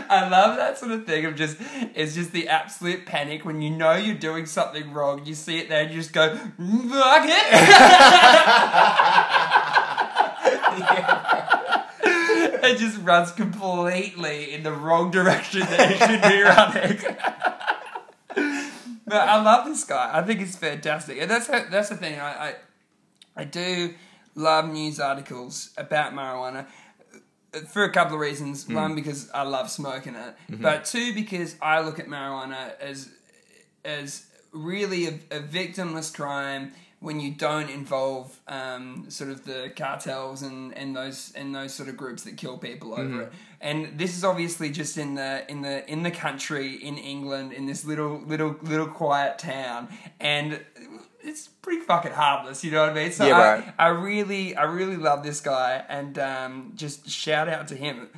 I 0.08 0.28
love 0.28 0.56
that 0.56 0.78
sort 0.78 0.92
of 0.92 1.06
thing 1.06 1.24
of 1.26 1.36
just 1.36 1.56
it's 1.94 2.14
just 2.14 2.32
the 2.32 2.48
absolute 2.48 3.06
panic 3.06 3.44
when 3.44 3.62
you 3.62 3.70
know 3.70 3.94
you're 3.94 4.14
doing 4.14 4.46
something 4.46 4.92
wrong. 4.92 5.24
You 5.24 5.34
see 5.34 5.58
it 5.58 5.68
there, 5.68 5.82
and 5.82 5.90
you 5.90 6.00
just 6.00 6.12
go 6.12 6.30
mm, 6.30 6.90
fuck 6.90 7.24
it. 7.24 7.52
yeah. 10.78 12.70
it 12.70 12.78
just 12.78 12.98
runs 13.02 13.32
completely 13.32 14.54
in 14.54 14.62
the 14.62 14.72
wrong 14.72 15.10
direction 15.10 15.60
that 15.60 15.90
it 15.90 15.98
should 15.98 16.22
be 16.22 16.42
running. 16.42 16.98
but 19.06 19.28
I 19.28 19.42
love 19.42 19.66
this 19.66 19.84
guy. 19.84 20.10
I 20.12 20.22
think 20.22 20.40
he's 20.40 20.56
fantastic, 20.56 21.18
and 21.20 21.30
that's 21.30 21.46
that's 21.46 21.88
the 21.88 21.96
thing. 21.96 22.18
I, 22.20 22.48
I 22.48 22.54
I 23.36 23.44
do 23.44 23.94
love 24.34 24.70
news 24.70 25.00
articles 25.00 25.70
about 25.76 26.12
marijuana 26.12 26.66
for 27.68 27.84
a 27.84 27.92
couple 27.92 28.14
of 28.14 28.20
reasons. 28.20 28.64
Hmm. 28.64 28.74
One, 28.74 28.94
because 28.94 29.30
I 29.32 29.42
love 29.42 29.70
smoking 29.70 30.14
it, 30.14 30.34
mm-hmm. 30.50 30.62
but 30.62 30.84
two, 30.84 31.14
because 31.14 31.56
I 31.60 31.80
look 31.80 31.98
at 31.98 32.06
marijuana 32.06 32.78
as 32.80 33.10
as 33.84 34.26
really 34.52 35.06
a, 35.06 35.14
a 35.30 35.40
victimless 35.40 36.14
crime 36.14 36.72
when 37.00 37.20
you 37.20 37.30
don't 37.30 37.68
involve 37.68 38.40
um, 38.48 39.04
sort 39.08 39.30
of 39.30 39.44
the 39.44 39.70
cartels 39.76 40.42
and, 40.42 40.76
and 40.76 40.96
those 40.96 41.32
and 41.36 41.54
those 41.54 41.74
sort 41.74 41.88
of 41.88 41.96
groups 41.96 42.24
that 42.24 42.36
kill 42.36 42.56
people 42.56 42.94
over 42.94 43.02
mm-hmm. 43.02 43.20
it. 43.20 43.32
And 43.60 43.98
this 43.98 44.16
is 44.16 44.24
obviously 44.24 44.70
just 44.70 44.96
in 44.96 45.14
the 45.14 45.48
in 45.50 45.62
the 45.62 45.88
in 45.90 46.02
the 46.02 46.10
country 46.10 46.74
in 46.74 46.96
England 46.96 47.52
in 47.52 47.66
this 47.66 47.84
little 47.84 48.20
little 48.20 48.56
little 48.62 48.86
quiet 48.88 49.38
town. 49.38 49.88
And 50.20 50.60
it's 51.26 51.48
pretty 51.48 51.80
fucking 51.80 52.12
harmless, 52.12 52.64
you 52.64 52.70
know 52.70 52.82
what 52.82 52.90
I 52.90 52.94
mean? 52.94 53.12
So 53.12 53.26
Yeah, 53.26 53.38
I, 53.38 53.54
right. 53.54 53.74
I 53.78 53.88
really 53.88 54.56
I 54.56 54.64
really 54.64 54.96
love 54.96 55.22
this 55.22 55.40
guy 55.40 55.84
and 55.88 56.18
um, 56.18 56.72
just 56.74 57.08
shout 57.08 57.48
out 57.48 57.68
to 57.68 57.74
him. 57.74 58.10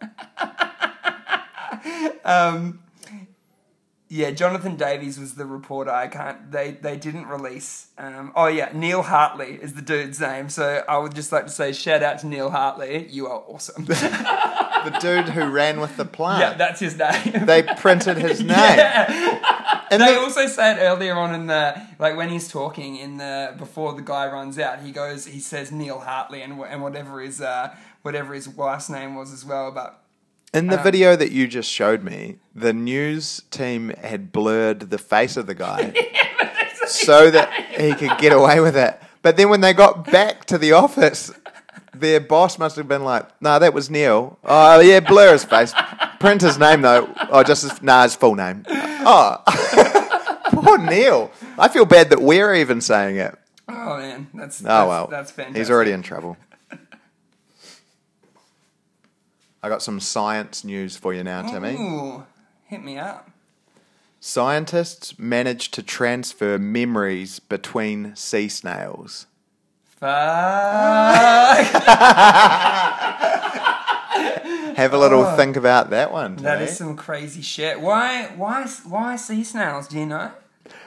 um, 2.24 2.80
yeah, 4.12 4.32
Jonathan 4.32 4.74
Davies 4.76 5.20
was 5.20 5.34
the 5.36 5.46
reporter. 5.46 5.92
I 5.92 6.08
can't. 6.08 6.50
They 6.50 6.72
they 6.72 6.96
didn't 6.96 7.26
release. 7.26 7.88
Um, 7.96 8.32
oh 8.34 8.48
yeah, 8.48 8.70
Neil 8.74 9.02
Hartley 9.02 9.54
is 9.62 9.74
the 9.74 9.82
dude's 9.82 10.20
name. 10.20 10.48
So 10.48 10.82
I 10.88 10.98
would 10.98 11.14
just 11.14 11.30
like 11.30 11.44
to 11.46 11.52
say 11.52 11.72
shout 11.72 12.02
out 12.02 12.18
to 12.20 12.26
Neil 12.26 12.50
Hartley. 12.50 13.06
You 13.08 13.28
are 13.28 13.42
awesome. 13.46 13.86
The 14.80 14.98
dude 14.98 15.28
who 15.28 15.44
ran 15.50 15.78
with 15.78 15.98
the 15.98 16.06
plant. 16.06 16.40
yeah, 16.40 16.54
that's 16.54 16.80
his 16.80 16.96
name. 16.96 17.44
they 17.44 17.62
printed 17.62 18.16
his 18.16 18.40
name. 18.40 18.48
Yeah. 18.48 19.59
And 19.90 20.00
they 20.02 20.14
the- 20.14 20.20
also 20.20 20.46
said 20.46 20.78
earlier 20.78 21.14
on 21.16 21.34
in 21.34 21.46
the 21.46 21.80
like 21.98 22.16
when 22.16 22.28
he's 22.28 22.48
talking 22.48 22.96
in 22.96 23.16
the 23.16 23.54
before 23.58 23.94
the 23.94 24.02
guy 24.02 24.26
runs 24.30 24.58
out, 24.58 24.80
he 24.80 24.92
goes 24.92 25.26
he 25.26 25.40
says 25.40 25.72
Neil 25.72 25.98
Hartley 26.00 26.42
and 26.42 26.60
and 26.60 26.82
whatever 26.82 27.20
his 27.20 27.40
uh, 27.40 27.74
whatever 28.02 28.34
his 28.34 28.48
wife's 28.48 28.88
name 28.88 29.14
was 29.14 29.32
as 29.32 29.44
well. 29.44 29.70
But 29.72 30.00
In 30.54 30.68
the 30.68 30.78
Um, 30.78 30.82
video 30.84 31.16
that 31.16 31.32
you 31.32 31.46
just 31.48 31.70
showed 31.70 32.02
me, 32.02 32.36
the 32.54 32.72
news 32.72 33.42
team 33.50 33.90
had 34.02 34.30
blurred 34.32 34.90
the 34.90 34.98
face 34.98 35.36
of 35.36 35.46
the 35.46 35.54
guy 35.54 35.92
so 36.86 37.30
that 37.30 37.52
he 37.78 37.94
could 37.94 38.18
get 38.18 38.32
away 38.32 38.60
with 38.60 38.76
it. 38.76 39.00
But 39.22 39.36
then 39.36 39.48
when 39.48 39.60
they 39.60 39.72
got 39.74 40.10
back 40.10 40.44
to 40.46 40.56
the 40.58 40.72
office, 40.72 41.30
their 41.94 42.20
boss 42.20 42.58
must 42.58 42.76
have 42.76 42.88
been 42.88 43.04
like, 43.04 43.26
"No, 43.42 43.58
that 43.58 43.74
was 43.74 43.90
Neil. 43.90 44.38
Oh 44.44 44.80
yeah, 44.80 45.00
blur 45.00 45.32
his 45.32 45.44
face. 45.44 45.72
Print 46.20 46.42
his 46.42 46.58
name 46.58 46.82
though. 46.82 47.12
Oh, 47.30 47.42
just 47.42 47.62
his, 47.62 47.82
nah, 47.82 48.04
his 48.04 48.14
full 48.14 48.34
name. 48.36 48.64
Oh, 48.68 49.42
poor 50.52 50.76
Neil. 50.78 51.32
I 51.58 51.68
feel 51.68 51.86
bad 51.86 52.10
that 52.10 52.20
we're 52.20 52.54
even 52.54 52.82
saying 52.82 53.16
it. 53.16 53.36
oh 53.68 53.96
man, 53.96 54.28
that's 54.34 54.60
Oh 54.60 54.64
that's, 54.64 54.88
well, 54.88 55.06
that's 55.08 55.30
fantastic. 55.32 55.56
He's 55.58 55.70
already 55.70 55.92
in 55.92 56.02
trouble. 56.02 56.36
I 59.62 59.68
got 59.68 59.82
some 59.82 59.98
science 59.98 60.62
news 60.62 60.96
for 60.96 61.12
you 61.14 61.24
now, 61.24 61.42
Timmy. 61.42 61.74
Ooh, 61.74 62.24
hit 62.66 62.82
me 62.84 62.98
up. 62.98 63.30
Scientists 64.20 65.18
managed 65.18 65.72
to 65.74 65.82
transfer 65.82 66.58
memories 66.58 67.40
between 67.40 68.14
sea 68.14 68.48
snails. 68.48 69.26
Fuck. 69.98 70.10
Have 74.80 74.94
a 74.94 74.98
little 74.98 75.36
think 75.36 75.56
about 75.56 75.90
that 75.90 76.10
one. 76.10 76.36
Oh. 76.38 76.42
That 76.42 76.62
is 76.62 76.76
some 76.76 76.96
crazy 76.96 77.42
shit. 77.42 77.80
Why? 77.80 78.32
Why? 78.36 78.66
Why 78.88 79.16
sea 79.16 79.44
snails? 79.44 79.88
Do 79.88 79.98
you 79.98 80.06
know? 80.06 80.32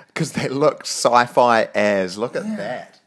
because 0.08 0.34
they 0.34 0.48
look 0.48 0.82
sci-fi 0.82 1.64
as. 1.76 2.18
Look 2.18 2.36
at 2.36 2.44
that. 2.58 3.00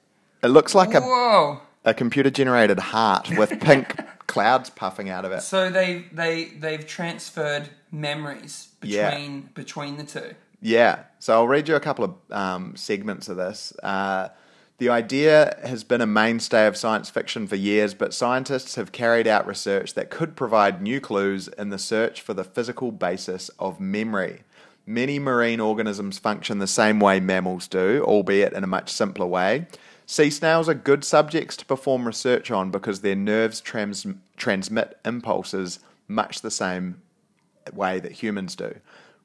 It 0.42 0.48
looks 0.48 0.74
like 0.74 0.94
a, 0.94 1.00
Whoa! 1.00 1.60
a 1.84 1.94
computer-generated 1.94 2.78
heart 2.78 3.30
with 3.36 3.60
pink 3.60 3.96
clouds 4.26 4.70
puffing 4.70 5.08
out 5.08 5.24
of 5.24 5.32
it. 5.32 5.42
So 5.42 5.70
they 5.70 6.04
they 6.12 6.46
they've 6.58 6.86
transferred 6.86 7.68
memories 7.90 8.68
Yeah. 8.82 9.10
between 9.10 9.50
between 9.54 9.96
the 9.96 10.04
two. 10.04 10.34
Yeah. 10.60 11.00
So 11.18 11.32
I'll 11.34 11.48
read 11.48 11.68
you 11.68 11.74
a 11.76 11.80
couple 11.80 12.04
of 12.04 12.14
um, 12.30 12.76
segments 12.76 13.28
of 13.28 13.36
this. 13.36 13.72
Uh, 13.82 14.28
the 14.78 14.88
idea 14.90 15.58
has 15.64 15.84
been 15.84 16.02
a 16.02 16.06
mainstay 16.06 16.66
of 16.66 16.76
science 16.76 17.08
fiction 17.08 17.46
for 17.46 17.56
years, 17.56 17.94
but 17.94 18.12
scientists 18.12 18.74
have 18.74 18.92
carried 18.92 19.26
out 19.26 19.46
research 19.46 19.94
that 19.94 20.10
could 20.10 20.36
provide 20.36 20.82
new 20.82 21.00
clues 21.00 21.48
in 21.48 21.70
the 21.70 21.78
search 21.78 22.20
for 22.20 22.34
the 22.34 22.44
physical 22.44 22.92
basis 22.92 23.48
of 23.58 23.80
memory. 23.80 24.42
Many 24.86 25.18
marine 25.18 25.60
organisms 25.60 26.18
function 26.18 26.58
the 26.58 26.66
same 26.66 27.00
way 27.00 27.20
mammals 27.20 27.66
do, 27.66 28.04
albeit 28.04 28.52
in 28.52 28.64
a 28.64 28.68
much 28.68 28.92
simpler 28.92 29.26
way. 29.26 29.66
Sea 30.04 30.30
snails 30.30 30.68
are 30.68 30.74
good 30.74 31.04
subjects 31.04 31.56
to 31.56 31.64
perform 31.64 32.06
research 32.06 32.50
on 32.50 32.70
because 32.70 33.00
their 33.00 33.16
nerves 33.16 33.60
trans- 33.60 34.06
transmit 34.36 34.98
impulses 35.04 35.80
much 36.06 36.42
the 36.42 36.50
same 36.50 37.00
way 37.72 37.98
that 37.98 38.12
humans 38.12 38.54
do. 38.54 38.76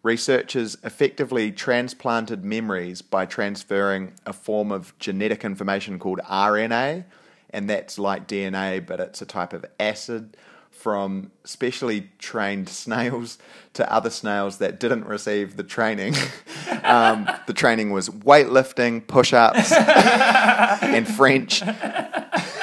Researchers 0.03 0.77
effectively 0.83 1.51
transplanted 1.51 2.43
memories 2.43 3.03
by 3.03 3.27
transferring 3.27 4.13
a 4.25 4.33
form 4.33 4.71
of 4.71 4.97
genetic 4.97 5.45
information 5.45 5.99
called 5.99 6.19
RNA, 6.27 7.05
and 7.51 7.69
that's 7.69 7.99
like 7.99 8.27
DNA, 8.27 8.83
but 8.83 8.99
it's 8.99 9.21
a 9.21 9.27
type 9.27 9.53
of 9.53 9.63
acid 9.79 10.35
from 10.71 11.29
specially 11.43 12.09
trained 12.17 12.67
snails 12.83 13.37
to 13.73 13.93
other 13.93 14.09
snails 14.09 14.57
that 14.57 14.79
didn't 14.79 15.05
receive 15.05 15.55
the 15.55 15.63
training. 15.63 16.15
um, 16.83 17.29
the 17.45 17.53
training 17.53 17.91
was 17.91 18.09
weightlifting, 18.09 19.05
push 19.05 19.33
ups, 19.33 19.71
and 20.81 21.07
French. 21.07 21.61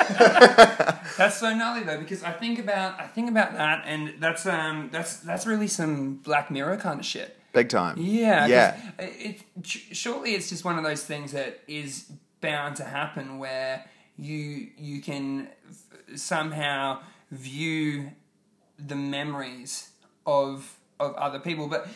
That's 1.17 1.39
so 1.39 1.55
gnarly 1.55 1.83
though, 1.85 1.99
because 1.99 2.23
I 2.23 2.33
think 2.33 2.59
about 2.59 3.01
I 3.01 3.07
think 3.07 3.29
about 3.29 3.53
that, 3.55 3.85
and 3.87 4.15
that's 4.21 4.47
um 4.47 4.89
that's 4.93 5.17
that's 5.19 5.47
really 5.47 5.69
some 5.69 6.17
Black 6.17 6.51
Mirror 6.51 6.77
kind 6.79 7.01
of 7.01 7.07
shit. 7.07 7.37
Big 7.53 7.69
time. 7.69 7.97
Yeah, 7.99 8.47
Yeah. 8.47 8.77
It, 8.99 9.43
it 9.57 9.67
surely 9.97 10.35
it's 10.35 10.49
just 10.49 10.65
one 10.65 10.79
of 10.79 10.85
those 10.85 11.05
things 11.05 11.33
that 11.33 11.61
is 11.67 12.11
bound 12.41 12.77
to 12.77 12.85
happen 12.85 13.39
where 13.39 13.85
you 14.17 14.69
you 14.77 15.01
can 15.03 15.49
f- 15.69 16.19
somehow 16.19 17.01
view 17.31 18.13
the 18.79 18.97
memories 18.97 19.91
of 20.27 20.79
of 21.01 21.15
other 21.15 21.41
people, 21.41 21.67
but 21.67 21.89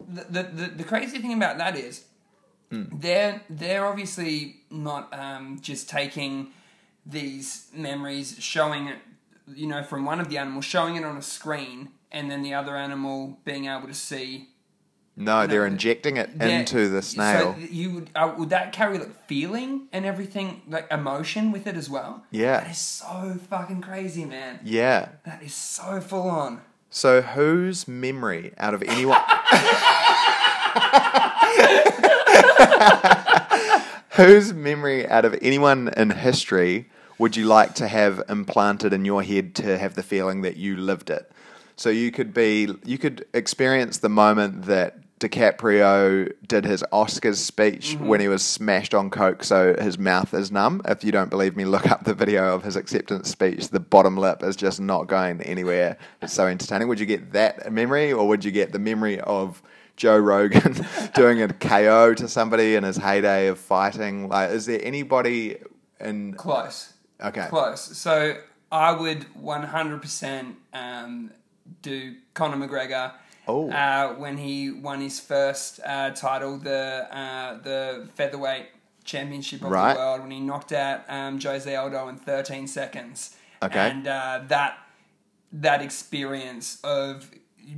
the 0.00 0.24
the, 0.24 0.42
the, 0.42 0.66
the 0.78 0.84
crazy 0.84 1.18
thing 1.18 1.32
about 1.34 1.58
that 1.58 1.76
is 1.76 2.04
they're 2.70 3.42
they're 3.50 3.84
obviously 3.84 4.56
not 4.70 5.12
um, 5.12 5.58
just 5.60 5.90
taking 5.90 6.48
these 7.04 7.68
memories, 7.74 8.36
showing 8.38 8.88
it, 8.88 8.98
you 9.54 9.66
know, 9.66 9.82
from 9.82 10.04
one 10.04 10.20
of 10.20 10.28
the 10.28 10.38
animals, 10.38 10.64
showing 10.64 10.96
it 10.96 11.04
on 11.04 11.16
a 11.16 11.22
screen, 11.22 11.88
and 12.10 12.30
then 12.30 12.42
the 12.42 12.54
other 12.54 12.76
animal 12.76 13.38
being 13.44 13.66
able 13.66 13.88
to 13.88 13.94
see 13.94 14.48
No, 15.16 15.46
they're 15.46 15.66
injecting 15.66 16.16
it 16.16 16.30
Yeah, 16.38 16.60
into 16.60 16.88
the 16.88 17.02
snail. 17.02 17.54
So 17.54 17.58
you 17.58 17.90
would 17.90 18.10
uh, 18.14 18.34
would 18.38 18.50
that 18.50 18.72
carry 18.72 18.98
like 18.98 19.26
feeling 19.26 19.88
and 19.92 20.04
everything, 20.06 20.62
like 20.68 20.86
emotion 20.90 21.52
with 21.52 21.66
it 21.66 21.76
as 21.76 21.90
well? 21.90 22.24
Yeah. 22.30 22.60
that 22.60 22.70
is 22.70 22.78
so 22.78 23.36
fucking 23.50 23.80
crazy, 23.82 24.24
man. 24.24 24.60
yeah. 24.64 25.08
That 25.24 25.42
is 25.42 25.54
so 25.54 26.00
full 26.00 26.30
on. 26.30 26.60
So 26.90 27.20
whose 27.22 27.88
memory 27.88 28.52
out 28.58 28.74
of 28.74 28.82
anyone 28.82 29.18
Whose 34.16 34.52
memory 34.52 35.08
out 35.08 35.24
of 35.24 35.34
anyone 35.40 35.88
in 35.96 36.10
history 36.10 36.90
would 37.22 37.36
you 37.36 37.44
like 37.44 37.72
to 37.74 37.86
have 37.86 38.20
implanted 38.28 38.92
in 38.92 39.04
your 39.04 39.22
head 39.22 39.54
to 39.54 39.78
have 39.78 39.94
the 39.94 40.02
feeling 40.02 40.42
that 40.42 40.56
you 40.56 40.76
lived 40.76 41.08
it? 41.08 41.30
So 41.76 41.88
you 41.88 42.10
could 42.10 42.34
be 42.34 42.68
you 42.84 42.98
could 42.98 43.24
experience 43.32 43.98
the 43.98 44.08
moment 44.08 44.64
that 44.64 44.98
DiCaprio 45.20 46.32
did 46.48 46.64
his 46.64 46.82
Oscars 46.92 47.36
speech 47.36 47.94
mm-hmm. 47.94 48.08
when 48.08 48.18
he 48.18 48.26
was 48.26 48.44
smashed 48.44 48.92
on 48.92 49.08
coke 49.08 49.44
so 49.44 49.76
his 49.80 50.00
mouth 50.00 50.34
is 50.34 50.50
numb. 50.50 50.82
If 50.84 51.04
you 51.04 51.12
don't 51.12 51.30
believe 51.30 51.54
me, 51.54 51.64
look 51.64 51.88
up 51.88 52.02
the 52.02 52.12
video 52.12 52.56
of 52.56 52.64
his 52.64 52.74
acceptance 52.74 53.30
speech. 53.30 53.68
The 53.68 53.78
bottom 53.78 54.16
lip 54.16 54.42
is 54.42 54.56
just 54.56 54.80
not 54.80 55.06
going 55.06 55.40
anywhere. 55.42 55.98
It's 56.22 56.32
so 56.32 56.48
entertaining. 56.48 56.88
Would 56.88 56.98
you 56.98 57.06
get 57.06 57.34
that 57.34 57.72
memory 57.72 58.12
or 58.12 58.26
would 58.26 58.44
you 58.44 58.50
get 58.50 58.72
the 58.72 58.80
memory 58.80 59.20
of 59.20 59.62
Joe 59.96 60.18
Rogan 60.18 60.84
doing 61.14 61.40
a 61.40 61.52
KO 61.52 62.14
to 62.14 62.26
somebody 62.26 62.74
in 62.74 62.82
his 62.82 62.96
heyday 62.96 63.46
of 63.46 63.60
fighting? 63.60 64.28
Like 64.28 64.50
is 64.50 64.66
there 64.66 64.80
anybody 64.82 65.58
in 66.00 66.34
Close. 66.34 66.91
Okay. 67.22 67.46
Close. 67.48 67.96
So 67.96 68.36
I 68.70 68.92
would 68.92 69.26
100% 69.40 70.54
um, 70.72 71.30
do 71.82 72.14
Conor 72.34 72.66
McGregor. 72.66 73.12
Oh. 73.48 73.70
Uh, 73.70 74.14
when 74.14 74.36
he 74.38 74.70
won 74.70 75.00
his 75.00 75.18
first 75.18 75.80
uh, 75.84 76.10
title, 76.10 76.58
the 76.58 77.08
uh, 77.10 77.60
the 77.60 78.08
featherweight 78.14 78.66
championship 79.04 79.62
of 79.62 79.70
Right. 79.70 79.94
the 79.94 79.98
world, 79.98 80.20
when 80.22 80.30
he 80.30 80.40
knocked 80.40 80.72
out 80.72 81.02
um, 81.08 81.40
Jose 81.40 81.74
Aldo 81.74 82.08
in 82.08 82.16
13 82.16 82.68
seconds. 82.68 83.36
Okay. 83.62 83.78
And 83.78 84.06
uh, 84.06 84.42
that 84.46 84.78
that 85.52 85.82
experience 85.82 86.78
of 86.82 87.30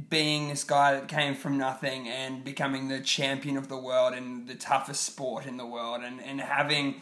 being 0.09 0.49
this 0.49 0.65
guy 0.65 0.95
that 0.95 1.09
came 1.09 1.35
from 1.35 1.59
nothing 1.59 2.09
and 2.09 2.45
becoming 2.45 2.89
the 2.89 3.01
champion 3.01 3.57
of 3.57 3.69
the 3.69 3.77
world 3.77 4.15
and 4.15 4.47
the 4.47 4.55
toughest 4.55 5.03
sport 5.03 5.45
in 5.47 5.57
the 5.57 5.67
world 5.67 6.03
and, 6.03 6.23
and 6.23 6.41
having 6.41 7.01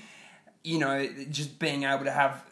you 0.64 0.78
know 0.78 1.06
just 1.30 1.58
being 1.58 1.84
able 1.84 2.04
to 2.04 2.10
have 2.12 2.42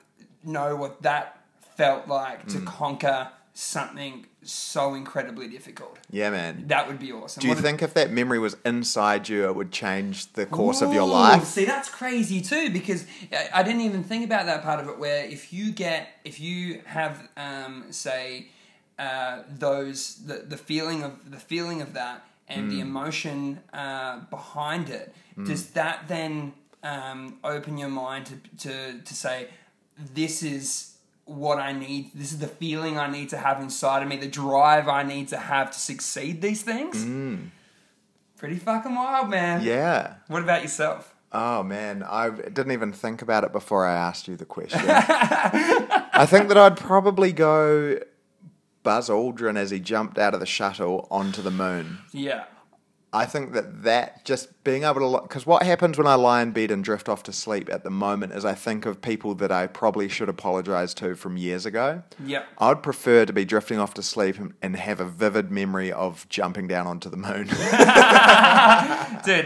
know 0.44 0.76
what 0.76 1.02
that 1.02 1.38
felt 1.76 2.08
like 2.08 2.46
Mm. 2.46 2.52
to 2.52 2.60
conquer 2.62 3.28
something 3.54 4.26
so 4.42 4.94
incredibly 4.94 5.46
difficult 5.48 5.98
Yeah, 6.10 6.30
man. 6.30 6.64
that 6.68 6.86
would 6.88 6.98
be 6.98 7.12
awesome 7.12 7.40
Do 7.42 7.48
you 7.48 7.54
What 7.54 7.62
think 7.62 7.82
if 7.82 7.92
that 7.94 8.10
memory 8.10 8.38
was 8.38 8.56
inside 8.64 9.28
you, 9.28 9.44
it 9.48 9.54
would 9.54 9.70
change 9.72 10.32
the 10.32 10.46
course 10.46 10.80
of 10.80 10.92
your 10.94 11.06
life? 11.06 11.44
See, 11.44 11.64
that's 11.66 11.88
crazy 11.90 12.40
too 12.40 12.70
because 12.70 13.04
I- 13.52 13.62
didn't 13.62 13.82
even 13.82 14.02
think 14.02 14.24
about 14.24 14.46
that 14.46 14.62
part 14.62 14.80
of 14.80 14.88
it. 14.88 14.98
Where 14.98 15.24
if 15.24 15.52
you 15.52 15.72
get, 15.72 16.08
if 16.24 16.40
you 16.40 16.80
have, 16.86 17.28
um, 17.36 17.86
say, 17.90 18.48
uh, 18.98 19.42
those 19.48 20.16
the 20.26 20.36
the 20.52 20.56
feeling 20.56 21.02
of 21.02 21.12
the 21.30 21.38
feeling 21.38 21.82
of 21.82 21.92
that 21.94 22.22
and 22.48 22.66
Mm. 22.66 22.70
the 22.70 22.80
emotion 22.80 23.60
uh, 23.74 24.20
behind 24.30 24.88
it, 24.90 25.14
does 25.44 25.62
that 25.72 26.08
then 26.08 26.52
um, 26.82 27.38
open 27.44 27.78
your 27.78 27.88
mind 27.88 28.26
to 28.26 28.68
to 28.68 29.00
to 29.00 29.14
say, 29.14 29.48
this 30.14 30.42
is 30.42 30.96
what 31.24 31.58
I 31.58 31.72
need. 31.72 32.10
This 32.14 32.32
is 32.32 32.38
the 32.38 32.48
feeling 32.48 32.98
I 32.98 33.10
need 33.10 33.28
to 33.30 33.36
have 33.36 33.60
inside 33.60 34.02
of 34.02 34.08
me. 34.08 34.16
The 34.16 34.28
drive 34.28 34.88
I 34.88 35.02
need 35.02 35.28
to 35.28 35.36
have 35.36 35.70
to 35.70 35.78
succeed 35.78 36.42
these 36.42 36.62
things. 36.62 37.04
Pretty 38.36 38.56
fucking 38.56 38.94
wild, 38.94 39.28
man. 39.28 39.60
Mm. 39.60 39.64
Yeah. 39.64 40.14
What 40.28 40.42
about 40.42 40.62
yourself? 40.62 41.14
Oh 41.32 41.62
man, 41.62 42.02
I 42.02 42.30
didn't 42.30 42.72
even 42.72 42.92
think 42.92 43.22
about 43.22 43.44
it 43.44 43.52
before 43.52 43.86
I 43.86 43.94
asked 43.94 44.26
you 44.26 44.36
the 44.36 44.44
question. 44.44 44.80
I 44.88 46.26
think 46.28 46.48
that 46.48 46.58
I'd 46.58 46.76
probably 46.76 47.32
go 47.32 48.00
Buzz 48.82 49.08
Aldrin 49.08 49.56
as 49.56 49.70
he 49.70 49.78
jumped 49.78 50.18
out 50.18 50.34
of 50.34 50.40
the 50.40 50.46
shuttle 50.46 51.06
onto 51.10 51.40
the 51.40 51.52
moon. 51.52 51.98
Yeah. 52.12 52.44
I 53.12 53.26
think 53.26 53.54
that 53.54 53.82
that 53.82 54.24
just 54.24 54.62
being 54.62 54.84
able 54.84 55.00
to 55.00 55.22
because 55.22 55.44
what 55.44 55.64
happens 55.64 55.98
when 55.98 56.06
I 56.06 56.14
lie 56.14 56.42
in 56.42 56.52
bed 56.52 56.70
and 56.70 56.84
drift 56.84 57.08
off 57.08 57.24
to 57.24 57.32
sleep 57.32 57.68
at 57.68 57.82
the 57.82 57.90
moment 57.90 58.32
is 58.32 58.44
I 58.44 58.54
think 58.54 58.86
of 58.86 59.02
people 59.02 59.34
that 59.36 59.50
I 59.50 59.66
probably 59.66 60.08
should 60.08 60.28
apologize 60.28 60.94
to 60.94 61.16
from 61.16 61.36
years 61.36 61.66
ago. 61.66 62.04
Yep. 62.24 62.46
I'd 62.58 62.84
prefer 62.84 63.24
to 63.24 63.32
be 63.32 63.44
drifting 63.44 63.80
off 63.80 63.94
to 63.94 64.02
sleep 64.02 64.38
and, 64.38 64.54
and 64.62 64.76
have 64.76 65.00
a 65.00 65.04
vivid 65.04 65.50
memory 65.50 65.90
of 65.90 66.28
jumping 66.28 66.68
down 66.68 66.86
onto 66.86 67.10
the 67.10 67.16
moon. 67.16 67.46
Dude, 67.48 67.58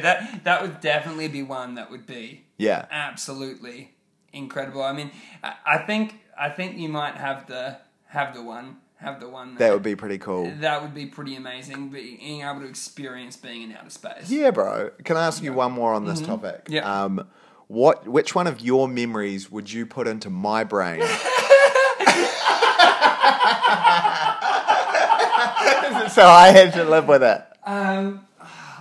that 0.03 0.45
that 0.45 0.61
would 0.61 0.81
definitely 0.81 1.29
be 1.29 1.43
one 1.43 1.77
that 1.77 1.91
would 1.91 2.07
be 2.07 2.45
yeah. 2.59 2.85
absolutely 2.91 3.95
incredible. 4.35 4.83
I 4.83 4.93
mean, 4.93 5.11
I, 5.43 5.55
I 5.65 5.79
think 5.79 6.21
I 6.39 6.51
think 6.51 6.77
you 6.77 6.91
might 6.91 7.15
have 7.15 7.47
the 7.47 7.79
have 8.09 8.35
the 8.35 8.43
one 8.43 8.77
have 9.05 9.21
the 9.21 9.29
one 9.29 9.55
That 9.57 9.73
would 9.73 9.83
be 9.83 9.97
pretty 9.97 10.19
cool. 10.19 10.51
that 10.61 10.83
would 10.83 10.95
be 10.95 11.07
pretty 11.07 11.37
amazing. 11.37 11.91
Being 11.91 12.43
able 12.43 12.61
to 12.61 12.67
experience 12.67 13.37
being 13.37 13.63
in 13.71 13.77
outer 13.77 13.91
space. 13.91 14.31
Yeah, 14.31 14.51
bro. 14.51 14.91
Can 15.05 15.17
I 15.17 15.27
ask 15.27 15.43
you 15.43 15.53
one 15.53 15.73
more 15.73 15.95
on 15.95 16.05
this 16.07 16.21
topic? 16.21 16.65
Mm-hmm. 16.65 16.73
Yeah. 16.75 17.05
Um, 17.05 17.27
what? 17.69 18.07
Which 18.09 18.35
one 18.35 18.47
of 18.47 18.61
your 18.61 18.89
memories 18.89 19.51
would 19.51 19.73
you 19.73 19.87
put 19.87 20.07
into 20.09 20.31
my 20.31 20.65
brain? 20.65 21.01
so 26.11 26.27
I 26.27 26.51
had 26.55 26.73
to 26.75 26.85
live 26.85 27.09
with 27.09 27.23
it. 27.23 27.43
Um, 27.65 28.27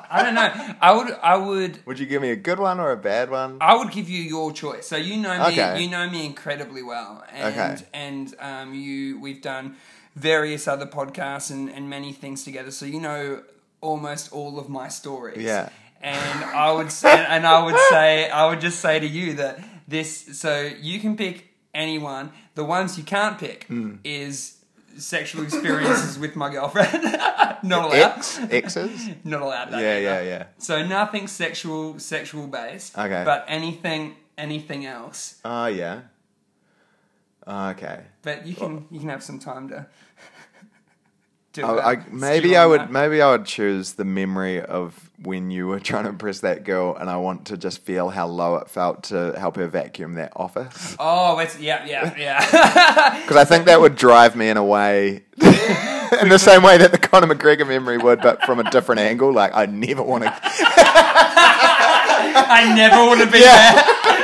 I 0.09 0.21
don't 0.21 0.35
know. 0.35 0.75
I 0.81 0.93
would 0.93 1.11
I 1.23 1.37
would 1.37 1.79
Would 1.87 1.97
you 1.99 2.05
give 2.05 2.21
me 2.21 2.29
a 2.29 2.35
good 2.35 2.59
one 2.59 2.79
or 2.79 2.91
a 2.91 2.97
bad 2.97 3.29
one? 3.31 3.57
I 3.61 3.75
would 3.75 3.91
give 3.91 4.09
you 4.09 4.21
your 4.21 4.51
choice. 4.51 4.85
So 4.87 4.95
you 4.95 5.17
know 5.17 5.37
me, 5.39 5.45
Okay. 5.59 5.81
you 5.83 5.89
know 5.89 6.07
me 6.09 6.25
incredibly 6.25 6.83
well, 6.83 7.23
and 7.31 7.53
Okay. 7.53 7.83
and 7.93 8.35
um, 8.39 8.73
you 8.75 9.19
we've 9.19 9.41
done 9.41 9.75
various 10.15 10.67
other 10.67 10.85
podcasts 10.85 11.51
and, 11.51 11.69
and 11.69 11.89
many 11.89 12.13
things 12.13 12.43
together. 12.43 12.71
So 12.71 12.85
you 12.85 12.99
know 12.99 13.43
almost 13.81 14.31
all 14.31 14.59
of 14.59 14.69
my 14.69 14.87
stories. 14.87 15.41
Yeah. 15.43 15.69
And 16.01 16.43
I 16.43 16.71
would 16.71 16.91
say, 16.91 17.25
and 17.29 17.45
I 17.47 17.63
would 17.63 17.77
say 17.89 18.29
I 18.29 18.47
would 18.47 18.59
just 18.61 18.79
say 18.79 18.99
to 18.99 19.07
you 19.07 19.33
that 19.35 19.59
this. 19.87 20.37
So 20.39 20.69
you 20.81 20.99
can 20.99 21.15
pick 21.15 21.53
anyone. 21.73 22.31
The 22.55 22.63
ones 22.65 22.97
you 22.97 23.03
can't 23.03 23.37
pick 23.39 23.63
Hmm. 23.65 23.95
is 24.03 24.57
sexual 24.97 25.43
experiences 25.43 26.19
with 26.19 26.35
my 26.35 26.49
girlfriend. 26.51 26.91
Not 27.63 27.85
allowed. 27.85 27.93
X 28.17 28.39
X's. 28.51 29.09
Not 29.23 29.41
allowed. 29.41 29.71
That 29.71 29.81
Yeah, 29.81 29.91
either. 29.97 30.01
yeah, 30.01 30.21
yeah. 30.21 30.43
So 30.57 30.85
nothing 30.85 31.27
sexual 31.27 31.97
sexual 31.99 32.47
based. 32.47 32.97
Okay. 32.97 33.23
But 33.25 33.45
anything 33.47 34.15
anything 34.37 34.85
else. 34.85 35.39
Oh 35.45 35.67
yeah. 35.67 36.01
Okay. 37.47 38.01
But 38.23 38.47
you 38.47 38.55
can 38.55 38.65
oh. 38.65 38.83
you 38.89 38.99
can 38.99 39.09
have 39.09 39.21
some 39.21 39.37
time 39.37 39.69
to 39.69 39.85
do 41.53 41.65
I. 41.65 41.91
I, 41.91 42.05
maybe 42.09 42.55
I 42.55 42.65
would 42.65 42.81
that. 42.81 42.91
maybe 42.91 43.21
I 43.21 43.31
would 43.31 43.45
choose 43.45 43.93
the 43.93 44.05
memory 44.05 44.61
of 44.61 45.11
when 45.21 45.51
you 45.51 45.67
were 45.67 45.79
trying 45.81 46.03
to 46.03 46.09
impress 46.09 46.39
that 46.39 46.63
girl, 46.63 46.95
and 46.95 47.09
I 47.09 47.17
want 47.17 47.47
to 47.47 47.57
just 47.57 47.79
feel 47.79 48.09
how 48.09 48.27
low 48.27 48.55
it 48.55 48.69
felt 48.69 49.03
to 49.05 49.33
help 49.37 49.57
her 49.57 49.67
vacuum 49.67 50.13
that 50.13 50.31
office. 50.37 50.95
Oh, 50.99 51.37
it's 51.39 51.59
yeah, 51.59 51.85
yeah, 51.85 52.15
yeah. 52.17 53.19
Because 53.21 53.35
I 53.35 53.43
think 53.43 53.65
that 53.65 53.81
would 53.81 53.95
drive 53.95 54.37
me 54.37 54.47
in 54.47 54.55
a 54.55 54.63
way, 54.63 55.23
in 56.21 56.29
the 56.29 56.39
same 56.39 56.63
way 56.63 56.77
that 56.77 56.91
the 56.91 56.97
Conor 56.97 57.27
McGregor 57.27 57.67
memory 57.67 57.97
would, 57.97 58.21
but 58.21 58.41
from 58.43 58.59
a 58.59 58.71
different 58.71 59.01
angle. 59.01 59.33
Like 59.33 59.51
I 59.53 59.65
never 59.65 60.01
want 60.01 60.23
to. 60.23 60.33
I 62.35 62.73
never 62.73 63.05
want 63.05 63.19
to 63.19 63.27
be 63.27 63.39
there. 63.39 64.22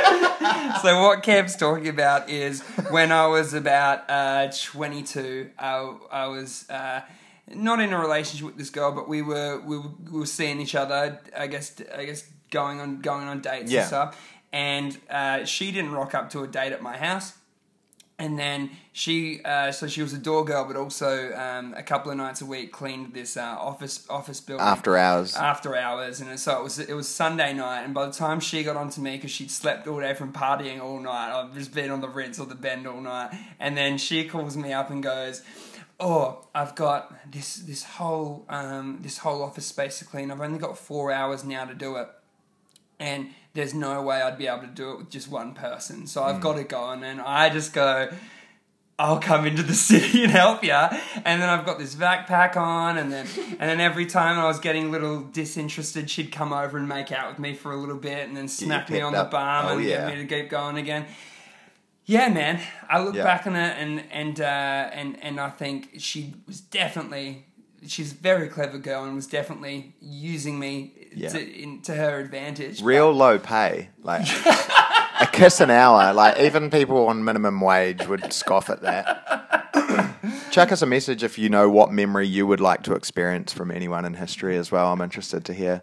So 0.82 1.02
what 1.02 1.22
Kev's 1.22 1.56
talking 1.56 1.88
about 1.88 2.28
is 2.28 2.60
when 2.90 3.12
I 3.12 3.26
was 3.26 3.54
about 3.54 4.08
uh, 4.08 4.48
22, 4.52 5.50
I, 5.58 5.94
I 6.10 6.26
was 6.28 6.68
uh, 6.70 7.00
not 7.48 7.80
in 7.80 7.92
a 7.92 7.98
relationship 7.98 8.46
with 8.46 8.56
this 8.58 8.70
girl, 8.70 8.92
but 8.92 9.08
we 9.08 9.22
were 9.22 9.60
we 9.60 9.78
were, 9.78 9.90
we 10.12 10.20
were 10.20 10.26
seeing 10.26 10.60
each 10.60 10.74
other. 10.74 11.20
I 11.36 11.46
guess 11.46 11.74
I 11.94 12.04
guess 12.04 12.24
going 12.50 12.80
on 12.80 13.00
going 13.00 13.26
on 13.28 13.40
dates 13.40 13.70
Yeah. 13.70 13.80
and 13.80 13.88
stuff. 13.88 14.30
And 14.52 14.98
uh, 15.08 15.44
she 15.44 15.70
didn't 15.70 15.92
rock 15.92 16.14
up 16.14 16.30
to 16.30 16.42
a 16.42 16.46
date 16.48 16.72
at 16.72 16.82
my 16.82 16.96
house. 16.96 17.34
And 18.20 18.38
then 18.38 18.70
she, 18.92 19.40
uh, 19.44 19.72
so 19.72 19.86
she 19.88 20.02
was 20.02 20.12
a 20.12 20.18
door 20.18 20.44
girl, 20.44 20.66
but 20.66 20.76
also 20.76 21.32
um, 21.34 21.72
a 21.74 21.82
couple 21.82 22.10
of 22.12 22.18
nights 22.18 22.42
a 22.42 22.46
week 22.46 22.70
cleaned 22.70 23.14
this 23.14 23.36
uh, 23.36 23.40
office 23.58 24.06
office 24.10 24.40
building 24.42 24.66
After 24.66 24.96
hours. 24.96 25.34
after 25.34 25.74
hours, 25.74 26.20
and 26.20 26.38
so 26.38 26.58
it 26.60 26.62
was 26.62 26.78
it 26.78 26.92
was 26.92 27.08
Sunday 27.08 27.54
night, 27.54 27.82
and 27.82 27.94
by 27.94 28.04
the 28.04 28.12
time 28.12 28.38
she 28.38 28.62
got 28.62 28.76
onto 28.76 29.00
me 29.00 29.16
because 29.16 29.30
she'd 29.30 29.50
slept 29.50 29.88
all 29.88 30.00
day 30.00 30.12
from 30.14 30.32
partying 30.34 30.80
all 30.82 31.00
night, 31.00 31.32
I've 31.32 31.54
just 31.54 31.72
been 31.74 31.90
on 31.90 32.00
the 32.02 32.08
rinse 32.10 32.38
or 32.38 32.46
the 32.46 32.54
bend 32.54 32.86
all 32.86 33.00
night, 33.00 33.30
and 33.58 33.74
then 33.74 33.96
she 33.96 34.24
calls 34.28 34.54
me 34.56 34.72
up 34.72 34.90
and 34.90 35.02
goes. 35.02 35.42
Oh, 36.02 36.46
I've 36.54 36.74
got 36.76 37.30
this 37.30 37.56
this 37.56 37.82
whole 37.84 38.46
um, 38.48 39.00
this 39.02 39.18
whole 39.18 39.42
office 39.42 39.66
space 39.66 39.98
to 39.98 40.06
clean. 40.06 40.30
I've 40.30 40.40
only 40.40 40.58
got 40.58 40.78
four 40.78 41.12
hours 41.12 41.44
now 41.44 41.66
to 41.66 41.74
do 41.74 41.96
it. 41.96 42.08
and 42.98 43.28
there's 43.54 43.74
no 43.74 44.02
way 44.02 44.22
I'd 44.22 44.38
be 44.38 44.46
able 44.46 44.60
to 44.62 44.66
do 44.68 44.92
it 44.92 44.98
with 44.98 45.10
just 45.10 45.28
one 45.28 45.54
person. 45.54 46.06
So. 46.06 46.22
I've 46.22 46.40
got 46.40 46.54
to 46.56 46.64
go, 46.64 46.90
and 46.90 47.02
then 47.02 47.20
I 47.20 47.50
just 47.50 47.72
go. 47.72 48.08
I'll 48.98 49.18
come 49.18 49.46
into 49.46 49.62
the 49.62 49.72
city 49.90 50.24
and 50.24 50.30
help 50.32 50.62
you. 50.62 50.72
And 50.72 51.40
then 51.40 51.48
I've 51.48 51.64
got 51.64 51.78
this 51.78 51.94
backpack 51.94 52.54
on, 52.56 52.98
and 52.98 53.10
then 53.10 53.26
and 53.52 53.60
then 53.60 53.80
every 53.80 54.04
time 54.06 54.38
I 54.38 54.44
was 54.46 54.58
getting 54.60 54.86
a 54.86 54.90
little 54.90 55.20
disinterested, 55.22 56.10
she'd 56.10 56.30
come 56.30 56.52
over 56.52 56.76
and 56.76 56.86
make 56.88 57.10
out 57.10 57.30
with 57.30 57.38
me 57.38 57.54
for 57.54 57.72
a 57.72 57.76
little 57.76 57.96
bit, 57.96 58.28
and 58.28 58.36
then 58.36 58.46
smack 58.46 58.90
me 58.90 59.00
on 59.00 59.12
the 59.14 59.24
bum 59.24 59.66
Oh, 59.66 59.78
and 59.78 59.84
yeah. 59.84 60.06
get 60.10 60.16
me 60.18 60.26
to 60.26 60.28
keep 60.42 60.50
going 60.50 60.76
again. 60.76 61.06
Yeah, 62.04 62.28
man. 62.28 62.60
I 62.88 63.00
look 63.02 63.14
Yeah. 63.14 63.24
back 63.24 63.46
on 63.46 63.56
it, 63.56 63.76
and 63.78 64.04
and 64.12 64.38
uh, 64.40 64.44
and 64.92 65.22
and 65.22 65.40
I 65.40 65.48
think 65.50 65.92
she 65.98 66.34
was 66.46 66.60
definitely. 66.60 67.46
She's 67.86 68.12
a 68.12 68.16
very 68.16 68.48
clever 68.48 68.76
girl 68.76 69.04
and 69.04 69.14
was 69.16 69.26
definitely 69.26 69.94
using 70.02 70.58
me 70.58 70.99
Yeah. 71.14 71.28
to, 71.30 71.40
in, 71.62 71.80
to 71.82 71.94
her 71.94 72.18
advantage. 72.20 72.82
Real 72.82 73.10
low 73.12 73.38
pay, 73.38 73.90
like 74.02 74.26
a 75.20 75.26
kiss 75.32 75.60
an 75.60 75.70
hour. 75.70 76.12
Like 76.12 76.38
even 76.40 76.70
people 76.70 77.06
on 77.08 77.24
minimum 77.24 77.60
wage 77.60 78.06
would 78.06 78.32
scoff 78.32 78.70
at 78.70 78.82
that. 78.82 79.26
Chuck 80.50 80.72
us 80.72 80.82
a 80.82 80.86
message 80.86 81.22
if 81.22 81.38
you 81.38 81.48
know 81.48 81.68
what 81.70 81.92
memory 81.92 82.26
you 82.26 82.46
would 82.46 82.60
like 82.60 82.82
to 82.84 82.94
experience 82.94 83.52
from 83.52 83.70
anyone 83.70 84.04
in 84.04 84.14
history 84.14 84.56
as 84.56 84.70
well. 84.72 84.92
I'm 84.92 85.00
interested 85.00 85.44
to 85.46 85.54
hear. 85.54 85.82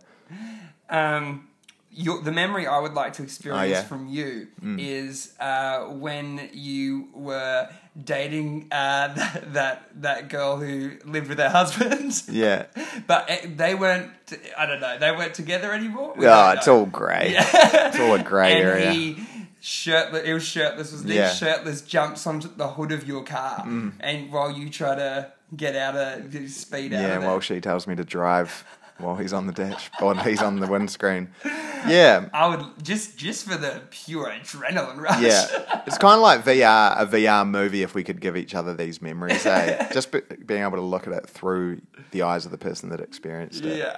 um, 0.89 1.47
your, 1.91 2.21
the 2.21 2.31
memory 2.31 2.67
I 2.67 2.77
would 2.79 2.93
like 2.93 3.13
to 3.13 3.23
experience 3.23 3.61
Oh, 3.63 3.65
yeah. 3.65 3.81
from 3.83 4.07
you 4.07 4.47
is 4.77 5.33
uh, 5.39 5.85
when 5.85 6.47
you 6.53 7.07
were 7.13 7.69
dating 8.03 8.67
uh, 8.71 9.13
that, 9.15 9.53
that 9.53 9.89
that 10.01 10.29
girl 10.29 10.57
who 10.57 10.91
lived 11.05 11.29
with 11.29 11.39
her 11.39 11.49
husband. 11.49 12.21
Yeah. 12.29 12.65
but 13.07 13.29
uh, 13.29 13.35
they 13.55 13.73
weren't. 13.75 14.11
I 14.57 14.65
don't 14.65 14.79
know. 14.81 14.97
They 14.99 15.11
weren't 15.11 15.33
together 15.33 15.73
anymore. 15.73 16.13
We 16.17 16.27
Oh, 16.27 16.51
it's 16.51 16.67
all 16.67 16.85
grey. 16.85 17.35
It's 17.37 17.99
all 17.99 18.13
a 18.15 18.23
grey 18.23 18.53
and 18.59 18.67
area. 18.69 18.91
he 18.91 19.17
shirtless. 19.61 20.23
It 20.25 20.33
was 20.33 20.43
shirtless. 20.43 20.91
Was 20.91 21.05
Yeah. 21.05 21.29
Mm. 21.29 21.39
shirtless 21.39 21.81
jumps 21.81 22.27
onto 22.27 22.47
the 22.55 22.67
hood 22.67 22.91
of 22.91 23.07
your 23.07 23.23
car, 23.23 23.63
and 23.99 24.31
while 24.31 24.51
you 24.51 24.69
try 24.69 24.95
to 24.95 25.31
get 25.55 25.75
out 25.75 25.95
of 25.95 26.33
speed 26.51 26.93
out 26.93 27.01
yeah, 27.01 27.17
while 27.19 27.39
she 27.39 27.61
tells 27.61 27.87
me 27.87 27.95
to 27.95 28.03
drive 28.03 28.65
while 28.99 29.15
he's 29.15 29.33
on 29.33 29.47
the 29.47 29.53
dash 29.53 29.89
or 30.01 30.15
he's 30.17 30.41
on 30.41 30.59
the 30.59 30.67
windscreen. 30.67 31.29
Yeah. 31.43 32.29
I 32.33 32.47
would 32.47 32.65
just 32.83 33.17
just 33.17 33.47
for 33.47 33.57
the 33.57 33.81
pure 33.89 34.27
adrenaline 34.27 34.97
rush. 34.97 35.21
Yeah, 35.21 35.81
it's 35.87 35.97
kind 35.97 36.15
of 36.15 36.21
like 36.21 36.43
VR, 36.43 36.99
a 36.99 37.05
VR 37.05 37.47
movie. 37.47 37.83
If 37.83 37.95
we 37.95 38.03
could 38.03 38.19
give 38.19 38.35
each 38.35 38.55
other 38.55 38.73
these 38.73 39.01
memories, 39.01 39.45
eh? 39.45 39.89
just 39.93 40.11
be, 40.11 40.21
being 40.45 40.63
able 40.63 40.77
to 40.77 40.83
look 40.83 41.07
at 41.07 41.13
it 41.13 41.29
through 41.29 41.81
the 42.11 42.23
eyes 42.23 42.45
of 42.45 42.51
the 42.51 42.57
person 42.57 42.89
that 42.89 42.99
experienced 42.99 43.63
it. 43.63 43.77
Yeah. 43.77 43.97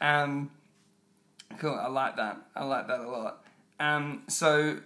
Um, 0.00 0.50
cool. 1.58 1.74
I 1.74 1.88
like 1.88 2.16
that. 2.16 2.38
I 2.54 2.64
like 2.64 2.86
that 2.88 3.00
a 3.00 3.08
lot. 3.08 3.44
Um, 3.80 4.22
so 4.28 4.78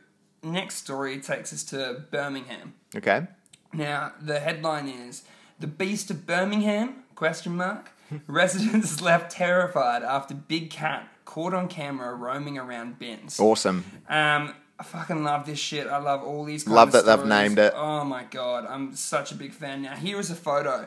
next 0.43 0.77
story 0.77 1.21
takes 1.21 1.53
us 1.53 1.65
to 1.65 2.05
Birmingham. 2.11 2.75
Okay. 2.95 3.27
Now 3.73 4.13
the 4.21 4.41
headline 4.41 4.89
is 4.89 5.23
"The 5.59 5.67
Beast 5.67 6.11
of 6.11 6.27
Birmingham?" 6.27 7.05
Question 7.15 7.57
mark. 7.57 7.91
Residents 8.27 9.01
left 9.01 9.31
terrified 9.33 10.03
after 10.03 10.35
big 10.35 10.71
cat 10.71 11.09
caught 11.25 11.55
on 11.55 11.69
camera 11.69 12.15
roaming 12.15 12.59
around 12.59 12.99
bins. 12.99 13.39
Awesome. 13.41 13.85
Um, 14.09 14.55
I 14.79 14.83
fucking 14.85 15.25
love 15.25 15.47
this 15.47 15.59
shit. 15.59 15.87
I 15.87 15.97
love 15.99 16.23
all 16.23 16.45
these. 16.45 16.67
Love 16.69 16.93
that 16.93 17.05
they've 17.07 17.15
stories. 17.15 17.29
named 17.29 17.59
it. 17.59 17.73
Oh 17.77 18.05
my 18.05 18.25
god, 18.25 18.67
I'm 18.69 18.95
such 18.95 19.33
a 19.33 19.35
big 19.35 19.53
fan. 19.53 19.83
Now 19.83 19.97
here 19.97 20.19
is 20.21 20.31
a 20.31 20.35
photo 20.37 20.87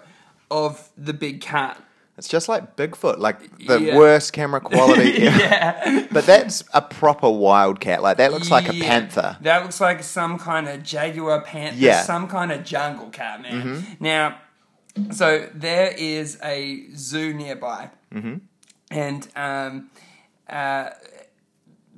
of 0.52 0.90
the 0.98 1.14
big 1.14 1.42
cat. 1.42 1.84
It's 2.18 2.28
just 2.28 2.50
like 2.50 2.76
Bigfoot, 2.76 3.18
like 3.18 3.40
the 3.66 3.80
Yeah. 3.80 3.98
worst 3.98 4.34
camera 4.34 4.60
quality. 4.60 5.12
yeah. 5.22 6.08
But 6.12 6.26
that's 6.26 6.64
a 6.74 6.82
proper 6.82 7.30
wildcat. 7.30 8.04
Like 8.04 8.18
that 8.18 8.32
looks 8.34 8.52
like 8.52 8.68
a 8.68 8.74
panther. 8.74 9.38
That 9.42 9.62
looks 9.64 9.80
like 9.80 10.04
some 10.04 10.38
kind 10.38 10.68
of 10.68 10.84
jaguar 10.84 11.42
panther, 11.42 11.78
Yeah. 11.80 11.98
Mm-hmm. 12.00 12.06
some 12.06 12.28
kind 12.28 12.52
of 12.52 12.66
jungle 12.66 13.10
cat, 13.10 13.42
man. 13.42 13.86
Now, 14.02 14.38
so 15.12 15.47
there 15.54 15.93
is 15.97 16.38
a 16.43 16.88
zoo 16.95 17.34
nearby, 17.34 17.89
Mm-hmm. 18.14 18.36
and 18.91 19.28
um, 19.36 19.89
uh, 20.50 20.89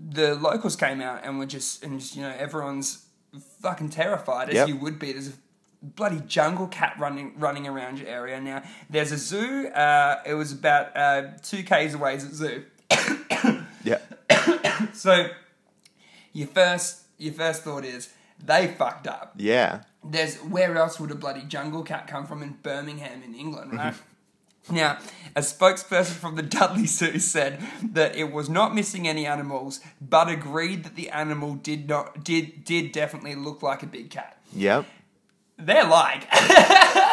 the 0.09 0.35
locals 0.35 0.75
came 0.75 1.01
out 1.01 1.21
and 1.23 1.39
were 1.39 1.45
just, 1.45 1.83
and 1.83 1.99
just, 1.99 2.15
you 2.15 2.21
know, 2.21 2.33
everyone's 2.37 3.05
fucking 3.61 3.89
terrified 3.89 4.49
as 4.49 4.55
Yep. 4.55 4.67
you 4.67 4.77
would 4.77 4.99
be. 4.99 5.11
There's 5.13 5.29
a 5.29 5.33
bloody 5.83 6.21
jungle 6.27 6.67
cat 6.67 6.95
running 6.99 7.33
running 7.39 7.65
around 7.67 7.99
your 7.99 8.07
area. 8.09 8.39
Now, 8.41 8.63
there's 8.89 9.11
a 9.11 9.17
zoo. 9.17 9.67
Uh, 9.69 10.21
it 10.25 10.33
was 10.33 10.51
about 10.51 10.95
uh, 10.97 11.23
two 11.41 11.63
k's 11.63 11.93
away. 11.93 12.15
Is 12.15 12.23
a 12.25 12.35
zoo. 12.35 12.63
Yeah. 13.83 13.97
So 14.93 15.27
your 16.33 16.47
first 16.47 17.01
your 17.17 17.33
first 17.33 17.63
thought 17.63 17.85
is 17.85 18.09
they 18.43 18.67
fucked 18.67 19.07
up. 19.07 19.33
Yeah. 19.37 19.81
There's 20.03 20.37
where 20.37 20.77
else 20.77 20.99
would 20.99 21.11
a 21.11 21.15
bloody 21.15 21.43
jungle 21.43 21.83
cat 21.83 22.07
come 22.07 22.25
from 22.25 22.41
in 22.41 22.57
Birmingham 22.63 23.23
in 23.23 23.35
England, 23.35 23.73
right? 23.73 23.93
Mm-hmm. 23.93 24.75
Now, 24.75 24.99
a 25.35 25.41
spokesperson 25.41 26.13
from 26.13 26.35
the 26.35 26.43
Dudley 26.43 26.85
Zoo 26.85 27.19
said 27.19 27.61
that 27.93 28.15
it 28.15 28.31
was 28.31 28.49
not 28.49 28.75
missing 28.75 29.07
any 29.07 29.25
animals, 29.25 29.79
but 29.99 30.29
agreed 30.29 30.83
that 30.83 30.95
the 30.95 31.09
animal 31.09 31.55
did 31.55 31.89
not 31.89 32.23
did 32.23 32.63
did 32.63 32.91
definitely 32.91 33.35
look 33.35 33.63
like 33.63 33.83
a 33.83 33.87
big 33.87 34.09
cat. 34.09 34.37
Yep. 34.53 34.85
They're 35.57 35.85
lying. 35.85 36.21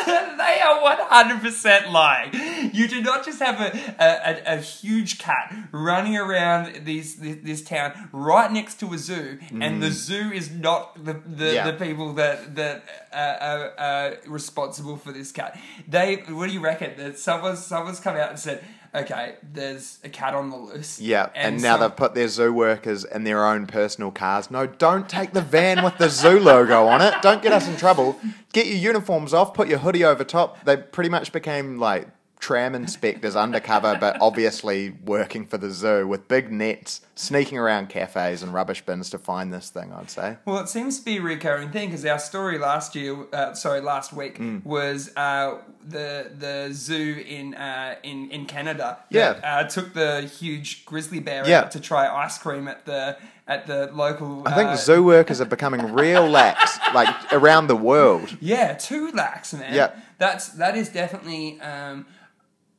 they 0.37 0.61
are 0.61 0.83
one 0.83 0.99
hundred 0.99 1.41
percent 1.41 1.91
lying. 1.91 2.31
You 2.73 2.89
do 2.89 3.01
not 3.03 3.25
just 3.25 3.41
have 3.41 3.61
a, 3.61 3.95
a, 3.99 4.55
a, 4.55 4.59
a 4.59 4.61
huge 4.61 5.19
cat 5.19 5.55
running 5.73 6.17
around 6.17 6.85
these 6.85 7.17
this, 7.17 7.37
this 7.43 7.63
town 7.63 8.09
right 8.13 8.51
next 8.51 8.81
to 8.81 8.93
a 8.95 8.99
zoo, 8.99 9.39
and 9.61 9.83
the 9.83 9.89
mm. 9.89 9.93
zoo 9.93 10.31
is 10.33 10.51
not 10.51 11.05
the 11.05 11.15
the, 11.15 11.55
Yeah. 11.55 11.71
the 11.71 11.85
people 11.85 12.13
that 12.15 12.55
that 12.57 12.85
uh, 13.13 13.37
are, 13.41 13.73
are 13.79 14.17
responsible 14.27 14.97
for 14.97 15.13
this 15.13 15.33
cat. 15.33 15.59
They, 15.87 16.17
what 16.29 16.49
do 16.49 16.53
you 16.53 16.61
reckon? 16.61 16.97
That 16.97 17.19
someone's 17.19 17.65
someone's 17.65 18.01
come 18.01 18.17
out 18.17 18.31
and 18.31 18.39
said, 18.39 18.65
okay, 18.95 19.37
there's 19.43 19.99
a 20.05 20.09
cat 20.09 20.35
on 20.35 20.51
the 20.51 20.57
loose. 20.57 21.01
Yeah. 21.01 21.29
And, 21.35 21.61
now 21.63 21.75
some- 21.75 21.81
they've 21.81 21.97
put 21.97 22.15
their 22.15 22.29
zoo 22.29 22.53
workers 22.53 23.05
in 23.05 23.25
their 23.25 23.45
own 23.47 23.67
personal 23.67 24.11
cars. 24.11 24.51
No, 24.51 24.67
don't 24.67 25.09
take 25.09 25.33
the 25.33 25.41
van 25.43 25.83
with 25.85 25.99
the 25.99 26.09
zoo 26.09 26.39
logo 26.41 26.87
on 26.87 27.01
it. 27.03 27.15
Don't 27.23 27.43
get 27.43 27.53
us 27.53 27.69
in 27.69 27.77
trouble. 27.77 28.19
Get 28.53 28.67
your 28.67 28.77
uniforms 28.77 29.35
off, 29.35 29.53
put 29.55 29.69
your 29.69 29.79
hoodie 29.89 30.05
over 30.05 30.23
top. 30.23 30.63
They 30.65 30.77
pretty 30.77 31.09
much 31.09 31.33
became 31.33 31.79
like 31.79 32.09
tram 32.41 32.75
inspectors 32.75 33.35
undercover, 33.35 33.97
but 33.99 34.17
obviously 34.21 34.91
working 35.05 35.45
for 35.47 35.59
the 35.59 35.71
zoo 35.71 36.07
with 36.07 36.29
big 36.29 36.53
nets, 36.53 37.01
sneaking 37.17 37.59
around 37.59 37.89
cafes 37.89 38.43
and 38.45 38.53
rubbish 38.55 38.81
bins 38.87 39.11
to 39.11 39.19
find 39.19 39.53
this 39.53 39.71
thing, 39.71 39.93
I'd 39.93 40.09
say. 40.11 40.37
Well, 40.45 40.59
it 40.59 40.69
seems 40.69 40.99
to 41.01 41.05
be 41.05 41.17
a 41.17 41.23
recurring 41.23 41.71
thing 41.71 41.89
because 41.89 42.05
our 42.05 42.19
story 42.21 42.59
last 42.59 42.95
year, 42.95 43.17
uh, 43.33 43.55
sorry, 43.55 43.81
last 43.81 44.13
week 44.13 44.39
Mm. 44.39 44.65
was 44.65 45.11
uh, 45.17 45.59
the 45.85 46.31
the 46.39 46.69
zoo 46.73 47.25
in 47.27 47.55
uh, 47.55 47.95
in 48.03 48.31
in 48.31 48.45
Canada. 48.47 48.99
Yeah. 49.11 49.33
that, 49.33 49.45
uh, 49.45 49.69
took 49.69 49.95
the 49.95 50.21
huge 50.21 50.85
grizzly 50.85 51.19
bear 51.21 51.49
Yeah. 51.49 51.61
out 51.63 51.71
to 51.73 51.81
try 51.81 52.07
ice 52.25 52.37
cream 52.39 52.69
at 52.69 52.85
the 52.85 53.17
at 53.49 53.67
the 53.67 53.91
local. 53.93 54.47
I 54.47 54.55
think 54.55 54.69
uh, 54.71 54.77
zoo 54.77 55.03
workers 55.03 55.41
are 55.41 55.47
becoming 55.47 55.93
real 55.93 56.29
lax, 56.39 56.79
like 56.95 57.09
around 57.33 57.67
the 57.67 57.77
world. 57.77 58.37
Yeah, 58.41 58.75
too 58.75 59.11
lax, 59.13 59.53
man. 59.55 59.75
Yeah. 59.75 59.91
that's 60.19 60.49
that 60.51 60.77
is 60.77 60.91
definitely 60.91 61.61
um, 61.61 62.07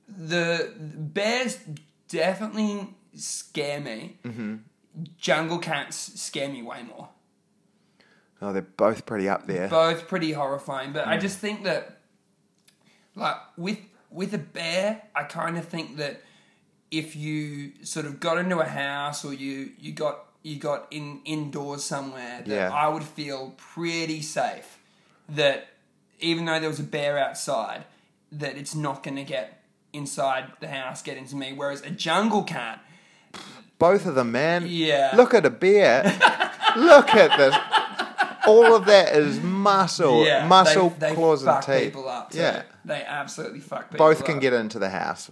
the 0.07 0.71
bears 0.77 1.57
definitely 2.07 2.95
scare 3.15 3.79
me. 3.81 4.19
Mm-hmm. 4.23 4.55
Jungle 5.17 5.59
cats 5.59 6.19
scare 6.21 6.49
me 6.49 6.61
way 6.61 6.83
more. 6.83 7.09
Oh, 8.41 8.53
they're 8.53 8.61
both 8.61 9.05
pretty 9.05 9.27
up 9.27 9.47
there. 9.47 9.67
both 9.67 10.07
pretty 10.07 10.31
horrifying. 10.31 10.93
But 10.93 11.07
I 11.07 11.17
Mm. 11.17 11.21
just 11.21 11.39
think 11.39 11.63
that, 11.65 11.99
like 13.15 13.35
with 13.57 13.79
with 14.09 14.33
a 14.33 14.37
bear, 14.37 15.01
I 15.15 15.23
kind 15.23 15.57
of 15.57 15.65
think 15.65 15.97
that 15.97 16.21
if 16.91 17.15
you 17.15 17.73
sort 17.83 18.05
of 18.05 18.19
got 18.19 18.37
into 18.37 18.59
a 18.59 18.65
house 18.65 19.23
or 19.25 19.33
you 19.33 19.71
you 19.79 19.91
got 19.91 20.25
you 20.43 20.57
got 20.57 20.87
in 20.91 21.21
indoors 21.25 21.83
somewhere, 21.83 22.41
that 22.45 22.47
Yeah. 22.47 22.71
I 22.73 22.87
would 22.87 23.03
feel 23.03 23.53
pretty 23.57 24.21
safe. 24.21 24.77
That 25.27 25.67
even 26.19 26.45
though 26.45 26.59
there 26.59 26.69
was 26.69 26.79
a 26.79 26.83
bear 26.83 27.17
outside, 27.17 27.85
that 28.31 28.57
it's 28.57 28.75
not 28.75 29.03
going 29.03 29.17
to 29.17 29.23
get 29.23 29.61
inside 29.93 30.51
the 30.59 30.67
house, 30.67 31.01
get 31.01 31.17
into 31.17 31.35
me. 31.35 31.53
Whereas 31.53 31.81
a 31.81 31.89
jungle 31.89 32.43
cat, 32.43 32.79
Both 33.77 34.05
of 34.05 34.15
them, 34.15 34.31
man. 34.33 34.65
Yeah. 34.67 35.13
Look 35.15 35.33
at 35.33 35.45
a 35.45 35.49
bear. 35.49 36.03
Look 36.75 37.09
at 37.15 37.37
this. 37.37 37.55
All 38.45 38.75
of 38.75 38.85
that 38.85 39.15
is 39.15 39.39
muscle, 39.41 40.25
yeah, 40.25 40.47
muscle, 40.47 40.89
they, 40.97 41.09
they 41.09 41.15
claws, 41.15 41.43
and 41.43 41.61
teeth. 41.61 41.83
people 41.93 42.09
up. 42.09 42.33
Yeah, 42.33 42.63
they 42.83 43.03
absolutely 43.03 43.59
fuck 43.59 43.91
people 43.91 44.05
both 44.07 44.21
up. 44.21 44.25
can 44.25 44.39
get 44.39 44.53
into 44.53 44.79
the 44.79 44.89
house. 44.89 45.29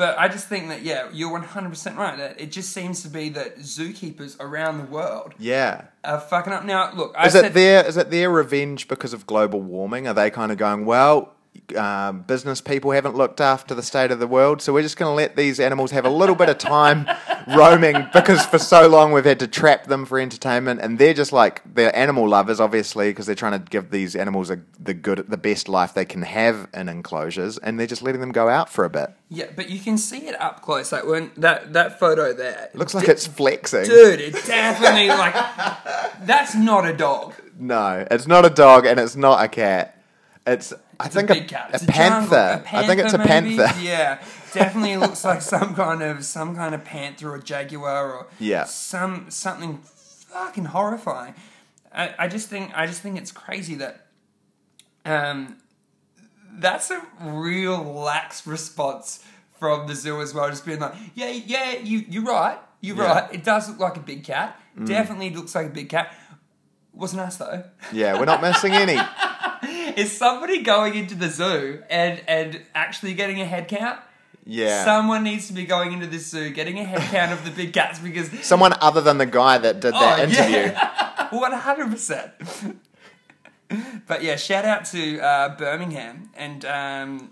But 0.00 0.18
I 0.18 0.28
just 0.28 0.48
think 0.48 0.68
that 0.68 0.80
yeah, 0.82 1.08
you're 1.12 1.30
100 1.30 1.68
percent 1.68 1.98
right. 1.98 2.16
That 2.16 2.40
it 2.40 2.50
just 2.50 2.72
seems 2.72 3.02
to 3.02 3.08
be 3.10 3.28
that 3.30 3.58
zookeepers 3.58 4.34
around 4.40 4.78
the 4.78 4.84
world 4.84 5.34
Yeah. 5.38 5.82
are 6.02 6.18
fucking 6.18 6.54
up. 6.54 6.64
Now, 6.64 6.90
look, 6.94 7.14
I 7.18 7.26
Is 7.26 7.34
said 7.34 7.44
it 7.44 7.52
their 7.52 7.84
is 7.86 7.98
it 7.98 8.10
their 8.10 8.30
revenge 8.30 8.88
because 8.88 9.12
of 9.12 9.26
global 9.26 9.60
warming? 9.60 10.08
Are 10.08 10.14
they 10.14 10.30
kind 10.30 10.50
of 10.52 10.56
going, 10.56 10.86
well, 10.86 11.34
um, 11.76 12.22
business 12.22 12.62
people 12.62 12.92
haven't 12.92 13.14
looked 13.14 13.42
after 13.42 13.74
the 13.74 13.82
state 13.82 14.10
of 14.10 14.18
the 14.20 14.26
world, 14.26 14.62
so 14.62 14.72
we're 14.72 14.80
just 14.82 14.96
going 14.96 15.10
to 15.10 15.14
let 15.14 15.36
these 15.36 15.60
animals 15.60 15.90
have 15.90 16.06
a 16.06 16.10
little 16.10 16.34
bit 16.34 16.48
of 16.48 16.56
time 16.56 17.06
roaming 17.56 18.06
because 18.12 18.44
for 18.46 18.58
so 18.58 18.88
long 18.88 19.12
we've 19.12 19.24
had 19.24 19.38
to 19.40 19.46
trap 19.46 19.84
them 19.84 20.04
for 20.06 20.18
entertainment, 20.18 20.80
and 20.80 20.98
they're 20.98 21.14
just 21.14 21.32
like 21.32 21.62
they're 21.74 21.94
animal 21.94 22.28
lovers, 22.28 22.60
obviously, 22.60 23.10
because 23.10 23.26
they're 23.26 23.34
trying 23.34 23.52
to 23.52 23.58
give 23.70 23.90
these 23.90 24.14
animals 24.16 24.50
a, 24.50 24.60
the 24.78 24.94
good, 24.94 25.26
the 25.28 25.36
best 25.36 25.68
life 25.68 25.94
they 25.94 26.04
can 26.04 26.22
have 26.22 26.68
in 26.74 26.88
enclosures, 26.88 27.58
and 27.58 27.78
they're 27.78 27.86
just 27.86 28.02
letting 28.02 28.20
them 28.20 28.32
go 28.32 28.48
out 28.48 28.68
for 28.68 28.84
a 28.84 28.90
bit. 28.90 29.10
Yeah, 29.28 29.46
but 29.54 29.70
you 29.70 29.78
can 29.80 29.96
see 29.98 30.26
it 30.28 30.40
up 30.40 30.62
close. 30.62 30.92
Like 30.92 31.04
when 31.06 31.30
that 31.36 31.72
that 31.72 31.98
photo 31.98 32.32
there, 32.32 32.70
Looks 32.74 32.94
like 32.94 33.08
it's 33.08 33.26
flexing. 33.26 33.84
dude. 33.84 34.20
It 34.20 34.32
definitely 34.46 35.08
like 35.08 35.34
that's 36.26 36.54
not 36.54 36.86
a 36.86 36.92
dog. 36.96 37.34
No, 37.58 38.06
it's 38.10 38.26
not 38.26 38.44
a 38.44 38.50
dog, 38.50 38.86
and 38.86 38.98
it's 38.98 39.16
not 39.16 39.44
a 39.44 39.48
cat. 39.48 39.96
It's, 40.46 40.72
I 40.98 41.08
think 41.08 41.28
a 41.30 41.32
a, 41.34 41.36
big 41.36 41.48
cat. 41.48 41.70
a 41.70 41.74
It's 41.74 41.84
panther. 41.86 42.62
jungle- 42.64 42.78
I 42.80 42.86
think 42.86 43.00
it's 43.02 43.12
a 43.12 43.18
maybe? 43.18 43.56
panther. 43.56 43.80
Yeah, 43.82 44.18
definitely 44.52 44.96
looks 44.96 45.24
like 45.24 45.42
some 45.42 45.74
kind 45.74 46.02
of 46.02 46.24
some 46.24 46.54
kind 46.56 46.74
of 46.74 46.84
panther 46.84 47.30
or 47.32 47.38
jaguar 47.38 48.12
or 48.12 48.26
Yeah. 48.38 48.64
some 48.64 49.30
something 49.30 49.78
fucking 49.78 50.66
horrifying. 50.66 51.34
I, 51.92 52.14
I 52.18 52.28
just 52.28 52.48
think 52.48 52.72
I 52.74 52.86
just 52.86 53.00
think 53.02 53.18
it's 53.18 53.32
crazy 53.32 53.74
that 53.76 54.06
um 55.04 55.56
that's 56.58 56.90
a 56.90 57.00
real 57.20 57.82
lax 57.82 58.46
response 58.46 59.24
from 59.58 59.86
the 59.86 59.94
zoo 59.94 60.20
as 60.20 60.34
well. 60.34 60.48
Just 60.50 60.64
being 60.66 60.80
like, 60.80 60.94
yeah, 61.14 61.28
yeah, 61.30 61.72
you 61.78 62.04
you're 62.08 62.24
right, 62.24 62.58
you're 62.80 62.96
Yeah. 62.96 63.04
right. 63.22 63.34
It 63.34 63.44
does 63.44 63.68
look 63.68 63.78
like 63.78 63.96
a 63.96 64.00
big 64.00 64.24
cat. 64.24 64.58
Definitely 64.84 65.30
looks 65.30 65.54
like 65.54 65.66
a 65.66 65.70
big 65.70 65.88
cat. 65.90 66.14
Wasn't 66.92 67.20
us 67.20 67.36
though. 67.36 67.64
Yeah, 67.92 68.18
we're 68.18 68.24
not 68.24 68.40
missing 68.42 68.72
any. 68.72 68.98
Is 69.96 70.16
somebody 70.16 70.62
going 70.62 70.94
into 70.94 71.14
the 71.14 71.28
zoo 71.28 71.82
and 71.90 72.20
and 72.26 72.62
actually 72.74 73.14
getting 73.14 73.40
a 73.40 73.44
head 73.44 73.68
count? 73.68 74.00
Yeah. 74.44 74.84
Someone 74.84 75.22
needs 75.24 75.46
to 75.48 75.52
be 75.52 75.64
going 75.64 75.92
into 75.92 76.06
this 76.06 76.26
zoo, 76.30 76.50
getting 76.50 76.78
a 76.78 76.84
head 76.84 77.00
count 77.10 77.32
of 77.32 77.44
the 77.44 77.50
big 77.50 77.72
cats 77.72 77.98
because 77.98 78.30
Someone 78.46 78.72
other 78.80 79.00
than 79.00 79.18
the 79.18 79.26
guy 79.26 79.58
that 79.58 79.80
did 79.80 79.94
that 79.94 80.18
Oh, 80.18 80.22
interview. 80.22 81.38
one 81.38 81.52
hundred 81.52 81.90
percent. 81.90 82.32
But 84.08 84.24
yeah, 84.24 84.34
shout 84.34 84.64
out 84.64 84.84
to 84.86 85.20
uh, 85.20 85.56
Birmingham 85.56 86.30
and 86.34 86.64
um, 86.64 87.30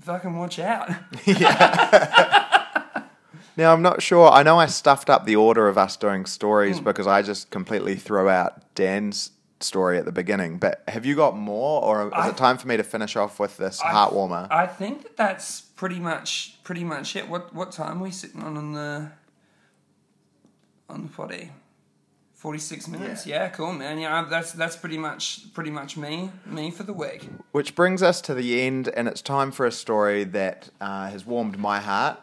fucking 0.00 0.34
watch 0.34 0.58
out. 0.58 0.88
Yeah. 1.26 3.04
now, 3.56 3.72
I'm 3.72 3.82
not 3.82 4.00
sure. 4.02 4.30
I 4.30 4.42
know 4.42 4.58
I 4.58 4.64
stuffed 4.66 5.10
up 5.10 5.26
the 5.26 5.36
order 5.36 5.68
of 5.68 5.76
us 5.76 5.96
doing 5.98 6.24
stories 6.24 6.78
Hmm. 6.78 6.84
because 6.84 7.06
I 7.06 7.20
just 7.20 7.50
completely 7.50 7.96
threw 7.96 8.30
out 8.30 8.62
Dan's 8.74 9.32
story 9.60 9.98
at 9.98 10.06
the 10.06 10.12
beginning. 10.12 10.56
But 10.58 10.82
have 10.88 11.04
you 11.04 11.14
got 11.16 11.36
more, 11.36 11.82
or 11.82 12.06
is 12.08 12.12
I- 12.14 12.30
it 12.30 12.36
time 12.38 12.56
for 12.56 12.66
me 12.66 12.78
to 12.78 12.82
finish 12.82 13.14
off 13.14 13.38
with 13.38 13.58
this 13.58 13.80
I- 13.82 13.90
heart 13.92 14.14
warmer? 14.14 14.48
I 14.50 14.66
think 14.66 15.02
that 15.02 15.16
that's 15.18 15.63
pretty 15.76 15.98
much 15.98 16.58
pretty 16.64 16.84
much 16.84 17.16
it. 17.16 17.28
What 17.28 17.54
what 17.54 17.72
time 17.72 18.00
are 18.00 18.04
we 18.04 18.10
sitting 18.10 18.42
on 18.42 18.56
on 18.56 18.72
the 18.72 19.10
on 20.88 21.02
the 21.02 21.08
potty? 21.08 21.50
Forty 22.34 22.58
six 22.58 22.86
minutes. 22.88 23.26
Yeah. 23.26 23.48
cool, 23.48 23.72
man. 23.72 23.98
Yeah, 23.98 24.26
that's 24.28 24.52
that's 24.52 24.76
pretty 24.76 24.98
much 24.98 25.52
pretty 25.54 25.70
much 25.70 25.96
me 25.96 26.30
me 26.44 26.70
for 26.70 26.82
the 26.82 26.92
week. 26.92 27.28
Which 27.52 27.74
brings 27.74 28.02
us 28.02 28.20
to 28.22 28.34
the 28.34 28.60
end, 28.60 28.88
and 28.88 29.08
it's 29.08 29.22
time 29.22 29.50
for 29.50 29.64
a 29.64 29.72
story 29.72 30.24
that 30.24 30.68
uh, 30.80 31.08
has 31.08 31.24
warmed 31.24 31.58
my 31.58 31.80
heart. 31.80 32.20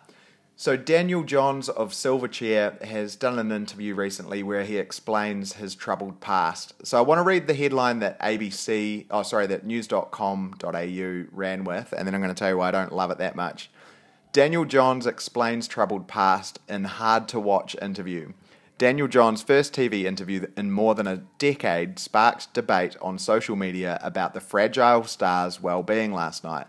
So, 0.62 0.78
Daniel 0.78 1.24
Johns 1.24 1.70
of 1.70 1.89
Silverchair 1.89 2.80
has 2.84 3.16
done 3.16 3.39
an 3.39 3.51
interview 3.51 3.95
recently 3.95 4.43
where 4.43 4.64
he 4.64 4.78
explains 4.78 5.53
his 5.53 5.74
troubled 5.74 6.20
past. 6.22 6.76
So, 6.86 6.99
I 6.99 7.01
want 7.01 7.18
to 7.18 7.24
read 7.24 7.47
the 7.47 7.55
headline 7.55 7.97
that 8.01 8.20
ABC, 8.20 9.07
oh, 9.09 9.24
sorry, 9.24 9.47
that 9.47 9.66
news.com.au 9.66 11.24
ran 11.32 11.64
with, 11.64 11.95
and 11.97 12.07
then 12.07 12.14
I'm 12.14 12.22
going 12.22 12.32
to 12.32 12.38
tell 12.38 12.49
you 12.49 12.57
why 12.57 12.68
I 12.68 12.72
don't 12.72 12.93
love 12.93 13.09
it 13.09 13.18
that 13.18 13.36
much. 13.36 13.72
Daniel 14.34 14.64
Johns 14.64 15.07
explains 15.07 15.68
troubled 15.68 16.07
past 16.07 16.59
in 16.70 16.84
hard 16.84 17.28
to 17.30 17.39
watch 17.39 17.76
interview. 17.82 18.34
Daniel 18.78 19.07
Johns' 19.07 19.41
first 19.41 19.74
TV 19.74 20.03
interview 20.03 20.45
in 20.55 20.70
more 20.70 20.93
than 20.93 21.07
a 21.07 21.24
decade 21.39 21.97
sparked 21.97 22.53
debate 22.53 22.95
on 23.01 23.18
social 23.18 23.55
media 23.55 23.99
about 24.03 24.36
the 24.36 24.39
fragile 24.39 25.05
star's 25.05 25.59
well-being 25.59 26.14
last 26.14 26.43
night. 26.43 26.68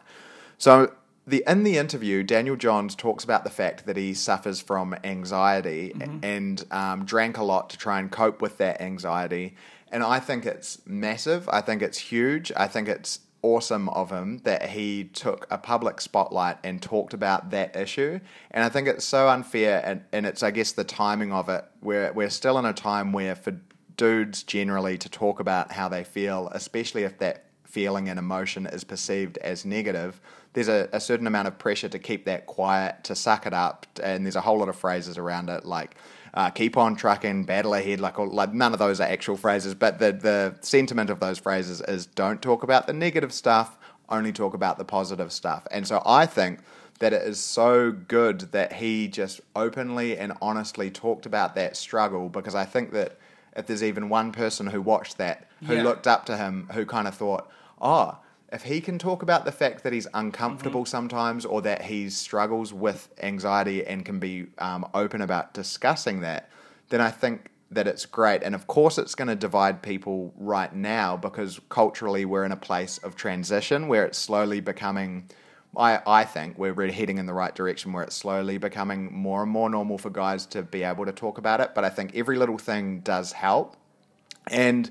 So, 0.56 0.94
the 1.26 1.44
in 1.46 1.62
the 1.62 1.78
interview, 1.78 2.22
Daniel 2.22 2.56
Johns 2.56 2.94
talks 2.94 3.22
about 3.22 3.44
the 3.44 3.50
fact 3.50 3.86
that 3.86 3.96
he 3.96 4.12
suffers 4.14 4.60
from 4.60 4.94
anxiety 5.04 5.92
and 6.22 6.64
um, 6.70 7.04
drank 7.04 7.38
a 7.38 7.44
lot 7.44 7.70
to 7.70 7.78
try 7.78 8.00
and 8.00 8.10
cope 8.10 8.42
with 8.42 8.58
that 8.58 8.80
anxiety. 8.80 9.54
And 9.90 10.02
I 10.02 10.20
think 10.20 10.46
it's 10.46 10.80
massive. 10.86 11.48
I 11.48 11.60
think 11.60 11.82
it's 11.82 11.98
huge. 11.98 12.50
I 12.56 12.66
think 12.66 12.88
it's 12.88 13.20
awesome 13.42 13.88
of 13.90 14.10
him 14.10 14.38
that 14.44 14.70
he 14.70 15.04
took 15.04 15.46
a 15.50 15.58
public 15.58 16.00
spotlight 16.00 16.58
and 16.64 16.80
talked 16.80 17.12
about 17.12 17.50
that 17.50 17.76
issue. 17.76 18.18
And 18.50 18.64
I 18.64 18.68
think 18.68 18.88
it's 18.88 19.04
so 19.04 19.28
unfair, 19.28 19.82
and, 19.84 20.02
and 20.12 20.26
it's, 20.26 20.42
I 20.42 20.50
guess, 20.50 20.72
the 20.72 20.84
timing 20.84 21.32
of 21.32 21.48
it. 21.48 21.64
Where 21.80 22.12
we're 22.12 22.30
still 22.30 22.58
in 22.58 22.64
a 22.64 22.72
time 22.72 23.12
where 23.12 23.34
for 23.34 23.60
dudes 23.96 24.42
generally 24.42 24.96
to 24.98 25.08
talk 25.08 25.40
about 25.40 25.72
how 25.72 25.88
they 25.88 26.04
feel, 26.04 26.48
especially 26.52 27.02
if 27.02 27.18
that 27.18 27.44
feeling 27.64 28.08
and 28.08 28.18
emotion 28.18 28.66
is 28.66 28.84
perceived 28.84 29.38
as 29.38 29.64
negative, 29.64 30.20
there's 30.54 30.68
a, 30.68 30.88
a 30.92 31.00
certain 31.00 31.26
amount 31.26 31.48
of 31.48 31.58
pressure 31.58 31.88
to 31.88 31.98
keep 31.98 32.24
that 32.26 32.46
quiet, 32.46 33.04
to 33.04 33.14
suck 33.14 33.46
it 33.46 33.54
up, 33.54 33.86
and 34.02 34.24
there's 34.26 34.36
a 34.36 34.40
whole 34.40 34.58
lot 34.58 34.68
of 34.68 34.76
phrases 34.76 35.16
around 35.18 35.48
it 35.48 35.64
like 35.64 35.94
uh, 36.34 36.50
keep 36.50 36.76
on 36.76 36.96
trucking, 36.96 37.44
battle 37.44 37.74
ahead, 37.74 38.00
like, 38.00 38.18
all, 38.18 38.26
like 38.30 38.52
none 38.54 38.72
of 38.72 38.78
those 38.78 39.00
are 39.00 39.08
actual 39.08 39.36
phrases, 39.36 39.74
but 39.74 39.98
the, 39.98 40.12
the 40.12 40.54
sentiment 40.60 41.10
of 41.10 41.20
those 41.20 41.38
phrases 41.38 41.82
is 41.82 42.06
don't 42.06 42.40
talk 42.40 42.62
about 42.62 42.86
the 42.86 42.92
negative 42.92 43.32
stuff, 43.32 43.76
only 44.08 44.32
talk 44.32 44.54
about 44.54 44.78
the 44.78 44.84
positive 44.84 45.30
stuff. 45.30 45.66
And 45.70 45.86
so 45.86 46.02
I 46.06 46.24
think 46.26 46.60
that 47.00 47.12
it 47.12 47.22
is 47.22 47.38
so 47.38 47.92
good 47.92 48.40
that 48.52 48.74
he 48.74 49.08
just 49.08 49.40
openly 49.56 50.16
and 50.16 50.32
honestly 50.40 50.90
talked 50.90 51.26
about 51.26 51.54
that 51.54 51.76
struggle 51.76 52.28
because 52.28 52.54
I 52.54 52.64
think 52.64 52.92
that 52.92 53.18
if 53.56 53.66
there's 53.66 53.82
even 53.82 54.08
one 54.08 54.32
person 54.32 54.66
who 54.66 54.80
watched 54.80 55.18
that, 55.18 55.46
who 55.66 55.74
Yeah. 55.74 55.82
looked 55.82 56.06
up 56.06 56.24
to 56.26 56.36
him, 56.36 56.68
who 56.72 56.86
kind 56.86 57.06
of 57.08 57.14
thought, 57.14 57.50
oh, 57.80 58.16
if 58.52 58.64
he 58.64 58.80
can 58.82 58.98
talk 58.98 59.22
about 59.22 59.44
the 59.46 59.52
fact 59.52 59.82
that 59.82 59.92
he's 59.92 60.06
uncomfortable 60.12 60.84
sometimes 60.84 61.46
or 61.46 61.62
that 61.62 61.82
he 61.82 62.10
struggles 62.10 62.72
with 62.72 63.08
anxiety 63.22 63.84
and 63.86 64.04
can 64.04 64.18
be 64.18 64.46
um, 64.58 64.86
open 64.92 65.22
about 65.22 65.54
discussing 65.54 66.20
that, 66.20 66.50
then 66.90 67.00
I 67.00 67.10
think 67.10 67.50
that 67.70 67.86
it's 67.86 68.04
great. 68.04 68.42
And 68.42 68.54
of 68.54 68.66
course, 68.66 68.98
it's 68.98 69.14
going 69.14 69.28
to 69.28 69.34
divide 69.34 69.82
people 69.82 70.34
right 70.36 70.72
now 70.74 71.16
because 71.16 71.60
culturally 71.70 72.26
we're 72.26 72.44
in 72.44 72.52
a 72.52 72.56
place 72.56 72.98
of 72.98 73.16
transition 73.16 73.88
where 73.88 74.04
it's 74.04 74.18
slowly 74.18 74.60
becoming. 74.60 75.30
I, 75.74 76.00
I 76.06 76.24
think 76.24 76.58
we're 76.58 76.92
heading 76.92 77.16
in 77.16 77.24
the 77.24 77.32
right 77.32 77.54
direction 77.54 77.94
where 77.94 78.02
it's 78.04 78.14
slowly 78.14 78.58
becoming 78.58 79.10
more 79.10 79.42
and 79.42 79.50
more 79.50 79.70
normal 79.70 79.96
for 79.96 80.10
guys 80.10 80.44
to 80.46 80.62
be 80.62 80.82
able 80.82 81.06
to 81.06 81.12
talk 81.12 81.38
about 81.38 81.62
it. 81.62 81.70
But 81.74 81.84
I 81.84 81.88
think 81.88 82.14
every 82.14 82.36
little 82.36 82.58
thing 82.58 83.00
does 83.00 83.32
help. 83.32 83.76
And 84.48 84.90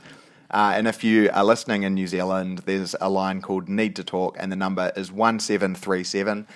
uh, 0.50 0.72
and 0.74 0.86
if 0.86 1.02
you 1.02 1.30
are 1.32 1.44
listening 1.44 1.82
in 1.82 1.94
New 1.94 2.06
Zealand, 2.06 2.58
there's 2.66 2.94
a 3.00 3.08
line 3.08 3.42
called 3.42 3.68
Need 3.68 3.96
to 3.96 4.04
Talk, 4.04 4.36
and 4.38 4.50
the 4.50 4.56
number 4.56 4.92
is 4.96 5.10
1737. 5.10 6.46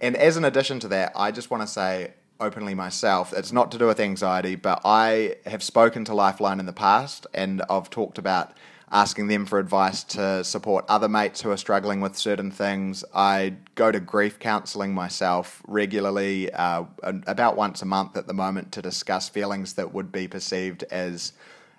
And 0.00 0.16
as 0.16 0.36
an 0.36 0.44
addition 0.44 0.80
to 0.80 0.88
that, 0.88 1.12
I 1.14 1.30
just 1.30 1.50
want 1.50 1.62
to 1.62 1.66
say 1.66 2.14
openly 2.40 2.74
myself, 2.74 3.32
it's 3.32 3.52
not 3.52 3.70
to 3.72 3.78
do 3.78 3.86
with 3.86 4.00
anxiety, 4.00 4.56
but 4.56 4.80
I 4.84 5.36
have 5.46 5.62
spoken 5.62 6.04
to 6.06 6.14
Lifeline 6.14 6.60
in 6.60 6.66
the 6.66 6.72
past, 6.72 7.26
and 7.32 7.62
I've 7.70 7.88
talked 7.90 8.18
about 8.18 8.52
asking 8.90 9.26
them 9.28 9.46
for 9.46 9.58
advice 9.58 10.04
to 10.04 10.44
support 10.44 10.84
other 10.86 11.08
mates 11.08 11.40
who 11.40 11.50
are 11.50 11.56
struggling 11.56 12.02
with 12.02 12.16
certain 12.16 12.50
things. 12.50 13.04
I 13.14 13.54
go 13.74 13.90
to 13.90 13.98
grief 13.98 14.38
counselling 14.38 14.92
myself 14.92 15.62
regularly, 15.66 16.52
uh, 16.52 16.84
about 17.02 17.56
once 17.56 17.80
a 17.80 17.86
month 17.86 18.16
at 18.16 18.26
the 18.26 18.34
moment, 18.34 18.70
to 18.72 18.82
discuss 18.82 19.30
feelings 19.30 19.74
that 19.74 19.94
would 19.94 20.12
be 20.12 20.28
perceived 20.28 20.84
as 20.90 21.32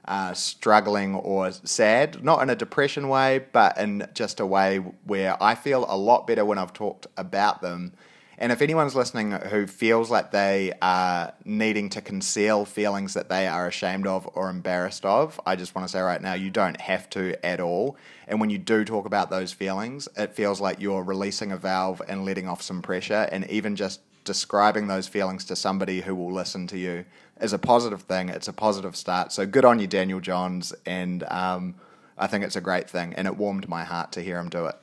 uh, 0.05 0.33
struggling 0.33 1.15
or 1.15 1.51
sad, 1.51 2.23
not 2.23 2.41
in 2.41 2.49
a 2.49 2.55
depression 2.55 3.07
way, 3.07 3.45
but 3.51 3.77
in 3.77 4.07
just 4.13 4.39
a 4.39 4.45
way 4.45 4.77
where 4.77 5.41
I 5.41 5.55
feel 5.55 5.85
a 5.87 5.97
lot 5.97 6.27
better 6.27 6.43
when 6.43 6.57
I've 6.57 6.73
talked 6.73 7.07
about 7.17 7.61
them. 7.61 7.93
And 8.37 8.51
if 8.51 8.61
anyone's 8.61 8.95
listening 8.95 9.31
who 9.31 9.67
feels 9.67 10.09
like 10.09 10.31
they 10.31 10.73
are 10.81 11.33
needing 11.45 11.89
to 11.89 12.01
conceal 12.01 12.65
feelings 12.65 13.13
that 13.13 13.29
they 13.29 13.47
are 13.47 13.67
ashamed 13.67 14.07
of 14.07 14.27
or 14.33 14.49
embarrassed 14.49 15.05
of, 15.05 15.39
I 15.45 15.55
just 15.55 15.75
want 15.75 15.87
to 15.87 15.91
say 15.91 16.01
right 16.01 16.21
now, 16.21 16.33
you 16.33 16.49
don't 16.49 16.81
have 16.81 17.09
to 17.11 17.45
at 17.45 17.59
all. 17.59 17.95
And 18.27 18.41
when 18.41 18.49
you 18.49 18.57
do 18.57 18.83
talk 18.83 19.05
about 19.05 19.29
those 19.29 19.53
feelings, 19.53 20.09
it 20.17 20.33
feels 20.33 20.59
like 20.59 20.81
you're 20.81 21.03
releasing 21.03 21.51
a 21.51 21.57
valve 21.57 22.01
and 22.07 22.25
letting 22.25 22.47
off 22.47 22.61
some 22.61 22.81
pressure. 22.81 23.29
And 23.31 23.49
even 23.49 23.75
just 23.75 24.01
describing 24.23 24.87
those 24.87 25.07
feelings 25.07 25.45
to 25.45 25.55
somebody 25.55 26.01
who 26.01 26.15
will 26.15 26.33
listen 26.33 26.67
to 26.67 26.77
you 26.77 27.05
is 27.43 27.53
a 27.53 27.59
positive 27.59 28.01
thing. 28.03 28.29
It's 28.29 28.47
a 28.47 28.53
positive 28.53 28.95
start. 28.95 29.31
So 29.31 29.45
good 29.45 29.65
on 29.65 29.79
you, 29.79 29.87
Daniel 29.87 30.19
Johns, 30.19 30.73
and 30.85 31.23
um, 31.23 31.75
I 32.17 32.27
think 32.27 32.43
it's 32.43 32.55
a 32.55 32.61
great 32.61 32.89
thing, 32.89 33.13
and 33.13 33.27
it 33.27 33.37
warmed 33.37 33.67
my 33.67 33.83
heart 33.83 34.11
to 34.13 34.21
hear 34.21 34.37
him 34.39 34.49
do 34.49 34.65
it. 34.65 34.75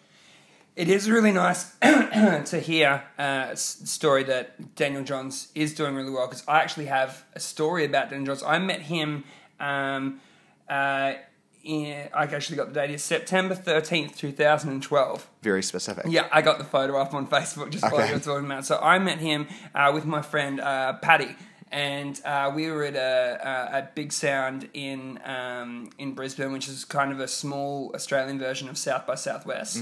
It 0.76 0.88
is 0.88 1.10
really 1.10 1.32
nice 1.32 1.74
to 1.82 2.60
hear 2.62 3.02
a 3.18 3.56
story 3.56 4.22
that 4.24 4.74
Daniel 4.76 5.02
Johns 5.02 5.48
is 5.54 5.74
doing 5.74 5.94
really 5.94 6.10
well 6.10 6.26
because 6.26 6.44
I 6.46 6.60
actually 6.60 6.86
have 6.86 7.24
a 7.34 7.40
story 7.40 7.84
about 7.84 8.10
Daniel 8.10 8.26
Johns. 8.26 8.42
I 8.42 8.58
met 8.58 8.82
him. 8.82 9.24
Um, 9.58 10.20
uh, 10.68 11.14
in, 11.62 12.08
I 12.14 12.22
actually 12.24 12.56
got 12.56 12.68
the 12.68 12.74
date. 12.74 12.90
It's 12.90 13.02
September 13.02 13.54
thirteenth, 13.54 14.16
two 14.16 14.32
thousand 14.32 14.70
and 14.70 14.82
twelve. 14.82 15.28
Very 15.42 15.62
specific. 15.62 16.06
Yeah, 16.08 16.26
I 16.32 16.40
got 16.40 16.56
the 16.58 16.64
photo 16.64 16.96
up 16.98 17.12
on 17.12 17.26
Facebook 17.26 17.68
just 17.70 17.84
while 17.84 17.96
Okay. 17.96 18.08
you 18.08 18.14
were 18.14 18.20
talking 18.20 18.46
about. 18.46 18.64
So 18.64 18.78
I 18.78 18.98
met 18.98 19.18
him 19.18 19.46
uh, 19.74 19.90
with 19.92 20.06
my 20.06 20.22
friend 20.22 20.58
uh, 20.60 20.94
Paddy, 21.02 21.36
and 21.70 22.20
uh, 22.24 22.50
we 22.54 22.70
were 22.70 22.84
at 22.84 22.96
a, 22.96 23.72
a, 23.74 23.78
a 23.78 23.88
Big 23.94 24.12
Sound 24.12 24.68
in 24.74 25.20
um, 25.24 25.90
in 25.98 26.14
Brisbane, 26.14 26.52
which 26.52 26.68
is 26.68 26.84
kind 26.84 27.12
of 27.12 27.20
a 27.20 27.28
small 27.28 27.92
Australian 27.94 28.38
version 28.38 28.68
of 28.68 28.76
South 28.76 29.06
by 29.06 29.14
Southwest. 29.14 29.78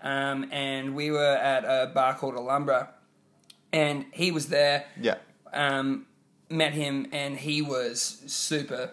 Um, 0.00 0.48
and 0.52 0.94
we 0.94 1.10
were 1.10 1.36
at 1.36 1.64
a 1.64 1.90
bar 1.92 2.14
called 2.14 2.34
Alumbra, 2.34 2.88
and 3.72 4.04
he 4.12 4.30
was 4.30 4.48
there. 4.48 4.86
Yeah. 5.00 5.16
Um, 5.52 6.06
met 6.48 6.74
him, 6.74 7.06
and 7.12 7.38
he 7.38 7.62
was 7.62 8.22
super 8.26 8.90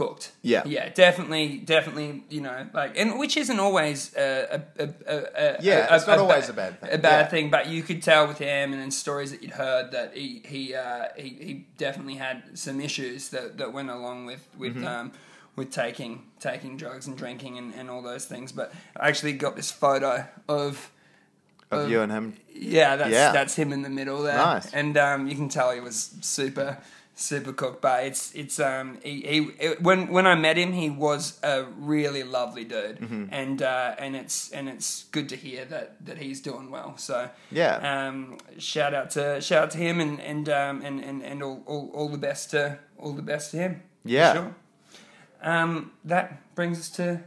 cooked. 0.00 0.24
Yeah. 0.42 0.62
yeah, 0.76 0.86
definitely, 1.04 1.46
definitely. 1.74 2.10
You 2.36 2.40
know, 2.46 2.58
like, 2.80 2.92
and 3.00 3.18
which 3.22 3.36
isn't 3.42 3.60
always 3.66 3.98
a, 4.16 4.62
a, 4.78 4.84
a, 4.84 5.16
a, 5.44 5.56
Yeah, 5.68 5.94
it's 5.94 6.06
not 6.06 6.18
always 6.18 6.46
ba- 6.46 6.52
a 6.52 6.56
bad 6.62 6.72
thing. 6.80 6.90
A 6.92 6.98
bad 6.98 7.20
Yeah. 7.24 7.30
thing, 7.32 7.50
but 7.50 7.62
you 7.74 7.82
could 7.88 8.00
tell 8.02 8.24
with 8.30 8.38
him 8.38 8.72
and 8.72 8.80
in 8.86 8.90
stories 8.90 9.30
that 9.32 9.40
you'd 9.42 9.58
heard 9.66 9.86
that 9.96 10.08
he 10.20 10.28
he 10.52 10.62
uh, 10.74 11.06
he, 11.16 11.28
he 11.48 11.52
definitely 11.86 12.16
had 12.26 12.36
some 12.54 12.80
issues 12.88 13.28
that, 13.34 13.46
that 13.58 13.72
went 13.72 13.90
along 13.90 14.18
with 14.30 14.42
with 14.62 14.74
Mm-hmm. 14.76 14.86
um, 14.86 15.12
with 15.56 15.70
taking 15.84 16.12
taking 16.48 16.76
drugs 16.82 17.06
and 17.08 17.16
drinking 17.18 17.58
and, 17.58 17.74
and 17.78 17.90
all 17.90 18.02
those 18.02 18.24
things. 18.32 18.52
But 18.52 18.72
I 19.02 19.08
actually 19.10 19.34
got 19.44 19.54
this 19.56 19.70
photo 19.84 20.12
of 20.48 20.90
Of 21.70 21.90
you 21.90 22.00
and 22.02 22.10
him. 22.12 22.26
yeah, 22.76 22.96
that's 22.96 23.10
Yeah. 23.18 23.32
that's 23.32 23.54
him 23.60 23.72
in 23.72 23.82
the 23.82 23.90
middle 24.00 24.22
there. 24.22 24.38
Nice. 24.54 24.72
And 24.80 24.96
um, 24.96 25.28
you 25.28 25.34
can 25.40 25.48
tell 25.48 25.68
he 25.72 25.80
was 25.90 25.98
super 26.20 26.78
super 27.20 27.52
cooked. 27.52 27.80
But 27.82 28.04
it's 28.04 28.32
it's 28.34 28.58
um 28.58 28.98
he, 29.02 29.20
he 29.20 29.38
it, 29.58 29.82
when 29.82 30.08
when 30.08 30.26
I 30.26 30.34
met 30.34 30.56
him, 30.56 30.72
he 30.72 30.90
was 30.90 31.38
a 31.42 31.64
really 31.78 32.22
lovely 32.22 32.64
dude, 32.64 32.98
Mm-hmm. 33.00 33.24
and 33.30 33.62
uh, 33.62 33.94
and 33.98 34.16
it's 34.16 34.50
and 34.50 34.68
it's 34.68 35.04
good 35.12 35.28
to 35.30 35.36
hear 35.36 35.64
that 35.66 36.04
that 36.06 36.18
he's 36.18 36.40
doing 36.40 36.70
well. 36.70 36.96
So 36.96 37.30
Yeah. 37.50 37.76
um, 38.08 38.38
shout 38.58 38.94
out 38.94 39.10
to 39.12 39.40
shout 39.40 39.64
out 39.64 39.70
to 39.72 39.78
him 39.78 40.00
and 40.00 40.20
and 40.20 40.48
um, 40.48 40.82
and 40.82 41.00
and, 41.04 41.22
and 41.22 41.42
all, 41.42 41.62
all 41.66 41.90
all 41.94 42.08
the 42.08 42.18
best 42.18 42.50
to 42.50 42.78
all 42.98 43.12
the 43.12 43.22
best 43.22 43.50
to 43.52 43.56
him. 43.58 43.82
Yeah. 44.04 44.32
sure. 44.34 44.54
Um, 45.42 45.92
that 46.04 46.54
brings 46.54 46.78
us 46.78 46.90
to 46.90 47.22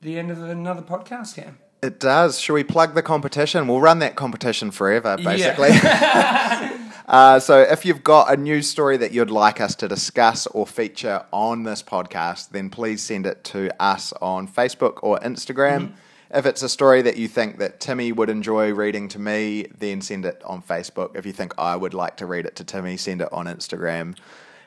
the 0.00 0.18
end 0.18 0.30
of 0.30 0.42
another 0.42 0.82
podcast, 0.82 1.36
Cam. 1.36 1.58
It 1.82 1.98
does. 1.98 2.38
Should 2.38 2.54
we 2.54 2.64
plug 2.64 2.94
the 2.94 3.02
competition? 3.02 3.66
We'll 3.66 3.80
run 3.80 3.98
that 3.98 4.14
competition 4.14 4.70
forever, 4.70 5.16
Yeah. 5.18 6.68
uh, 7.12 7.38
so, 7.38 7.60
if 7.60 7.84
you've 7.84 8.02
got 8.02 8.32
a 8.32 8.36
news 8.38 8.66
story 8.66 8.96
that 8.96 9.12
you'd 9.12 9.30
like 9.30 9.60
us 9.60 9.74
to 9.76 9.86
discuss 9.86 10.46
or 10.46 10.66
feature 10.66 11.26
on 11.30 11.62
this 11.62 11.82
podcast, 11.82 12.48
then 12.48 12.70
please 12.70 13.02
send 13.02 13.26
it 13.26 13.44
to 13.44 13.70
us 13.78 14.14
on 14.22 14.48
Facebook 14.48 14.98
or 15.02 15.18
Instagram. 15.18 15.80
Mm-hmm. 15.80 15.94
If 16.34 16.46
it's 16.46 16.62
a 16.62 16.68
story 16.70 17.02
that 17.02 17.18
you 17.18 17.28
think 17.28 17.58
that 17.58 17.80
Timmy 17.80 18.12
would 18.12 18.30
enjoy 18.30 18.72
reading 18.72 19.08
to 19.08 19.18
me, 19.18 19.66
then 19.78 20.00
send 20.00 20.24
it 20.24 20.42
on 20.46 20.62
Facebook. 20.62 21.14
If 21.14 21.26
you 21.26 21.32
think 21.32 21.52
I 21.58 21.76
would 21.76 21.92
like 21.92 22.16
to 22.16 22.26
read 22.26 22.46
it 22.46 22.56
to 22.56 22.64
Timmy, 22.64 22.96
send 22.96 23.20
it 23.20 23.30
on 23.30 23.44
Instagram. 23.44 24.16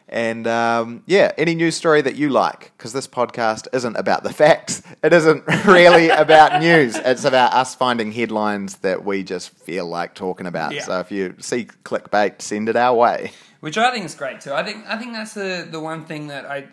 And 0.07 0.45
um, 0.45 1.03
yeah, 1.07 1.31
any 1.37 1.55
news 1.55 1.75
story 1.75 2.01
that 2.01 2.15
you 2.15 2.29
like, 2.29 2.71
because 2.77 2.93
this 2.93 3.07
podcast 3.07 3.67
isn't 3.73 3.95
about 3.97 4.23
the 4.23 4.31
facts. 4.31 4.83
It 5.03 5.13
isn't 5.13 5.43
really 5.65 6.09
about 6.09 6.61
news. 6.61 6.95
It's 6.95 7.25
about 7.25 7.53
us 7.53 7.73
finding 7.73 8.11
headlines 8.11 8.77
that 8.77 9.03
we 9.03 9.23
just 9.23 9.49
feel 9.49 9.87
like 9.87 10.13
talking 10.13 10.45
about. 10.45 10.73
Yeah. 10.73 10.83
So 10.83 10.99
if 10.99 11.11
you 11.11 11.35
see 11.39 11.65
clickbait, 11.83 12.41
send 12.41 12.69
it 12.69 12.75
our 12.75 12.95
way. 12.95 13.31
which 13.61 13.77
I 13.79 13.91
think 13.91 14.05
is 14.05 14.13
great 14.13 14.41
too. 14.41 14.53
I 14.53 14.63
think 14.63 14.85
I 14.87 14.97
think 14.97 15.13
that's 15.13 15.33
the 15.33 15.67
the 15.69 15.79
one 15.79 16.05
thing 16.05 16.27
that 16.27 16.45
I 16.45 16.67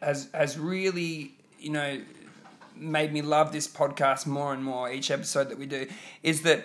has 0.00 0.28
has 0.32 0.58
really 0.58 1.34
you 1.58 1.70
know 1.70 2.00
made 2.74 3.12
me 3.12 3.20
love 3.22 3.52
this 3.52 3.68
podcast 3.68 4.26
more 4.26 4.52
and 4.52 4.64
more 4.64 4.90
each 4.90 5.10
episode 5.10 5.50
that 5.50 5.58
we 5.58 5.66
do 5.66 5.86
is 6.22 6.42
that 6.42 6.64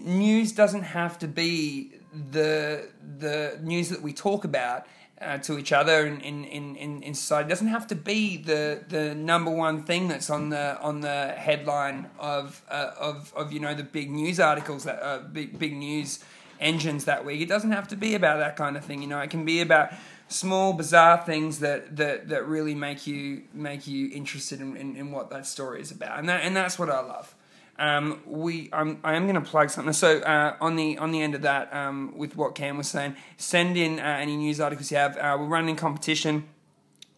news 0.00 0.52
doesn't 0.52 0.82
have 0.82 1.18
to 1.20 1.28
be 1.28 1.92
the 2.32 2.88
the 3.18 3.58
news 3.62 3.88
that 3.90 4.02
we 4.02 4.12
talk 4.12 4.44
about 4.44 4.86
uh, 5.20 5.38
to 5.38 5.58
each 5.58 5.72
other 5.72 6.06
in, 6.06 6.20
in, 6.20 6.44
in, 6.44 7.02
in, 7.02 7.14
society. 7.14 7.46
It 7.46 7.50
doesn't 7.50 7.68
have 7.68 7.86
to 7.86 7.94
be 7.94 8.36
the, 8.36 8.84
the 8.88 9.14
number 9.14 9.50
one 9.50 9.82
thing 9.84 10.08
that's 10.08 10.28
on 10.28 10.50
the 10.50 10.78
on 10.80 11.00
the 11.00 11.28
headline 11.28 12.10
of 12.18 12.62
uh, 12.68 12.90
of, 12.98 13.32
of 13.34 13.52
you 13.52 13.60
know 13.60 13.74
the 13.74 13.82
big 13.82 14.10
news 14.10 14.38
articles 14.38 14.84
that 14.84 15.02
uh, 15.02 15.20
big 15.20 15.58
big 15.58 15.74
news 15.74 16.22
engines 16.60 17.06
that 17.06 17.24
week. 17.24 17.40
It 17.40 17.48
doesn't 17.48 17.72
have 17.72 17.88
to 17.88 17.96
be 17.96 18.14
about 18.14 18.38
that 18.38 18.56
kind 18.56 18.76
of 18.76 18.84
thing. 18.84 19.00
You 19.00 19.08
know, 19.08 19.20
it 19.20 19.30
can 19.30 19.44
be 19.44 19.60
about 19.60 19.92
small 20.28 20.72
bizarre 20.72 21.18
things 21.24 21.60
that 21.60 21.96
that, 21.96 22.28
that 22.28 22.46
really 22.46 22.74
make 22.74 23.06
you 23.06 23.44
make 23.54 23.86
you 23.86 24.10
interested 24.12 24.60
in, 24.60 24.76
in, 24.76 24.96
in 24.96 25.12
what 25.12 25.30
that 25.30 25.46
story 25.46 25.80
is 25.80 25.90
about. 25.90 26.18
And 26.18 26.28
that 26.28 26.42
and 26.42 26.54
that's 26.54 26.78
what 26.78 26.90
I 26.90 27.00
love. 27.00 27.34
Um, 27.78 28.20
we, 28.26 28.68
I'm, 28.72 29.00
I 29.04 29.14
am 29.14 29.24
going 29.24 29.34
to 29.34 29.48
plug 29.48 29.70
something. 29.70 29.92
So 29.92 30.20
uh, 30.20 30.56
on 30.60 30.76
the 30.76 30.98
on 30.98 31.10
the 31.12 31.22
end 31.22 31.34
of 31.34 31.42
that, 31.42 31.72
um, 31.74 32.16
with 32.16 32.36
what 32.36 32.54
Cam 32.54 32.76
was 32.78 32.88
saying, 32.88 33.16
send 33.36 33.76
in 33.76 33.98
uh, 33.98 34.02
any 34.02 34.36
news 34.36 34.60
articles 34.60 34.90
you 34.90 34.96
have. 34.96 35.16
Uh, 35.16 35.36
we're 35.38 35.46
running 35.46 35.76
a 35.76 35.78
competition 35.78 36.48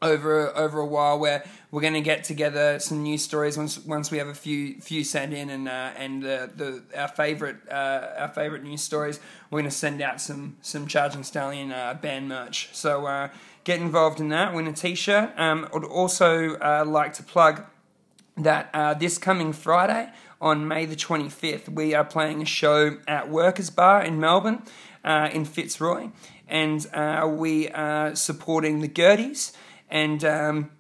over 0.01 0.57
over 0.57 0.79
a 0.79 0.87
while 0.87 1.19
where 1.19 1.45
we're 1.71 1.81
going 1.81 1.95
to 1.95 2.01
get 2.01 2.25
together 2.25 2.79
some 2.79 3.03
news 3.03 3.23
stories 3.23 3.57
once 3.57 3.85
once 3.85 4.11
we 4.11 4.19
have 4.19 4.29
a 4.29 4.35
few 4.35 4.81
few 4.81 5.03
sent 5.05 5.33
in 5.33 5.51
and 5.51 5.69
uh, 5.69 5.91
and 5.97 6.25
uh, 6.25 6.47
the 6.55 6.83
our 6.97 7.09
favorite 7.09 7.57
uh, 7.71 8.09
our 8.19 8.29
favorite 8.29 8.63
news 8.63 8.83
stories. 8.83 9.21
We're 9.51 9.61
going 9.61 9.71
to 9.71 9.77
send 9.77 10.01
out 10.01 10.21
some 10.21 10.57
some 10.61 10.87
Charging 10.87 11.25
Stallion 11.25 11.73
uh, 11.73 11.95
band 11.95 12.29
merch. 12.29 12.71
So 12.73 13.07
uh, 13.07 13.29
get 13.65 13.81
involved 13.81 14.21
in 14.21 14.29
that. 14.31 14.55
Win 14.55 14.67
a 14.67 14.73
T-shirt. 14.73 15.33
Um, 15.37 15.69
I'd 15.75 15.85
also 15.85 16.57
uh, 16.57 16.85
like 16.87 17.13
to 17.15 17.23
plug 17.23 17.65
that 18.37 18.71
uh, 18.73 18.95
this 18.95 19.19
coming 19.19 19.53
Friday 19.53 20.13
on 20.41 20.69
May 20.69 20.87
the 20.87 20.97
25th, 20.97 21.69
we 21.69 21.95
are 21.95 22.05
playing 22.05 22.43
a 22.43 22.45
show 22.45 22.99
at 23.07 23.29
Workers 23.29 23.71
Bar 23.71 24.03
in 24.03 24.21
Melbourne, 24.21 24.63
uh, 25.05 25.31
in 25.33 25.45
Fitzroy, 25.45 26.11
and 26.47 26.87
uh, 26.95 27.27
we 27.31 27.69
are 27.69 28.15
supporting 28.15 28.81
the 28.81 28.89
Gerties 28.89 29.53
and 29.91 30.25
um, 30.25 30.71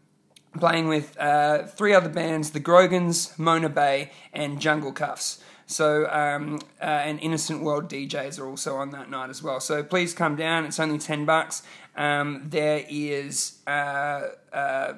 playing 0.58 0.88
with 0.88 1.16
uh, 1.18 1.64
three 1.66 1.92
other 1.92 2.08
bands: 2.08 2.50
the 2.50 2.60
Grogans, 2.60 3.36
Mona 3.38 3.68
Bay, 3.68 4.12
and 4.32 4.60
Jungle 4.60 4.92
Cuffs. 4.92 5.42
So, 5.66 6.08
um, 6.10 6.60
uh, 6.80 6.84
and 6.84 7.20
Innocent 7.20 7.62
World 7.62 7.90
DJs 7.90 8.40
are 8.40 8.48
also 8.48 8.76
on 8.76 8.90
that 8.90 9.10
night 9.10 9.28
as 9.28 9.42
well. 9.42 9.60
So 9.60 9.82
please 9.82 10.14
come 10.14 10.34
down. 10.34 10.64
It's 10.64 10.80
only 10.80 10.98
ten 10.98 11.26
bucks. 11.26 11.62
Um, 11.94 12.44
there 12.46 12.84
is 12.88 13.58
uh, 13.66 14.28
uh, 14.52 14.94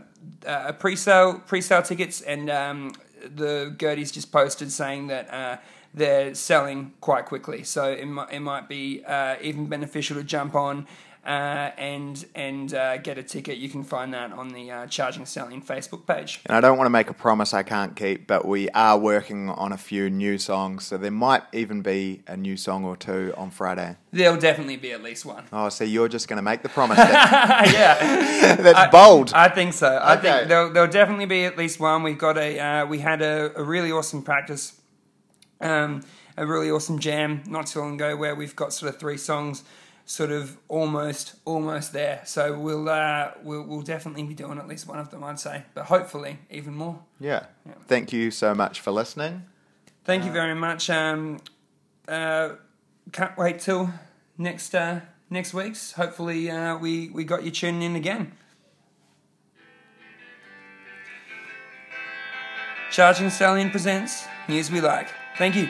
uh, 0.47 0.73
pre-sale 0.73 1.43
pre-sale 1.47 1.83
tickets, 1.83 2.21
and 2.21 2.51
um, 2.51 2.93
the 3.23 3.75
Gerties 3.79 4.11
just 4.11 4.33
posted 4.33 4.71
saying 4.73 5.09
that 5.09 5.33
uh, 5.33 5.57
they're 5.95 6.35
selling 6.35 6.93
quite 7.01 7.27
quickly. 7.27 7.65
So 7.65 7.91
it 7.91 8.07
might, 8.07 8.33
it 8.33 8.41
might 8.41 8.69
be 8.69 9.03
uh, 9.05 9.37
even 9.41 9.67
beneficial 9.67 10.17
to 10.17 10.25
jump 10.25 10.55
on 10.55 10.87
uh, 11.25 11.71
and 11.77 12.25
and 12.35 12.73
uh, 12.73 12.97
get 12.99 13.19
a 13.19 13.23
ticket. 13.23 13.59
You 13.59 13.69
can 13.69 13.85
find 13.85 14.15
that 14.15 14.33
on 14.33 14.49
the 14.49 14.71
uh, 14.71 14.87
Charging 14.87 15.27
Stallion 15.27 15.61
Facebook 15.61 16.07
page. 16.07 16.41
And 16.47 16.57
I 16.57 16.61
don't 16.61 16.79
want 16.79 16.87
to 16.87 16.91
make 16.91 17.11
a 17.11 17.15
promise 17.15 17.53
I 17.53 17.63
can't 17.63 17.95
keep, 17.95 18.27
but 18.27 18.47
we 18.47 18.71
are 18.71 18.99
working 18.99 19.51
on 19.51 19.73
a 19.73 19.77
few 19.77 20.09
new 20.09 20.39
songs. 20.39 20.87
So 20.87 20.97
there 20.97 21.11
might 21.11 21.43
even 21.53 21.83
be 21.83 22.23
a 22.27 22.37
new 22.37 22.57
song 22.57 22.85
or 22.85 22.97
two 22.97 23.35
on 23.37 23.51
Friday. 23.51 23.97
There'll 24.13 24.39
definitely 24.39 24.77
be 24.77 24.93
at 24.93 25.03
least 25.03 25.27
one. 25.27 25.45
Oh, 25.53 25.69
so 25.69 25.85
you're 25.85 26.09
just 26.09 26.27
going 26.27 26.39
to 26.39 26.43
make 26.43 26.63
the 26.63 26.69
promise. 26.69 26.99
That, 27.11 27.71
yeah, 27.73 28.57
that's 28.57 28.91
bold. 28.91 29.33
I 29.35 29.49
think 29.49 29.73
so. 29.73 30.01
I 30.03 30.17
think 30.17 30.49
there'll, 30.49 30.73
there'll 30.73 30.91
definitely 30.91 31.27
be 31.27 31.45
at 31.45 31.57
least 31.59 31.81
one. 31.81 32.03
We've 32.03 32.19
got 32.19 32.39
a 32.39 32.59
uh, 32.59 32.87
we 32.87 32.99
had 32.99 33.23
a, 33.23 33.53
a 33.57 33.63
really 33.63 33.93
awesome 33.93 34.23
practice, 34.23 34.81
um, 35.61 36.03
a 36.37 36.47
really 36.47 36.71
awesome 36.71 36.99
jam 36.99 37.43
not 37.47 37.67
too 37.67 37.81
long 37.81 37.95
ago 37.95 38.17
where 38.17 38.35
we've 38.35 38.57
got 38.57 38.73
sort 38.73 38.93
of 38.93 39.01
three 39.01 39.17
songs, 39.17 39.65
sort 40.11 40.33
of 40.33 40.57
almost 40.67 41.37
almost 41.45 41.93
there. 41.93 42.21
So 42.25 42.59
we'll 42.59 42.89
uh, 42.89 43.31
we'll 43.45 43.63
we'll 43.63 43.83
definitely 43.83 44.25
be 44.25 44.35
doing 44.35 44.59
at 44.59 44.67
least 44.67 44.89
one 44.89 44.99
of 44.99 45.09
them, 45.13 45.23
I'd 45.23 45.39
say, 45.39 45.63
but 45.73 45.85
hopefully 45.85 46.39
even 46.51 46.75
more. 46.75 46.99
yeah. 47.21 47.47
Thank 47.87 48.13
you 48.13 48.33
so 48.33 48.53
much 48.53 48.81
for 48.81 48.91
listening. 48.91 49.45
Thank 50.05 50.25
you 50.25 50.33
very 50.33 50.57
much. 50.57 50.91
Um, 50.91 51.39
uh, 52.09 52.55
can't 53.13 53.39
wait 53.39 53.61
till 53.61 53.91
next 54.37 54.75
uh, 54.75 55.01
next 55.31 55.55
week's. 55.55 55.93
Hopefully, 55.93 56.51
uh, 56.51 56.77
we 56.77 57.11
we 57.11 57.23
got 57.23 57.45
you 57.45 57.53
tuning 57.53 57.83
in 57.83 57.95
again. 57.95 58.33
Charging 62.91 63.31
Stallion 63.31 63.71
presents 63.71 64.25
News 64.49 64.73
We 64.73 64.81
Like. 64.81 65.11
Thank 65.39 65.55
you. 65.55 65.69